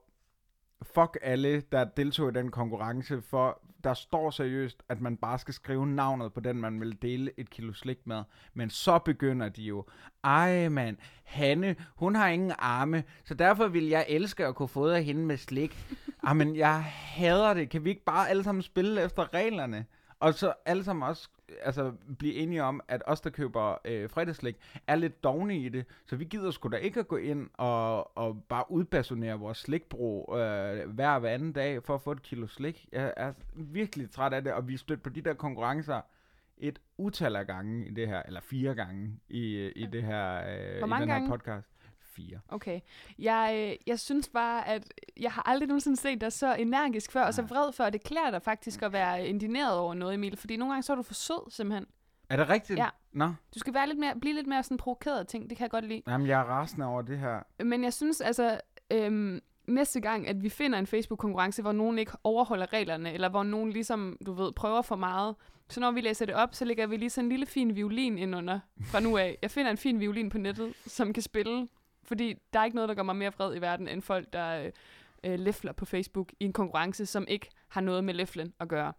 fuck 0.82 1.18
alle, 1.22 1.62
der 1.62 1.84
deltog 1.84 2.30
i 2.30 2.34
den 2.34 2.52
konkurrence, 2.52 3.22
for 3.22 3.62
der 3.84 3.94
står 3.94 4.30
seriøst, 4.30 4.84
at 4.90 5.02
man 5.02 5.18
bare 5.18 5.40
skal 5.40 5.54
skrive 5.54 5.88
navnet 5.88 6.34
på 6.34 6.40
den, 6.40 6.62
man 6.62 6.80
vil 6.80 7.02
dele 7.02 7.32
et 7.38 7.50
kilo 7.50 7.74
slik 7.74 8.08
med. 8.08 8.24
Men 8.54 8.70
så 8.70 9.00
begynder 9.00 9.50
de 9.50 9.64
jo, 9.64 9.86
ej 10.24 10.70
mand, 10.70 10.98
Hanne, 11.24 11.76
hun 11.96 12.16
har 12.16 12.28
ingen 12.28 12.54
arme, 12.60 13.04
så 13.24 13.34
derfor 13.34 13.68
vil 13.68 13.88
jeg 13.88 14.06
elske 14.10 14.46
at 14.46 14.56
kunne 14.56 14.68
fodre 14.68 15.04
hende 15.04 15.26
med 15.26 15.38
slik. 15.38 15.78
Jamen, 16.28 16.56
jeg 16.56 16.84
hader 16.84 17.54
det. 17.54 17.70
Kan 17.70 17.86
vi 17.86 17.90
ikke 17.90 18.04
bare 18.04 18.30
alle 18.30 18.44
sammen 18.44 18.62
spille 18.62 19.04
efter 19.04 19.34
reglerne? 19.34 19.86
Og 20.24 20.34
så 20.34 20.54
alle 20.66 20.84
sammen 20.84 21.10
også 21.10 21.30
altså, 21.62 21.92
blive 22.20 22.34
enige 22.34 22.64
om, 22.64 22.82
at 22.88 23.04
os, 23.06 23.22
der 23.22 23.30
køber 23.30 23.78
øh, 23.86 24.10
fredagslik, 24.10 24.56
er 24.88 24.96
lidt 24.96 25.24
dogne 25.24 25.58
i 25.58 25.70
det. 25.70 25.86
Så 26.06 26.16
vi 26.16 26.26
gider 26.26 26.52
sgu 26.52 26.70
da 26.70 26.78
ikke 26.78 27.00
at 27.00 27.08
gå 27.08 27.18
ind 27.18 27.50
og, 27.54 28.18
og 28.18 28.44
bare 28.50 28.72
udbasonere 28.72 29.40
vores 29.40 29.58
slikbrug 29.58 30.36
øh, 30.38 30.90
hver 30.90 31.10
og 31.10 31.20
hver 31.20 31.30
anden 31.34 31.54
dag 31.54 31.84
for 31.84 31.96
at 31.96 32.02
få 32.02 32.12
et 32.12 32.22
kilo 32.22 32.48
slik. 32.48 32.86
Jeg 32.92 33.14
er 33.18 33.34
virkelig 33.56 34.12
træt 34.12 34.34
af 34.34 34.44
det, 34.44 34.54
og 34.54 34.68
vi 34.68 34.74
er 34.74 34.78
stødt 34.78 35.04
på 35.04 35.10
de 35.10 35.22
der 35.22 35.34
konkurrencer 35.34 36.02
et 36.58 36.80
utal 36.98 37.36
af 37.36 37.48
gange 37.48 37.88
i 37.88 37.92
det 37.92 38.08
her, 38.08 38.22
eller 38.26 38.42
fire 38.42 38.76
gange 38.76 39.20
i, 39.30 39.68
i 39.76 39.86
det 39.86 40.04
her, 40.04 40.36
øh, 40.36 40.78
Hvor 40.78 40.88
i 40.88 40.90
mange 40.90 41.02
den 41.02 41.10
her 41.10 41.16
gange? 41.20 41.30
podcast. 41.30 41.73
Fire. 42.16 42.40
Okay. 42.48 42.80
Jeg, 43.20 43.70
øh, 43.72 43.76
jeg 43.88 44.00
synes 44.00 44.30
bare, 44.30 44.68
at 44.68 44.94
jeg 45.20 45.32
har 45.32 45.42
aldrig 45.50 45.68
nogensinde 45.68 45.98
set 45.98 46.22
dig 46.22 46.34
så 46.34 46.56
energisk 46.56 47.12
før, 47.12 47.24
og 47.24 47.34
så 47.34 47.42
vred 47.42 47.74
før. 47.74 47.90
Det 47.90 48.04
klæder 48.04 48.32
dig 48.32 48.42
faktisk 48.42 48.82
at 48.82 48.94
være 48.94 49.28
indineret 49.28 49.78
over 49.78 49.94
noget, 49.94 50.14
Emil. 50.14 50.38
Fordi 50.38 50.58
nogle 50.58 50.74
gange 50.74 50.84
så 50.84 50.92
er 50.94 50.96
du 50.96 51.04
for 51.04 51.14
sød, 51.14 51.52
simpelthen. 51.52 51.86
Er 52.30 52.38
det 52.38 52.50
rigtigt? 52.50 52.80
Ja. 52.80 52.90
Nå, 53.12 53.26
Du 53.26 53.60
skal 53.60 53.74
være 53.74 53.88
lidt 53.88 54.00
mere, 54.00 54.14
blive 54.22 54.36
lidt 54.36 54.48
mere 54.48 54.64
sådan 54.64 54.78
provokeret 54.78 55.20
af 55.20 55.26
ting. 55.26 55.50
Det 55.50 55.58
kan 55.58 55.64
jeg 55.64 55.72
godt 55.72 55.86
lide. 55.86 56.02
Jamen, 56.08 56.28
jeg 56.28 56.40
er 56.40 56.44
rasende 56.44 56.86
over 56.86 57.02
det 57.02 57.20
her. 57.20 57.64
Men 57.64 57.84
jeg 57.84 57.94
synes 57.94 58.22
altså, 58.22 58.60
øhm, 58.92 59.40
næste 59.68 60.02
gang, 60.02 60.28
at 60.28 60.44
vi 60.44 60.50
finder 60.50 60.80
en 60.80 60.88
Facebook-konkurrence, 60.88 61.62
hvor 61.62 61.72
nogen 61.72 62.00
ikke 62.00 62.12
overholder 62.24 62.74
reglerne, 62.74 63.14
eller 63.14 63.30
hvor 63.30 63.44
nogen 63.44 63.72
ligesom, 63.72 64.18
du 64.26 64.34
ved, 64.34 64.52
prøver 64.52 64.82
for 64.82 64.96
meget, 64.96 65.36
så 65.70 65.80
når 65.80 65.92
vi 65.92 66.02
læser 66.02 66.26
det 66.26 66.36
op, 66.36 66.56
så 66.56 66.66
lægger 66.66 66.88
vi 66.88 66.98
lige 66.98 67.10
sådan 67.10 67.26
en 67.26 67.30
lille 67.30 67.46
fin 67.46 67.76
violin 67.76 68.18
ind 68.18 68.36
under 68.36 68.60
fra 68.86 69.00
nu 69.00 69.18
af. 69.18 69.38
Jeg 69.42 69.52
finder 69.52 69.72
en 69.72 69.78
fin 69.78 70.00
violin 70.00 70.30
på 70.30 70.38
nettet, 70.38 70.74
som 70.88 71.14
kan 71.14 71.24
spille, 71.24 71.68
fordi 72.04 72.36
der 72.54 72.60
er 72.60 72.66
ikke 72.66 72.76
noget, 72.76 72.90
der 72.90 72.96
gør 72.96 73.04
mig 73.04 73.16
mere 73.16 73.34
vred 73.34 73.56
i 73.56 73.62
verden, 73.62 73.88
end 73.88 74.02
folk, 74.02 74.34
der 74.34 74.66
øh, 74.66 74.72
øh, 75.24 75.40
læfler 75.40 75.72
på 75.72 75.86
Facebook 75.86 76.32
i 76.40 76.46
en 76.46 76.54
konkurrence, 76.54 77.06
som 77.06 77.26
ikke 77.28 77.50
har 77.68 77.82
noget 77.82 78.04
med 78.04 78.14
læflen 78.14 78.54
at 78.60 78.68
gøre. 78.68 78.94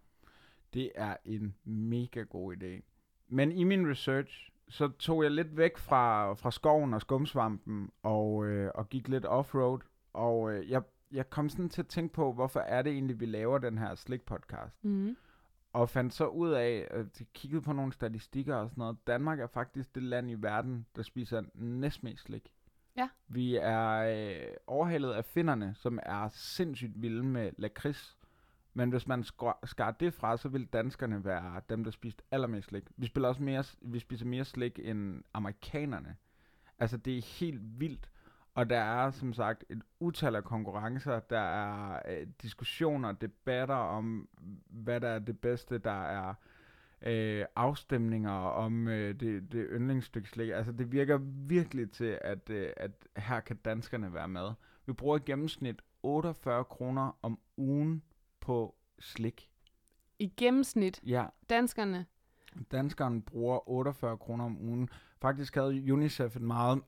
Det 0.73 0.91
er 0.95 1.15
en 1.25 1.55
mega 1.63 2.21
god 2.21 2.55
idé. 2.55 2.81
Men 3.27 3.51
i 3.51 3.63
min 3.63 3.89
research, 3.89 4.51
så 4.69 4.87
tog 4.87 5.23
jeg 5.23 5.31
lidt 5.31 5.57
væk 5.57 5.77
fra, 5.77 6.33
fra 6.33 6.51
skoven 6.51 6.93
og 6.93 7.01
skumsvampen, 7.01 7.89
og, 8.03 8.45
øh, 8.45 8.71
og 8.75 8.89
gik 8.89 9.07
lidt 9.07 9.25
offroad, 9.25 9.79
og 10.13 10.53
øh, 10.53 10.69
jeg, 10.69 10.81
jeg 11.11 11.29
kom 11.29 11.49
sådan 11.49 11.69
til 11.69 11.81
at 11.81 11.87
tænke 11.87 12.13
på, 12.13 12.33
hvorfor 12.33 12.59
er 12.59 12.81
det 12.81 12.91
egentlig, 12.91 13.19
vi 13.19 13.25
laver 13.25 13.57
den 13.57 13.77
her 13.77 13.95
slik-podcast. 13.95 14.83
Mm. 14.83 15.17
Og 15.73 15.89
fandt 15.89 16.13
så 16.13 16.27
ud 16.27 16.51
af, 16.51 16.87
at 16.91 17.19
jeg 17.19 17.27
kiggede 17.33 17.61
på 17.61 17.73
nogle 17.73 17.93
statistikker 17.93 18.55
og 18.55 18.69
sådan 18.69 18.81
noget. 18.81 18.97
Danmark 19.07 19.39
er 19.39 19.47
faktisk 19.47 19.95
det 19.95 20.03
land 20.03 20.31
i 20.31 20.33
verden, 20.33 20.85
der 20.95 21.01
spiser 21.01 21.41
næstmest 21.53 22.23
slik. 22.23 22.51
Ja. 22.97 23.09
Vi 23.27 23.55
er 23.55 23.91
øh, 23.91 24.53
overhalet 24.67 25.11
af 25.11 25.25
finnerne, 25.25 25.75
som 25.75 25.99
er 26.03 26.29
sindssygt 26.29 27.01
vilde 27.01 27.23
med 27.23 27.51
lakrids. 27.57 28.17
Men 28.73 28.89
hvis 28.89 29.07
man 29.07 29.23
skar, 29.63 29.95
det 29.99 30.13
fra, 30.13 30.37
så 30.37 30.49
vil 30.49 30.65
danskerne 30.65 31.25
være 31.25 31.61
dem, 31.69 31.83
der 31.83 31.91
spiste 31.91 32.23
allermest 32.31 32.67
slik. 32.67 32.83
Vi, 32.97 33.05
spiller 33.05 33.29
også 33.29 33.43
mere, 33.43 33.63
vi 33.81 33.99
spiser 33.99 34.25
mere 34.25 34.45
slik 34.45 34.79
end 34.83 35.23
amerikanerne. 35.33 36.15
Altså, 36.79 36.97
det 36.97 37.17
er 37.17 37.39
helt 37.39 37.79
vildt. 37.79 38.09
Og 38.53 38.69
der 38.69 38.79
er 38.79 39.11
som 39.11 39.33
sagt 39.33 39.63
et 39.69 39.81
utal 39.99 40.35
af 40.35 40.43
konkurrencer. 40.43 41.19
Der 41.19 41.39
er 41.39 42.01
øh, 42.09 42.27
diskussioner, 42.41 43.11
debatter 43.11 43.75
om, 43.75 44.29
hvad 44.69 45.01
der 45.01 45.09
er 45.09 45.19
det 45.19 45.39
bedste. 45.39 45.77
Der 45.77 46.03
er 46.05 46.29
øh, 46.29 46.35
afstemninger 47.55 48.31
om 48.31 48.87
øh, 48.87 49.19
det, 49.19 49.51
det 49.51 49.67
yndlingsstykke 49.71 50.29
slik. 50.29 50.49
Altså, 50.49 50.71
det 50.71 50.91
virker 50.91 51.17
virkelig 51.47 51.91
til, 51.91 52.17
at, 52.21 52.49
øh, 52.49 52.69
at 52.77 52.91
her 53.17 53.39
kan 53.39 53.55
danskerne 53.55 54.13
være 54.13 54.27
med. 54.27 54.51
Vi 54.85 54.93
bruger 54.93 55.17
i 55.17 55.21
gennemsnit 55.25 55.81
48 56.03 56.63
kroner 56.63 57.17
om 57.21 57.39
ugen 57.57 58.03
på 58.39 58.75
slik. 58.99 59.49
I 60.19 60.33
gennemsnit, 60.37 61.01
Ja, 61.03 61.25
danskerne, 61.49 62.05
danskeren 62.71 63.21
bruger 63.21 63.69
48 63.69 64.17
kroner 64.17 64.45
om 64.45 64.57
ugen. 64.61 64.89
Faktisk 65.21 65.55
havde 65.55 65.93
UNICEF 65.93 66.35
en 66.35 66.45
meget 66.45 66.81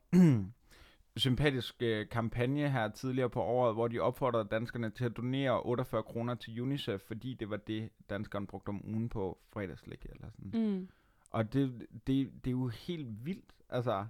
sympatisk 1.17 1.75
øh, 1.80 2.10
kampagne 2.10 2.69
her 2.69 2.89
tidligere 2.89 3.30
på 3.30 3.41
året, 3.41 3.75
hvor 3.75 3.88
de 3.88 3.99
opfordrede 3.99 4.47
danskerne 4.51 4.89
til 4.89 5.06
at 5.06 5.17
donere 5.17 5.62
48 5.63 6.03
kroner 6.03 6.36
til 6.36 6.62
UNICEF, 6.62 7.01
fordi 7.01 7.34
det 7.34 7.49
var 7.49 7.58
det, 7.58 7.89
danskeren 8.10 8.47
brugte 8.47 8.69
om 8.69 8.82
ugen 8.86 9.10
på 9.10 9.38
fredagslik 9.53 10.06
eller 10.12 10.27
sådan. 10.30 10.51
mm. 10.71 10.88
Og 11.32 11.53
det, 11.53 11.86
det, 12.08 12.32
det 12.43 12.47
er 12.47 12.51
jo 12.51 12.67
helt 12.67 13.25
vildt. 13.25 13.53
Altså, 13.69 14.06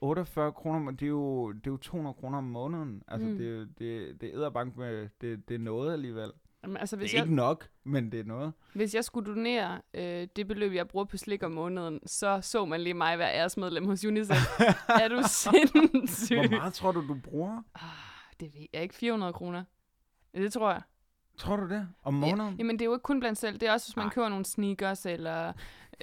48 0.00 0.52
kroner, 0.52 0.90
det 0.92 1.02
er 1.02 1.10
jo, 1.10 1.52
det 1.52 1.66
er 1.66 1.70
jo 1.70 1.76
200 1.76 2.14
kroner 2.14 2.38
om 2.38 2.44
måneden. 2.44 3.02
Altså, 3.08 3.28
Mm. 3.28 3.36
det, 3.38 3.68
det, 3.78 4.20
det 4.20 4.34
er 4.34 4.50
bank 4.50 4.76
med, 4.76 5.08
det, 5.20 5.48
det 5.48 5.54
er 5.54 5.58
noget 5.58 5.92
alligevel. 5.92 6.32
Jamen, 6.66 6.76
altså, 6.76 6.96
hvis 6.96 7.10
det 7.10 7.16
er 7.16 7.20
jeg, 7.20 7.26
ikke 7.26 7.36
nok, 7.36 7.68
men 7.84 8.12
det 8.12 8.20
er 8.20 8.24
noget. 8.24 8.52
Hvis 8.74 8.94
jeg 8.94 9.04
skulle 9.04 9.34
donere 9.34 9.80
øh, 9.94 10.28
det 10.36 10.48
beløb, 10.48 10.72
jeg 10.72 10.88
bruger 10.88 11.04
på 11.04 11.16
slik 11.16 11.42
om 11.42 11.50
måneden, 11.52 12.00
så 12.06 12.38
så 12.42 12.64
man 12.64 12.80
lige 12.80 12.94
mig 12.94 13.18
være 13.18 13.34
æresmedlem 13.34 13.86
hos 13.86 14.04
UNICEF. 14.04 14.36
er 15.02 15.08
du 15.08 15.22
sindssyg? 15.28 16.36
Hvor 16.48 16.56
meget 16.56 16.74
tror 16.74 16.92
du, 16.92 17.08
du 17.08 17.14
bruger? 17.24 17.62
Det 18.40 18.54
ved 18.54 18.66
jeg 18.72 18.82
ikke. 18.82 18.94
400 18.94 19.32
kroner. 19.32 19.64
Ja, 20.34 20.42
Det 20.42 20.52
tror 20.52 20.70
jeg. 20.70 20.82
Tror 21.38 21.56
du 21.56 21.68
det? 21.68 21.88
Om 22.02 22.24
Ja, 22.24 22.30
måneden? 22.30 22.56
jamen, 22.58 22.76
det 22.78 22.82
er 22.82 22.86
jo 22.86 22.94
ikke 22.94 23.02
kun 23.02 23.20
blandt 23.20 23.38
selv. 23.38 23.58
Det 23.58 23.68
er 23.68 23.72
også, 23.72 23.86
hvis 23.86 23.96
man 23.96 24.04
Nej. 24.06 24.12
køber 24.14 24.28
nogle 24.28 24.44
sneakers, 24.44 25.06
eller... 25.06 25.52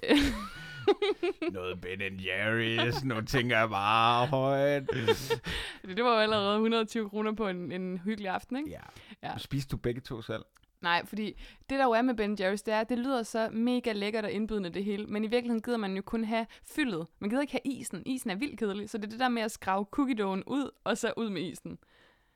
Noget 1.54 1.82
Ben 1.82 2.02
Jerry's, 2.20 3.06
nu 3.08 3.22
tænker 3.22 3.58
jeg 3.58 3.70
bare 3.70 4.28
højt. 4.28 4.90
det, 5.86 5.98
det 5.98 6.04
var 6.04 6.14
jo 6.14 6.20
allerede 6.20 6.54
120 6.54 7.10
kroner 7.10 7.32
på 7.32 7.48
en, 7.48 7.72
en 7.72 7.98
hyggelig 7.98 8.30
aften, 8.30 8.58
ikke? 8.58 8.70
ja. 8.70 8.80
Ja. 9.24 9.38
Spiste 9.38 9.72
du 9.72 9.78
begge 9.78 10.02
to 10.02 10.22
selv? 10.22 10.46
Nej, 10.82 11.06
fordi 11.06 11.26
det 11.70 11.80
der 11.80 11.84
jo 11.84 11.92
er 11.92 12.02
med 12.02 12.16
Ben 12.16 12.32
Jerry's, 12.32 12.64
det 12.66 12.68
er, 12.68 12.80
at 12.80 12.90
det 12.90 13.00
lyder 13.00 13.24
så 13.24 13.50
mega 13.52 13.92
lækkert 13.92 14.26
og 14.26 14.32
indbydende 14.32 14.70
det 14.70 14.84
hele, 14.84 15.06
men 15.06 15.24
i 15.24 15.28
virkeligheden 15.28 15.62
gider 15.62 15.78
man 15.78 15.96
jo 15.96 16.02
kun 16.02 16.24
have 16.24 16.46
fyldet. 16.66 17.08
Man 17.20 17.30
gider 17.30 17.42
ikke 17.42 17.52
have 17.52 17.74
isen. 17.74 18.04
Isen 18.06 18.30
er 18.30 18.36
vildt 18.36 18.60
kedelig, 18.60 18.90
så 18.90 18.98
det 18.98 19.06
er 19.06 19.10
det 19.10 19.20
der 19.20 19.30
med 19.30 19.42
at 19.42 19.52
skrave 19.52 19.86
cookie 19.92 20.26
ud, 20.26 20.72
og 20.84 20.98
så 20.98 21.14
ud 21.18 21.30
med 21.30 21.42
isen. 21.42 21.78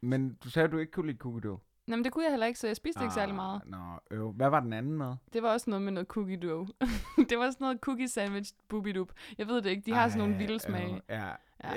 Men 0.02 0.34
du 0.44 0.50
sagde, 0.50 0.66
at 0.66 0.72
du 0.72 0.78
ikke 0.78 0.92
kunne 0.92 1.08
lide 1.08 1.18
cookie 1.18 1.42
dough. 1.42 1.60
Nå, 1.88 1.96
men 1.96 2.04
det 2.04 2.14
kunne 2.14 2.24
jeg 2.24 2.32
heller 2.32 2.46
ikke, 2.46 2.60
så 2.60 2.68
jeg 2.68 2.76
spiste 2.76 3.00
ah. 3.00 3.04
ikke 3.04 3.14
særlig 3.14 3.36
meget. 3.36 3.62
Nå, 3.66 3.78
øv. 4.12 4.32
Hvad 4.32 4.50
var 4.50 4.60
den 4.60 4.74
anden 4.74 4.94
med? 4.94 5.16
Det 5.34 5.44
var 5.44 5.54
også 5.54 5.70
noget 5.70 5.82
med 5.82 5.92
noget 5.92 6.08
cookie 6.08 6.38
dough. 6.38 6.68
det 7.30 7.38
var 7.40 7.52
sådan 7.52 7.66
noget 7.66 7.80
cookie 7.80 8.08
sandwich 8.08 8.54
boobidup. 8.68 9.12
Jeg 9.38 9.48
ved 9.48 9.62
det 9.62 9.70
ikke, 9.70 9.84
de 9.86 9.94
har 9.94 10.10
sådan 10.10 10.20
nogle 10.20 10.34
Ej, 10.34 10.40
vilde 10.40 10.60
smage. 10.60 10.94
øv. 10.94 11.02
Ja. 11.10 11.30
Ja. 11.64 11.70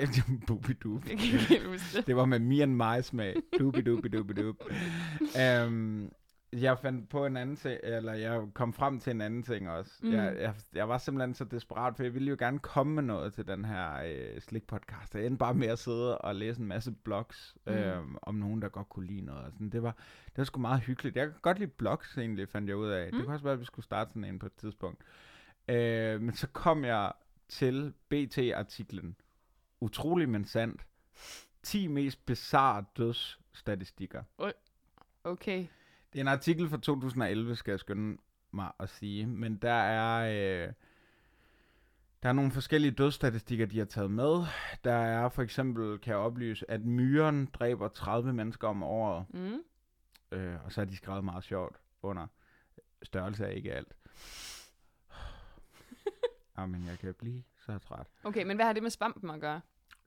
Boobidoop. 0.47 1.09
Jeg 1.09 1.17
kan 1.17 1.55
ikke 1.57 1.67
huske 1.67 1.97
det. 1.97 2.07
Det 2.07 2.15
var 2.15 2.25
med 2.25 2.39
me 2.39 2.63
and 2.63 2.73
my 2.75 3.01
smag. 3.01 3.35
Doop. 3.59 3.75
um, 5.67 6.11
jeg 6.53 6.77
fandt 6.79 7.09
på 7.09 7.25
en 7.25 7.37
anden 7.37 7.55
ting, 7.55 7.79
eller 7.83 8.13
jeg 8.13 8.41
kom 8.53 8.73
frem 8.73 8.99
til 8.99 9.11
en 9.11 9.21
anden 9.21 9.43
ting 9.43 9.69
også. 9.69 9.91
Mm. 10.03 10.11
Jeg, 10.13 10.35
jeg, 10.39 10.53
jeg 10.73 10.89
var 10.89 10.97
simpelthen 10.97 11.33
så 11.33 11.43
desperat, 11.43 11.95
for 11.95 12.03
jeg 12.03 12.13
ville 12.13 12.29
jo 12.29 12.35
gerne 12.39 12.59
komme 12.59 12.93
med 12.93 13.03
noget 13.03 13.33
til 13.33 13.47
den 13.47 13.65
her 13.65 13.93
øh, 14.05 14.41
slik-podcast. 14.41 15.15
Jeg 15.15 15.25
endte 15.25 15.37
bare 15.37 15.53
med 15.53 15.67
at 15.67 15.79
sidde 15.79 16.17
og 16.17 16.35
læse 16.35 16.61
en 16.61 16.67
masse 16.67 16.91
blogs 16.91 17.55
Mm. 17.67 17.73
øh, 17.73 17.97
om 18.21 18.35
nogen, 18.35 18.61
der 18.61 18.69
godt 18.69 18.89
kunne 18.89 19.07
lide 19.07 19.21
noget. 19.21 19.43
Og 19.43 19.51
sådan. 19.51 19.69
Det, 19.69 19.83
var, 19.83 19.91
det 20.25 20.37
var 20.37 20.43
sgu 20.43 20.59
meget 20.59 20.81
hyggeligt. 20.81 21.15
Jeg 21.15 21.25
kan 21.25 21.35
godt 21.41 21.59
lide 21.59 21.71
blogs 21.71 22.17
egentlig, 22.17 22.49
fandt 22.49 22.69
jeg 22.69 22.77
ud 22.77 22.89
af. 22.89 23.09
Mm. 23.11 23.17
Det 23.17 23.25
kunne 23.25 23.35
også 23.35 23.43
være, 23.43 23.53
at 23.53 23.59
vi 23.59 23.65
skulle 23.65 23.83
starte 23.85 24.09
sådan 24.09 24.23
en 24.25 24.39
på 24.39 24.45
et 24.45 24.53
tidspunkt. 24.57 25.01
Øh, 25.69 26.21
men 26.21 26.33
så 26.33 26.47
kom 26.47 26.85
jeg 26.85 27.11
til 27.49 27.93
BT-artiklen. 28.09 29.15
Utrolig 29.81 30.29
men 30.29 30.45
sandt. 30.45 30.85
10 31.63 31.87
mest 31.87 32.25
bizarre 32.25 32.85
dødsstatistikker. 32.97 34.23
Okay. 35.23 35.67
Det 36.13 36.19
er 36.19 36.21
en 36.21 36.27
artikel 36.27 36.69
fra 36.69 36.77
2011, 36.77 37.55
skal 37.55 37.71
jeg 37.71 37.79
skynde 37.79 38.17
mig 38.51 38.71
at 38.79 38.89
sige. 38.89 39.25
Men 39.25 39.55
der 39.55 39.71
er, 39.71 40.23
øh, 40.67 40.73
der 42.23 42.29
er 42.29 42.33
nogle 42.33 42.51
forskellige 42.51 42.91
dødsstatistikker, 42.91 43.65
de 43.65 43.77
har 43.77 43.85
taget 43.85 44.11
med. 44.11 44.43
Der 44.83 44.93
er 44.93 45.29
for 45.29 45.41
eksempel, 45.41 45.99
kan 45.99 46.11
jeg 46.11 46.19
oplyse, 46.19 46.71
at 46.71 46.81
myren 46.81 47.45
dræber 47.45 47.87
30 47.87 48.33
mennesker 48.33 48.67
om 48.67 48.83
året. 48.83 49.25
Mm. 49.29 49.61
Øh, 50.31 50.65
og 50.65 50.71
så 50.71 50.81
har 50.81 50.85
de 50.85 50.97
skrevet 50.97 51.23
meget 51.23 51.43
sjovt 51.43 51.75
under. 52.01 52.27
Størrelse 53.03 53.45
er 53.45 53.49
ikke 53.49 53.73
alt. 53.73 53.93
Jamen, 56.57 56.85
jeg 56.85 56.99
kan 56.99 57.13
blive 57.13 57.43
så 57.57 57.77
træt. 57.77 58.07
Okay, 58.23 58.43
men 58.43 58.57
hvad 58.57 58.65
har 58.65 58.73
det 58.73 58.83
med 58.83 58.91
svampen 58.91 59.29
at 59.29 59.41
gøre? 59.41 59.61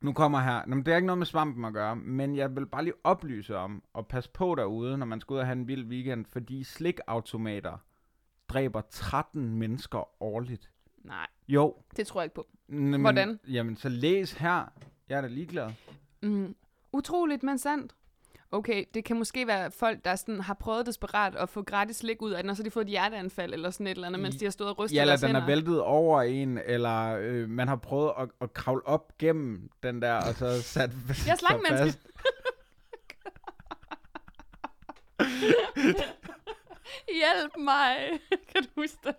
Nu 0.04 0.12
kommer 0.12 0.40
her. 0.40 0.66
Nå, 0.66 0.74
men 0.74 0.86
det 0.86 0.92
er 0.92 0.96
ikke 0.96 1.06
noget 1.06 1.18
med 1.18 1.26
svampen 1.26 1.64
at 1.64 1.72
gøre, 1.72 1.96
men 1.96 2.36
jeg 2.36 2.56
vil 2.56 2.66
bare 2.66 2.84
lige 2.84 2.94
oplyse 3.04 3.56
om, 3.56 3.82
og 3.92 4.06
passe 4.06 4.30
på 4.30 4.54
derude, 4.54 4.98
når 4.98 5.06
man 5.06 5.20
skal 5.20 5.34
ud 5.34 5.38
og 5.38 5.46
have 5.46 5.52
en 5.58 5.68
vild 5.68 5.84
weekend, 5.86 6.24
fordi 6.26 6.64
slikautomater 6.64 7.78
dræber 8.48 8.80
13 8.90 9.48
mennesker 9.58 10.22
årligt. 10.22 10.70
Nej, 11.04 11.26
Jo. 11.48 11.76
det 11.96 12.06
tror 12.06 12.20
jeg 12.20 12.24
ikke 12.24 12.34
på. 12.34 12.46
Men, 12.66 13.00
Hvordan? 13.00 13.40
Jamen, 13.48 13.76
så 13.76 13.88
læs 13.88 14.32
her. 14.32 14.72
Jeg 15.08 15.16
er 15.16 15.20
da 15.20 15.26
ligeglad. 15.28 15.70
Mm. 16.22 16.54
Utroligt, 16.92 17.42
men 17.42 17.58
sandt. 17.58 17.94
Okay, 18.54 18.84
det 18.94 19.04
kan 19.04 19.16
måske 19.18 19.46
være 19.46 19.70
folk, 19.70 20.04
der 20.04 20.16
sådan 20.16 20.40
har 20.40 20.54
prøvet 20.54 20.86
desperat 20.86 21.36
at 21.36 21.48
få 21.48 21.62
gratis 21.62 21.96
slik 21.96 22.22
ud 22.22 22.30
af 22.30 22.42
den, 22.42 22.50
og 22.50 22.56
så 22.56 22.62
har 22.62 22.64
de 22.64 22.70
fået 22.70 22.84
et 22.84 22.90
hjerteanfald 22.90 23.52
eller 23.52 23.70
sådan 23.70 23.86
et 23.86 23.90
eller 23.90 24.06
andet, 24.06 24.20
mens 24.20 24.36
de 24.36 24.44
har 24.44 24.50
stået 24.50 24.70
og 24.70 24.78
rystet 24.78 24.96
Ja, 24.96 25.00
eller 25.00 25.16
den 25.16 25.26
hænder. 25.26 25.40
er 25.40 25.46
væltet 25.46 25.80
over 25.80 26.22
en, 26.22 26.58
eller 26.66 27.16
øh, 27.20 27.48
man 27.48 27.68
har 27.68 27.76
prøvet 27.76 28.12
at, 28.18 28.28
at 28.40 28.52
kravle 28.52 28.86
op 28.86 29.18
gennem 29.18 29.70
den 29.82 30.02
der, 30.02 30.12
og 30.12 30.34
så 30.34 30.62
sat 30.62 30.90
Jeg 31.26 31.36
er 31.42 31.58
fast. 31.68 31.98
Hjælp 37.20 37.56
mig! 37.58 37.96
kan 38.52 38.62
du 38.62 38.68
huske 38.76 38.98
det? 39.04 39.14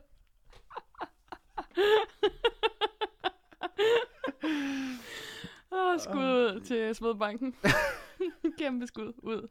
Oh, 5.76 6.00
skud 6.00 6.24
ud 6.56 6.60
til 6.66 6.96
Svedbanken. 6.96 7.56
Kæmpe 8.60 8.88
skud 8.88 9.14
ud. 9.18 9.48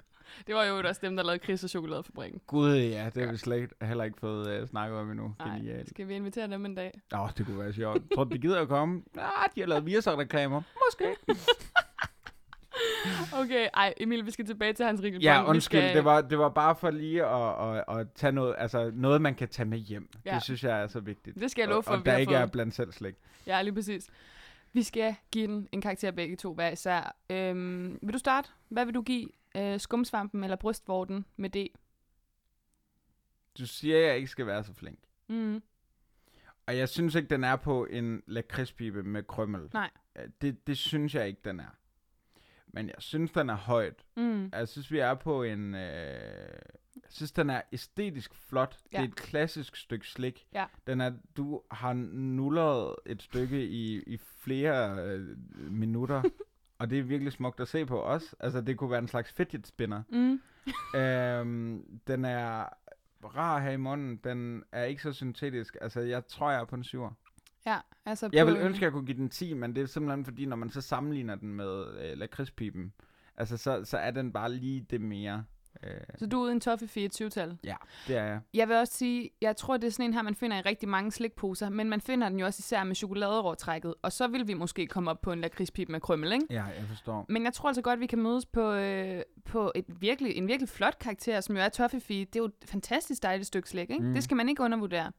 Det 0.47 0.55
var 0.55 0.65
jo 0.65 0.79
også 0.89 1.01
dem, 1.05 1.17
der 1.17 1.23
lavede 1.23 1.45
Chris 1.45 1.65
og 1.65 1.71
Chokoladefabrikken. 1.71 2.41
Gud, 2.47 2.75
ja, 2.77 3.11
det 3.15 3.25
har 3.25 3.33
vi 3.33 3.37
slet 3.37 3.57
ikke, 3.57 3.75
heller 3.83 4.05
ikke 4.05 4.19
fået 4.21 4.61
uh, 4.63 4.69
snakket 4.69 4.99
om 4.99 5.11
endnu. 5.11 5.35
Nej, 5.39 5.57
Genialt. 5.57 5.89
skal 5.89 6.09
vi 6.09 6.15
invitere 6.15 6.49
dem 6.51 6.65
en 6.67 6.75
dag? 6.75 7.01
Åh, 7.15 7.21
oh, 7.21 7.31
det 7.39 7.47
kunne 7.47 7.59
være 7.59 7.73
sjovt. 7.73 8.03
Tror 8.15 8.25
du, 8.25 8.35
de 8.35 8.39
gider 8.41 8.61
at 8.61 8.69
komme? 8.69 9.03
Ah, 9.19 9.49
de 9.55 9.61
har 9.61 9.67
lavet 9.69 9.87
Viasat-reklamer. 9.87 10.63
Måske. 10.87 11.17
Okay, 13.33 13.69
ej 13.75 13.95
Emil, 13.97 14.27
vi 14.27 14.31
skal 14.31 14.47
tilbage 14.47 14.73
til 14.73 14.87
Hans 14.87 15.03
Rikkelbong. 15.03 15.25
Ja, 15.25 15.45
undskyld. 15.51 15.81
skal- 15.81 15.95
Det, 15.97 16.05
var, 16.05 16.21
det 16.21 16.39
var 16.39 16.49
bare 16.49 16.77
for 16.77 16.91
lige 16.91 17.25
at, 17.27 17.69
at, 17.77 17.85
at 18.01 18.07
tage 18.15 18.33
noget, 18.33 18.55
altså 18.59 18.91
noget, 18.95 19.23
man 19.23 19.35
kan 19.35 19.49
tage 19.49 19.67
med 19.69 19.79
hjem. 19.79 20.09
Ja. 20.25 20.35
Det 20.35 20.43
synes 20.43 20.65
jeg 20.65 20.83
er 20.83 20.87
så 20.87 21.01
vigtigt. 21.01 21.41
Det 21.41 21.51
skal 21.51 21.63
jeg 21.63 21.69
love 21.69 21.83
for, 21.83 21.91
og, 21.91 21.99
og 21.99 22.07
der 22.07 22.17
ikke 22.17 22.31
fået. 22.31 22.41
er 22.41 22.47
blandt 22.47 22.75
selv 22.75 22.93
slik. 22.93 23.15
Ja, 23.47 23.63
lige 23.63 23.75
præcis. 23.75 24.09
Vi 24.75 24.83
skal 24.83 25.15
give 25.33 25.47
den 25.47 25.69
en 25.73 25.81
karakter 25.81 26.11
begge 26.11 26.37
to 26.37 26.55
hver 26.55 26.71
især. 26.71 27.17
Øhm, 27.31 27.99
vil 28.03 28.13
du 28.13 28.19
starte? 28.19 28.49
Hvad 28.69 28.85
vil 28.85 28.95
du 28.95 29.03
give 29.03 29.29
øh, 29.57 29.81
skumsvampen 29.81 30.45
eller 30.45 30.57
brystvorten 30.57 31.25
med 31.37 31.51
det? 31.51 31.69
Du 33.59 33.67
siger, 33.67 33.99
at 33.99 34.05
jeg 34.05 34.17
ikke 34.17 34.29
skal 34.29 34.47
være 34.47 34.65
så 34.65 34.75
flink. 34.75 34.99
Mm. 35.29 35.63
Og 36.67 36.77
jeg 36.77 36.89
synes 36.89 37.15
ikke, 37.15 37.29
den 37.29 37.45
er 37.45 37.57
på 37.57 37.85
en 37.85 38.23
lakridspibe 38.27 39.03
med 39.03 39.23
krømmel. 39.23 39.71
Nej. 39.73 39.91
Det, 40.41 40.67
det 40.67 40.79
synes 40.79 41.15
jeg 41.15 41.29
ikke, 41.29 41.41
den 41.45 41.61
er. 41.61 41.77
Men 42.67 42.87
jeg 42.87 42.97
synes, 42.99 43.33
den 43.33 43.51
er 43.51 43.57
højt. 43.57 44.05
Mm. 44.17 44.51
Jeg 44.53 44.69
synes, 44.69 44.91
vi 44.91 44.99
er 44.99 45.15
på 45.15 45.43
en... 45.43 45.75
Øh, 45.75 46.59
jeg 46.95 47.03
synes, 47.09 47.33
den 47.33 47.51
er 47.51 47.63
æstetisk 47.73 48.35
flot. 48.35 48.79
Ja. 48.93 48.99
Det 48.99 49.05
er 49.05 49.09
et 49.09 49.17
klassisk 49.17 49.77
stykke 49.77 50.07
slik. 50.07 50.47
Ja. 50.55 50.65
Den 50.87 51.01
er, 51.01 51.13
du 51.37 51.63
har 51.71 51.93
nullet 51.93 52.95
et 53.07 53.23
stykke 53.23 53.67
i, 53.67 54.03
i 54.03 54.17
flere 54.17 55.05
øh, 55.05 55.37
minutter. 55.71 56.23
og 56.79 56.91
det 56.91 56.99
er 56.99 57.03
virkelig 57.03 57.33
smukt 57.33 57.61
at 57.61 57.69
se 57.69 57.87
på 57.87 58.03
os. 58.03 58.35
Altså, 58.41 58.61
det 58.61 58.79
kunne 58.79 58.91
være 58.91 58.99
en 58.99 59.09
slags 59.09 59.33
fidget 59.33 59.67
spinner. 59.67 60.03
Mm. 60.09 60.41
øhm, 61.01 62.01
den 62.07 62.25
er 62.25 62.69
rar 63.25 63.61
her 63.61 63.71
i 63.71 63.77
munden. 63.77 64.17
Den 64.17 64.65
er 64.73 64.85
ikke 64.85 65.03
så 65.03 65.13
syntetisk. 65.13 65.77
Altså, 65.81 66.01
jeg 66.01 66.27
tror, 66.27 66.51
jeg 66.51 66.61
er 66.61 66.65
på 66.65 66.77
en 66.77 66.85
syver. 66.85 67.11
Ja, 67.67 67.79
altså 68.07 68.31
Jeg 68.33 68.47
vil 68.47 68.57
ønske, 68.57 68.77
at 68.77 68.83
jeg 68.83 68.93
kunne 68.93 69.07
give 69.07 69.17
den 69.17 69.29
10, 69.29 69.55
men 69.55 69.77
det 69.77 69.83
er 69.83 69.87
simpelthen 69.87 70.25
fordi, 70.25 70.47
når 70.47 70.57
man 70.57 70.71
så 70.71 70.81
sammenligner 70.81 71.35
den 71.35 71.55
med 71.55 71.87
øh, 72.01 72.19
lakridspipen, 72.19 72.93
altså 73.37 73.57
så, 73.57 73.85
så 73.85 73.99
er 73.99 74.11
den 74.11 74.33
bare 74.33 74.53
lige 74.53 74.87
det 74.91 75.01
mere. 75.01 75.45
Øh, 75.83 75.91
Så 76.19 76.27
du 76.27 76.39
er 76.39 76.43
ude 76.43 76.51
i 76.51 76.55
en 76.55 76.61
toffee 76.61 77.09
20-tal. 77.15 77.59
ja, 77.65 77.75
det 78.09 78.17
er 78.17 78.25
jeg. 78.25 78.41
Jeg 78.55 78.69
vil 78.69 78.77
også 78.77 78.93
sige, 78.93 79.31
jeg 79.41 79.57
tror, 79.57 79.77
det 79.77 79.87
er 79.87 79.91
sådan 79.91 80.05
en 80.05 80.15
her, 80.15 80.23
man 80.23 80.35
finder 80.35 80.57
i 80.59 80.61
rigtig 80.61 80.89
mange 80.89 81.13
slikposer, 81.13 81.69
men 81.69 81.89
man 81.89 82.01
finder 82.01 82.29
den 82.29 82.39
jo 82.41 82.47
også 82.47 82.61
især 82.61 82.85
med 82.85 82.95
chokoladeråtrækket, 82.97 83.95
og 84.03 84.13
så 84.13 84.27
vil 84.27 84.49
vi 84.49 84.55
måske 84.55 84.87
komme 84.87 85.11
op 85.11 85.21
på 85.21 85.33
en 85.33 85.41
lakridspip 85.41 85.89
med 85.89 86.01
krømmel, 86.01 86.33
ikke? 86.33 86.47
Ja, 86.51 86.65
jeg 86.65 86.85
forstår. 86.89 87.27
Men 87.29 87.45
jeg 87.45 87.53
tror 87.53 87.69
altså 87.69 87.83
godt, 87.83 88.01
vi 88.01 88.07
kan 88.07 88.19
mødes 88.19 88.47
på, 88.47 88.73
øh, 88.73 89.23
på 89.45 89.73
et 89.75 89.85
virkelig, 90.01 90.37
en 90.37 90.49
virkelig 90.49 90.69
flot 90.69 90.99
karakter, 90.99 91.41
som 91.41 91.57
jo 91.57 91.63
er 91.63 91.69
Toffifee. 91.69 92.21
Det 92.21 92.37
er 92.37 92.41
jo 92.41 92.45
et 92.47 92.53
fantastisk 92.65 93.23
dejligt 93.23 93.47
stykke 93.47 93.69
slik, 93.69 93.91
ikke? 93.91 94.03
Mm. 94.05 94.15
Det 94.15 94.25
skal 94.25 94.37
man 94.37 94.49
ikke 94.49 94.63
undervurdere. 94.63 95.13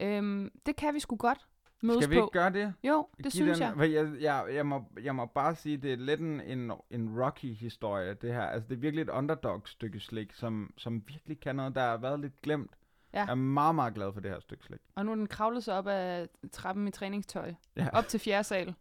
Øhm, 0.00 0.50
det 0.66 0.76
kan 0.76 0.94
vi 0.94 1.00
sgu 1.00 1.16
godt 1.16 1.38
mødes 1.84 2.04
Skal 2.04 2.10
vi 2.10 2.20
på. 2.20 2.26
ikke 2.26 2.32
gøre 2.32 2.50
det? 2.52 2.74
Jo, 2.84 3.06
det 3.16 3.24
Giv 3.24 3.30
synes 3.30 3.58
den, 3.58 3.66
jeg. 3.66 3.74
for 3.76 3.82
Jeg, 3.84 4.12
jeg, 4.20 4.54
jeg, 4.54 4.66
må, 4.66 4.84
jeg 5.02 5.14
må 5.14 5.26
bare 5.26 5.54
sige, 5.54 5.76
det 5.76 5.92
er 5.92 5.96
lidt 5.96 6.20
en, 6.20 6.40
en, 6.40 6.72
en 6.90 7.22
Rocky-historie, 7.22 8.14
det 8.14 8.34
her. 8.34 8.42
Altså, 8.42 8.68
det 8.68 8.74
er 8.76 8.80
virkelig 8.80 9.02
et 9.02 9.08
underdog-stykke 9.08 10.00
slik, 10.00 10.32
som, 10.32 10.72
som 10.76 11.02
virkelig 11.08 11.40
kan 11.40 11.56
noget, 11.56 11.74
der 11.74 11.80
har 11.80 11.96
været 11.96 12.20
lidt 12.20 12.42
glemt. 12.42 12.70
Ja. 13.14 13.18
Jeg 13.20 13.30
er 13.30 13.34
meget, 13.34 13.74
meget 13.74 13.94
glad 13.94 14.12
for 14.12 14.20
det 14.20 14.30
her 14.30 14.40
stykke 14.40 14.64
slik. 14.64 14.80
Og 14.94 15.04
nu 15.06 15.10
er 15.12 15.16
den 15.16 15.26
kravlet 15.26 15.64
sig 15.64 15.74
op 15.78 15.86
ad 15.86 16.26
trappen 16.52 16.88
i 16.88 16.90
træningstøj. 16.90 17.54
Ja. 17.76 17.88
Op 17.92 18.08
til 18.08 18.20
fjerde 18.20 18.44
sal. 18.44 18.74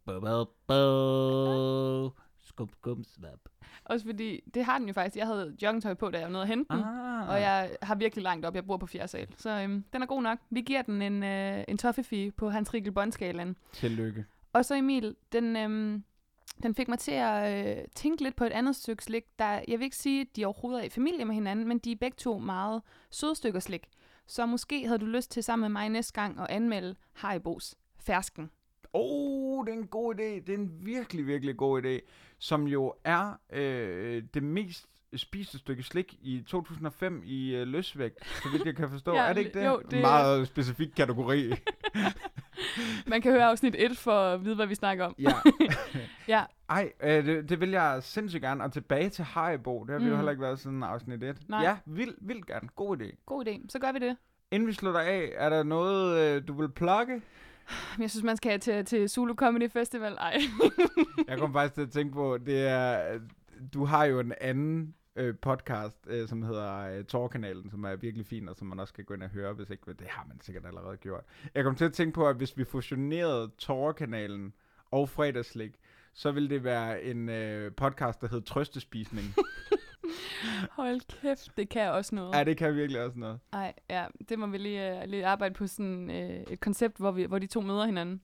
Skum, 2.54 2.70
skum, 2.70 3.04
svap. 3.04 3.39
Også 3.86 4.06
fordi, 4.06 4.41
det 4.54 4.66
har 4.66 4.78
den 4.78 4.88
jo 4.88 4.93
faktisk. 4.93 5.18
Jeg 5.18 5.28
havde 5.28 5.56
joggingtøj 5.62 5.93
på, 5.93 6.10
da 6.10 6.18
jeg 6.18 6.26
var 6.26 6.32
nede 6.32 6.41
og 6.41 6.47
hente 6.47 6.74
den. 6.74 6.84
Ah. 6.84 7.30
Og 7.30 7.41
jeg 7.41 7.78
har 7.82 7.95
virkelig 7.95 8.24
langt 8.24 8.45
op. 8.45 8.56
Jeg 8.56 8.68
bor 8.68 8.78
på 8.78 8.88
fjerde 8.88 9.08
sal. 9.08 9.28
Så 9.38 9.49
øhm, 9.49 9.84
den 9.93 10.01
er 10.01 10.06
god 10.06 10.22
nok. 10.22 10.39
Vi 10.49 10.62
giver 10.62 10.82
den 10.82 11.01
en, 11.01 11.24
øh, 11.24 11.64
en 11.68 11.78
Toffifee 11.78 12.32
på 12.32 12.49
Hans 12.49 12.74
Rikkel 12.74 12.91
Bondskalaen. 12.91 13.56
Tillykke. 13.74 14.26
Og 14.54 14.66
så 14.66 14.76
Emil, 14.76 15.16
den, 15.32 15.56
øhm, 15.56 16.04
den 16.64 16.76
fik 16.76 16.88
mig 16.88 16.99
til 16.99 17.12
at 17.12 17.78
øh, 17.78 17.84
tænke 17.95 18.24
lidt 18.24 18.36
på 18.36 18.43
et 18.45 18.51
andet 18.51 18.76
stykke 18.76 19.04
slik, 19.04 19.24
der, 19.39 19.62
jeg 19.68 19.80
vil 19.80 19.82
ikke 19.82 19.97
sige, 19.97 20.22
at 20.22 20.28
de 20.36 20.45
overhovedet 20.45 20.82
er 20.82 20.86
i 20.86 20.89
familie 20.89 21.26
med 21.26 21.36
hinanden, 21.36 21.68
men 21.68 21.78
de 21.80 21.91
er 21.91 21.95
begge 21.95 22.16
to 22.16 22.38
meget 22.38 22.82
søde 23.12 23.36
stykker 23.36 23.60
slik. 23.60 23.88
Så 24.28 24.45
måske 24.45 24.88
havde 24.88 24.99
du 24.99 25.06
lyst 25.06 25.32
til 25.32 25.43
sammen 25.43 25.72
med 25.72 25.82
mig 25.82 25.89
næste 25.89 26.14
gang 26.14 26.39
at 26.39 26.47
anmelde 26.49 26.95
Haribos 27.14 27.76
fersken. 27.99 28.49
Oh, 28.93 29.66
det 29.66 29.74
er 29.74 29.78
en 29.78 29.88
god 29.88 30.16
idé. 30.16 30.24
Det 30.24 30.49
er 30.49 30.58
en 30.58 30.72
virkelig, 30.86 31.28
virkelig 31.28 31.58
god 31.58 31.84
idé. 31.84 31.99
Som 32.44 32.68
jo 32.68 32.94
er 33.04 33.34
øh, 33.54 34.24
det 34.34 34.44
mest 34.44 34.86
spiste 35.16 35.58
stykke 35.60 35.84
slik 35.84 36.14
i 36.22 36.44
2005 36.48 37.22
i 37.26 37.56
øh, 37.56 37.68
løsvægt, 37.68 38.26
så 38.44 38.50
vidt 38.52 38.66
jeg 38.66 38.76
kan 38.76 38.89
forstå. 38.89 39.14
Ja, 39.16 39.22
er 39.22 39.34
det 39.34 39.46
ikke 39.46 39.60
det? 39.60 39.66
jo, 39.66 39.82
det- 39.91 40.02
Meget 40.02 40.48
specifik 40.48 40.89
kategori. 40.98 41.52
Man 43.08 43.22
kan 43.22 43.32
høre 43.32 43.46
afsnit 43.46 43.76
1 43.78 43.98
for 43.98 44.12
at 44.20 44.46
vide, 44.46 44.56
hvad 44.56 44.68
vi 44.68 44.76
snakker 44.76 45.06
om. 45.06 45.16
ja. 45.20 45.34
Ja, 46.28 46.44
Ej, 46.70 46.91
øh, 47.04 47.26
det, 47.26 47.50
det 47.50 47.60
vil 47.60 47.70
jeg 47.70 48.04
sindssygt 48.04 48.41
gerne. 48.44 48.64
Og 48.64 48.74
tilbage 48.74 49.10
til 49.10 49.24
Haribo, 49.26 49.84
det 49.84 49.89
har 49.91 50.00
vi 50.00 50.06
jo 50.06 50.12
Mm. 50.12 50.16
heller 50.16 50.32
ikke 50.32 50.41
været 50.44 50.60
siden 50.60 50.84
afsnit 50.84 51.24
1. 51.24 51.38
Nej. 51.50 51.62
Ja, 51.64 51.78
vildt, 51.86 52.16
vildt 52.22 52.46
gerne. 52.46 52.68
God 52.76 53.02
idé. 53.02 53.24
god 53.26 53.48
idé. 53.48 53.66
Så 53.70 53.80
gør 53.80 53.91
vi 53.91 54.00
det. 54.00 54.18
Inden 54.52 54.68
vi 54.68 54.74
slutter 54.74 55.00
af, 55.00 55.30
er 55.36 55.50
der 55.50 55.64
noget, 55.64 56.20
øh, 56.36 56.48
du 56.48 56.54
vil 56.54 56.70
plukke? 56.70 57.22
Jeg 57.99 58.09
synes, 58.09 58.24
man 58.24 58.38
skal 58.38 58.51
have 58.51 58.59
til, 58.59 58.86
til 58.86 59.09
Zulu 59.09 59.36
Comedy 59.36 59.72
Festival. 59.72 60.14
Ej. 60.14 60.38
Jeg 61.28 61.38
kom 61.38 61.53
faktisk 61.53 61.74
til 61.74 61.82
at 61.82 61.91
tænke 61.91 62.14
på, 62.14 62.38
det 62.38 62.68
er, 62.68 63.20
du 63.74 63.86
har 63.86 64.05
jo 64.05 64.20
en 64.20 64.34
anden 64.41 64.95
øh, 65.16 65.36
podcast, 65.41 65.97
øh, 66.07 66.28
som 66.28 66.43
hedder 66.43 66.78
øh, 66.78 67.05
Torkanalen, 67.05 67.70
som 67.70 67.84
er 67.84 67.95
virkelig 67.95 68.26
fin, 68.26 68.49
og 68.49 68.55
som 68.55 68.68
man 68.68 68.80
også 68.80 68.93
kan 68.93 69.05
gå 69.05 69.14
ind 69.14 69.24
og 69.24 69.30
høre, 69.30 69.53
hvis 69.53 69.70
ikke, 69.70 69.93
det 69.93 70.07
har 70.07 70.26
man 70.28 70.41
sikkert 70.41 70.66
allerede 70.66 70.97
gjort. 70.97 71.24
Jeg 71.55 71.64
kom 71.64 71.76
til 71.76 71.86
at 71.86 71.93
tænke 71.93 72.14
på, 72.14 72.28
at 72.28 72.36
hvis 72.36 72.57
vi 72.57 72.64
fusionerede 72.64 73.51
Torkanalen 73.57 74.53
og 74.91 75.09
Fredagslik, 75.09 75.72
så 76.14 76.32
ville 76.32 76.49
det 76.49 76.64
være 76.64 77.03
en 77.03 77.30
øh, 77.30 77.72
podcast, 77.72 78.22
der 78.22 78.28
hed 78.28 78.41
Trøstespisning. 78.41 79.26
Hold 80.72 81.22
kæft, 81.22 81.58
det 81.58 81.70
kan 81.70 81.91
også 81.91 82.16
noget. 82.16 82.36
ja, 82.36 82.43
det 82.43 82.58
kan 82.58 82.76
virkelig 82.76 83.01
også 83.01 83.20
noget. 83.20 83.39
Ej, 83.54 83.74
ja, 83.89 84.06
det 84.30 84.39
må 84.39 84.47
vi 84.47 84.58
lige, 84.58 84.97
uh, 85.04 85.10
lige 85.10 85.26
arbejde 85.26 85.54
på 85.54 85.68
sådan 85.68 86.10
uh, 86.10 86.16
et 86.54 86.60
koncept, 86.60 86.97
hvor, 86.97 87.12
vi, 87.12 87.24
hvor 87.24 87.39
de 87.39 87.47
to 87.47 87.62
møder 87.62 87.86
hinanden. 87.86 88.22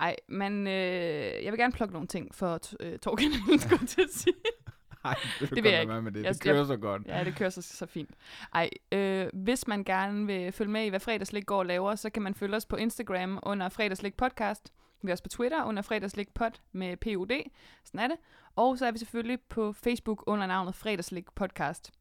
Ej, 0.00 0.16
men 0.28 0.66
uh, 0.66 0.72
jeg 0.72 1.52
vil 1.52 1.58
gerne 1.58 1.72
plukke 1.72 1.92
nogle 1.92 2.08
ting 2.08 2.34
for 2.34 2.60
uh, 2.84 2.96
Torkanalen, 3.02 3.58
skulle 3.60 3.78
jeg 3.80 3.88
til 3.88 4.02
at 4.02 4.10
sige. 4.10 4.34
Nej, 5.04 5.14
det, 5.40 5.50
Det 5.50 5.62
vil 5.64 5.70
jeg 5.72 5.80
ikke. 5.80 5.92
Med 5.92 6.02
med 6.02 6.12
det. 6.12 6.24
Jeg- 6.24 6.34
det 6.34 6.42
kører 6.42 6.56
jeg- 6.56 6.66
så 6.66 6.76
godt. 6.76 7.02
Ja, 7.06 7.24
det 7.24 7.36
kører 7.36 7.50
så, 7.50 7.62
så 7.62 7.86
fint. 7.86 8.10
Ej, 8.54 8.70
øh, 8.92 9.26
hvis 9.32 9.66
man 9.68 9.84
gerne 9.84 10.26
vil 10.26 10.52
følge 10.52 10.70
med 10.70 10.84
i, 10.84 10.88
hvad 10.88 11.00
Fredagslik 11.00 11.46
går 11.46 11.58
og 11.58 11.66
laver, 11.66 11.94
så 11.94 12.10
kan 12.10 12.22
man 12.22 12.34
følge 12.34 12.56
os 12.56 12.66
på 12.66 12.76
Instagram 12.76 13.38
under 13.42 13.68
Fredagslik 13.68 14.16
Podcast. 14.16 14.72
Vi 15.02 15.10
er 15.10 15.12
også 15.12 15.22
på 15.22 15.28
Twitter 15.28 15.64
under 15.64 15.82
Fredagslik 15.82 16.34
Pod 16.34 16.50
med 16.72 16.96
PUD. 16.96 17.50
Sådan 17.84 18.00
er 18.00 18.08
det. 18.08 18.16
Og 18.56 18.78
så 18.78 18.86
er 18.86 18.90
vi 18.90 18.98
selvfølgelig 18.98 19.40
på 19.48 19.72
Facebook 19.72 20.24
under 20.26 20.46
navnet 20.46 20.74
Fredagslik 20.74 21.32
Podcast. 21.34 21.92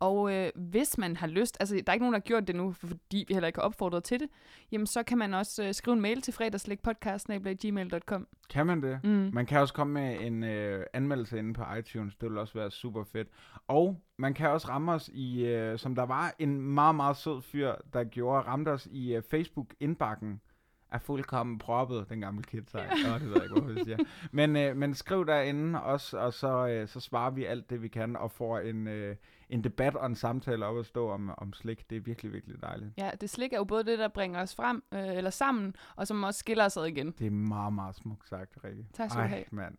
Og 0.00 0.34
øh, 0.34 0.50
hvis 0.54 0.98
man 0.98 1.16
har 1.16 1.26
lyst, 1.26 1.56
altså 1.60 1.74
der 1.74 1.82
er 1.86 1.92
ikke 1.92 2.04
nogen, 2.04 2.12
der 2.12 2.18
har 2.18 2.24
gjort 2.26 2.46
det 2.46 2.56
nu, 2.56 2.72
fordi 2.72 3.24
vi 3.28 3.34
heller 3.34 3.46
ikke 3.46 3.58
har 3.58 3.64
opfordret 3.64 4.04
til 4.04 4.20
det, 4.20 4.28
jamen 4.72 4.86
så 4.86 5.02
kan 5.02 5.18
man 5.18 5.34
også 5.34 5.64
øh, 5.64 5.74
skrive 5.74 5.94
en 5.94 6.00
mail 6.00 6.22
til 6.22 6.34
fredagslikpodcast.gmail.com. 6.34 8.26
Kan 8.50 8.66
man 8.66 8.82
det? 8.82 9.00
Mm. 9.04 9.30
Man 9.32 9.46
kan 9.46 9.60
også 9.60 9.74
komme 9.74 9.94
med 9.94 10.20
en 10.20 10.44
øh, 10.44 10.86
anmeldelse 10.92 11.38
inde 11.38 11.54
på 11.54 11.62
iTunes. 11.78 12.16
Det 12.16 12.30
vil 12.30 12.38
også 12.38 12.54
være 12.54 12.70
super 12.70 13.04
fedt. 13.04 13.28
Og 13.68 14.00
man 14.18 14.34
kan 14.34 14.48
også 14.48 14.68
ramme 14.68 14.92
os 14.92 15.10
i, 15.12 15.46
øh, 15.46 15.78
som 15.78 15.94
der 15.94 16.06
var 16.06 16.34
en 16.38 16.60
meget, 16.60 16.94
meget 16.94 17.16
sød 17.16 17.42
fyr, 17.42 17.74
der 17.92 18.04
gjorde, 18.04 18.46
ramte 18.46 18.68
os 18.68 18.88
i 18.90 19.14
øh, 19.14 19.22
Facebook-indbakken 19.30 20.40
er 20.92 20.98
fuldkommen 20.98 21.58
proppet, 21.58 22.08
den 22.08 22.20
gamle 22.20 22.42
kid 22.42 22.62
sang. 22.66 22.84
Nå, 23.06 23.14
det 23.14 23.22
ved 23.22 23.32
jeg 23.34 23.42
ikke, 23.42 23.54
hvorfor 23.54 23.76
jeg 23.76 23.84
siger. 23.84 23.98
Men, 24.32 24.56
øh, 24.56 24.76
men 24.76 24.94
skriv 24.94 25.26
derinde 25.26 25.82
også, 25.82 26.18
og 26.18 26.32
så, 26.32 26.66
øh, 26.68 26.88
så 26.88 27.00
svarer 27.00 27.30
vi 27.30 27.44
alt 27.44 27.70
det, 27.70 27.82
vi 27.82 27.88
kan, 27.88 28.16
og 28.16 28.30
får 28.30 28.58
en, 28.58 28.88
øh, 28.88 29.16
en 29.48 29.64
debat 29.64 29.96
og 29.96 30.06
en 30.06 30.14
samtale 30.14 30.66
op 30.66 30.78
at 30.78 30.86
stå 30.86 31.10
om, 31.10 31.30
om 31.38 31.52
slik. 31.52 31.90
Det 31.90 31.96
er 31.96 32.00
virkelig, 32.00 32.32
virkelig 32.32 32.62
dejligt. 32.62 32.90
Ja, 32.98 33.10
det 33.20 33.30
slik 33.30 33.52
er 33.52 33.56
jo 33.56 33.64
både 33.64 33.84
det, 33.84 33.98
der 33.98 34.08
bringer 34.08 34.42
os 34.42 34.54
frem, 34.54 34.82
øh, 34.94 35.16
eller 35.16 35.30
sammen, 35.30 35.74
og 35.96 36.06
som 36.06 36.22
også 36.22 36.38
skiller 36.38 36.64
os 36.64 36.76
ad 36.76 36.86
igen. 36.86 37.10
Det 37.18 37.26
er 37.26 37.30
meget, 37.30 37.72
meget 37.72 37.96
smukt 37.96 38.28
sagt, 38.28 38.58
Rikke. 38.64 38.86
Tak 38.92 39.10
skal 39.10 39.22
du 39.22 39.28
have. 39.28 39.44
mand. 39.50 39.74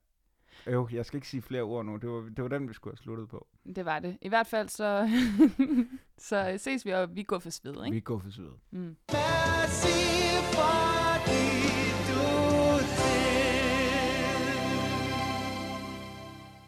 Øv, 0.67 0.89
jeg 0.91 1.05
skal 1.05 1.17
ikke 1.17 1.27
sige 1.27 1.41
flere 1.41 1.61
ord 1.61 1.85
nu. 1.85 1.95
Det 1.95 2.09
var, 2.09 2.21
det 2.21 2.43
var 2.43 2.47
den, 2.47 2.69
vi 2.69 2.73
skulle 2.73 2.91
have 2.91 3.03
sluttet 3.03 3.29
på. 3.29 3.47
Det 3.75 3.85
var 3.85 3.99
det. 3.99 4.17
I 4.21 4.29
hvert 4.29 4.47
fald 4.47 4.69
så, 4.69 5.09
så 6.29 6.55
ses 6.57 6.85
vi, 6.85 6.91
og 6.91 7.15
vi 7.15 7.23
går 7.23 7.39
for 7.39 7.49
sved, 7.49 7.85
ikke? 7.85 7.95
Vi 7.95 7.99
går 7.99 8.19
for 8.19 8.29
sved. 8.29 8.51
Mm. 8.71 8.95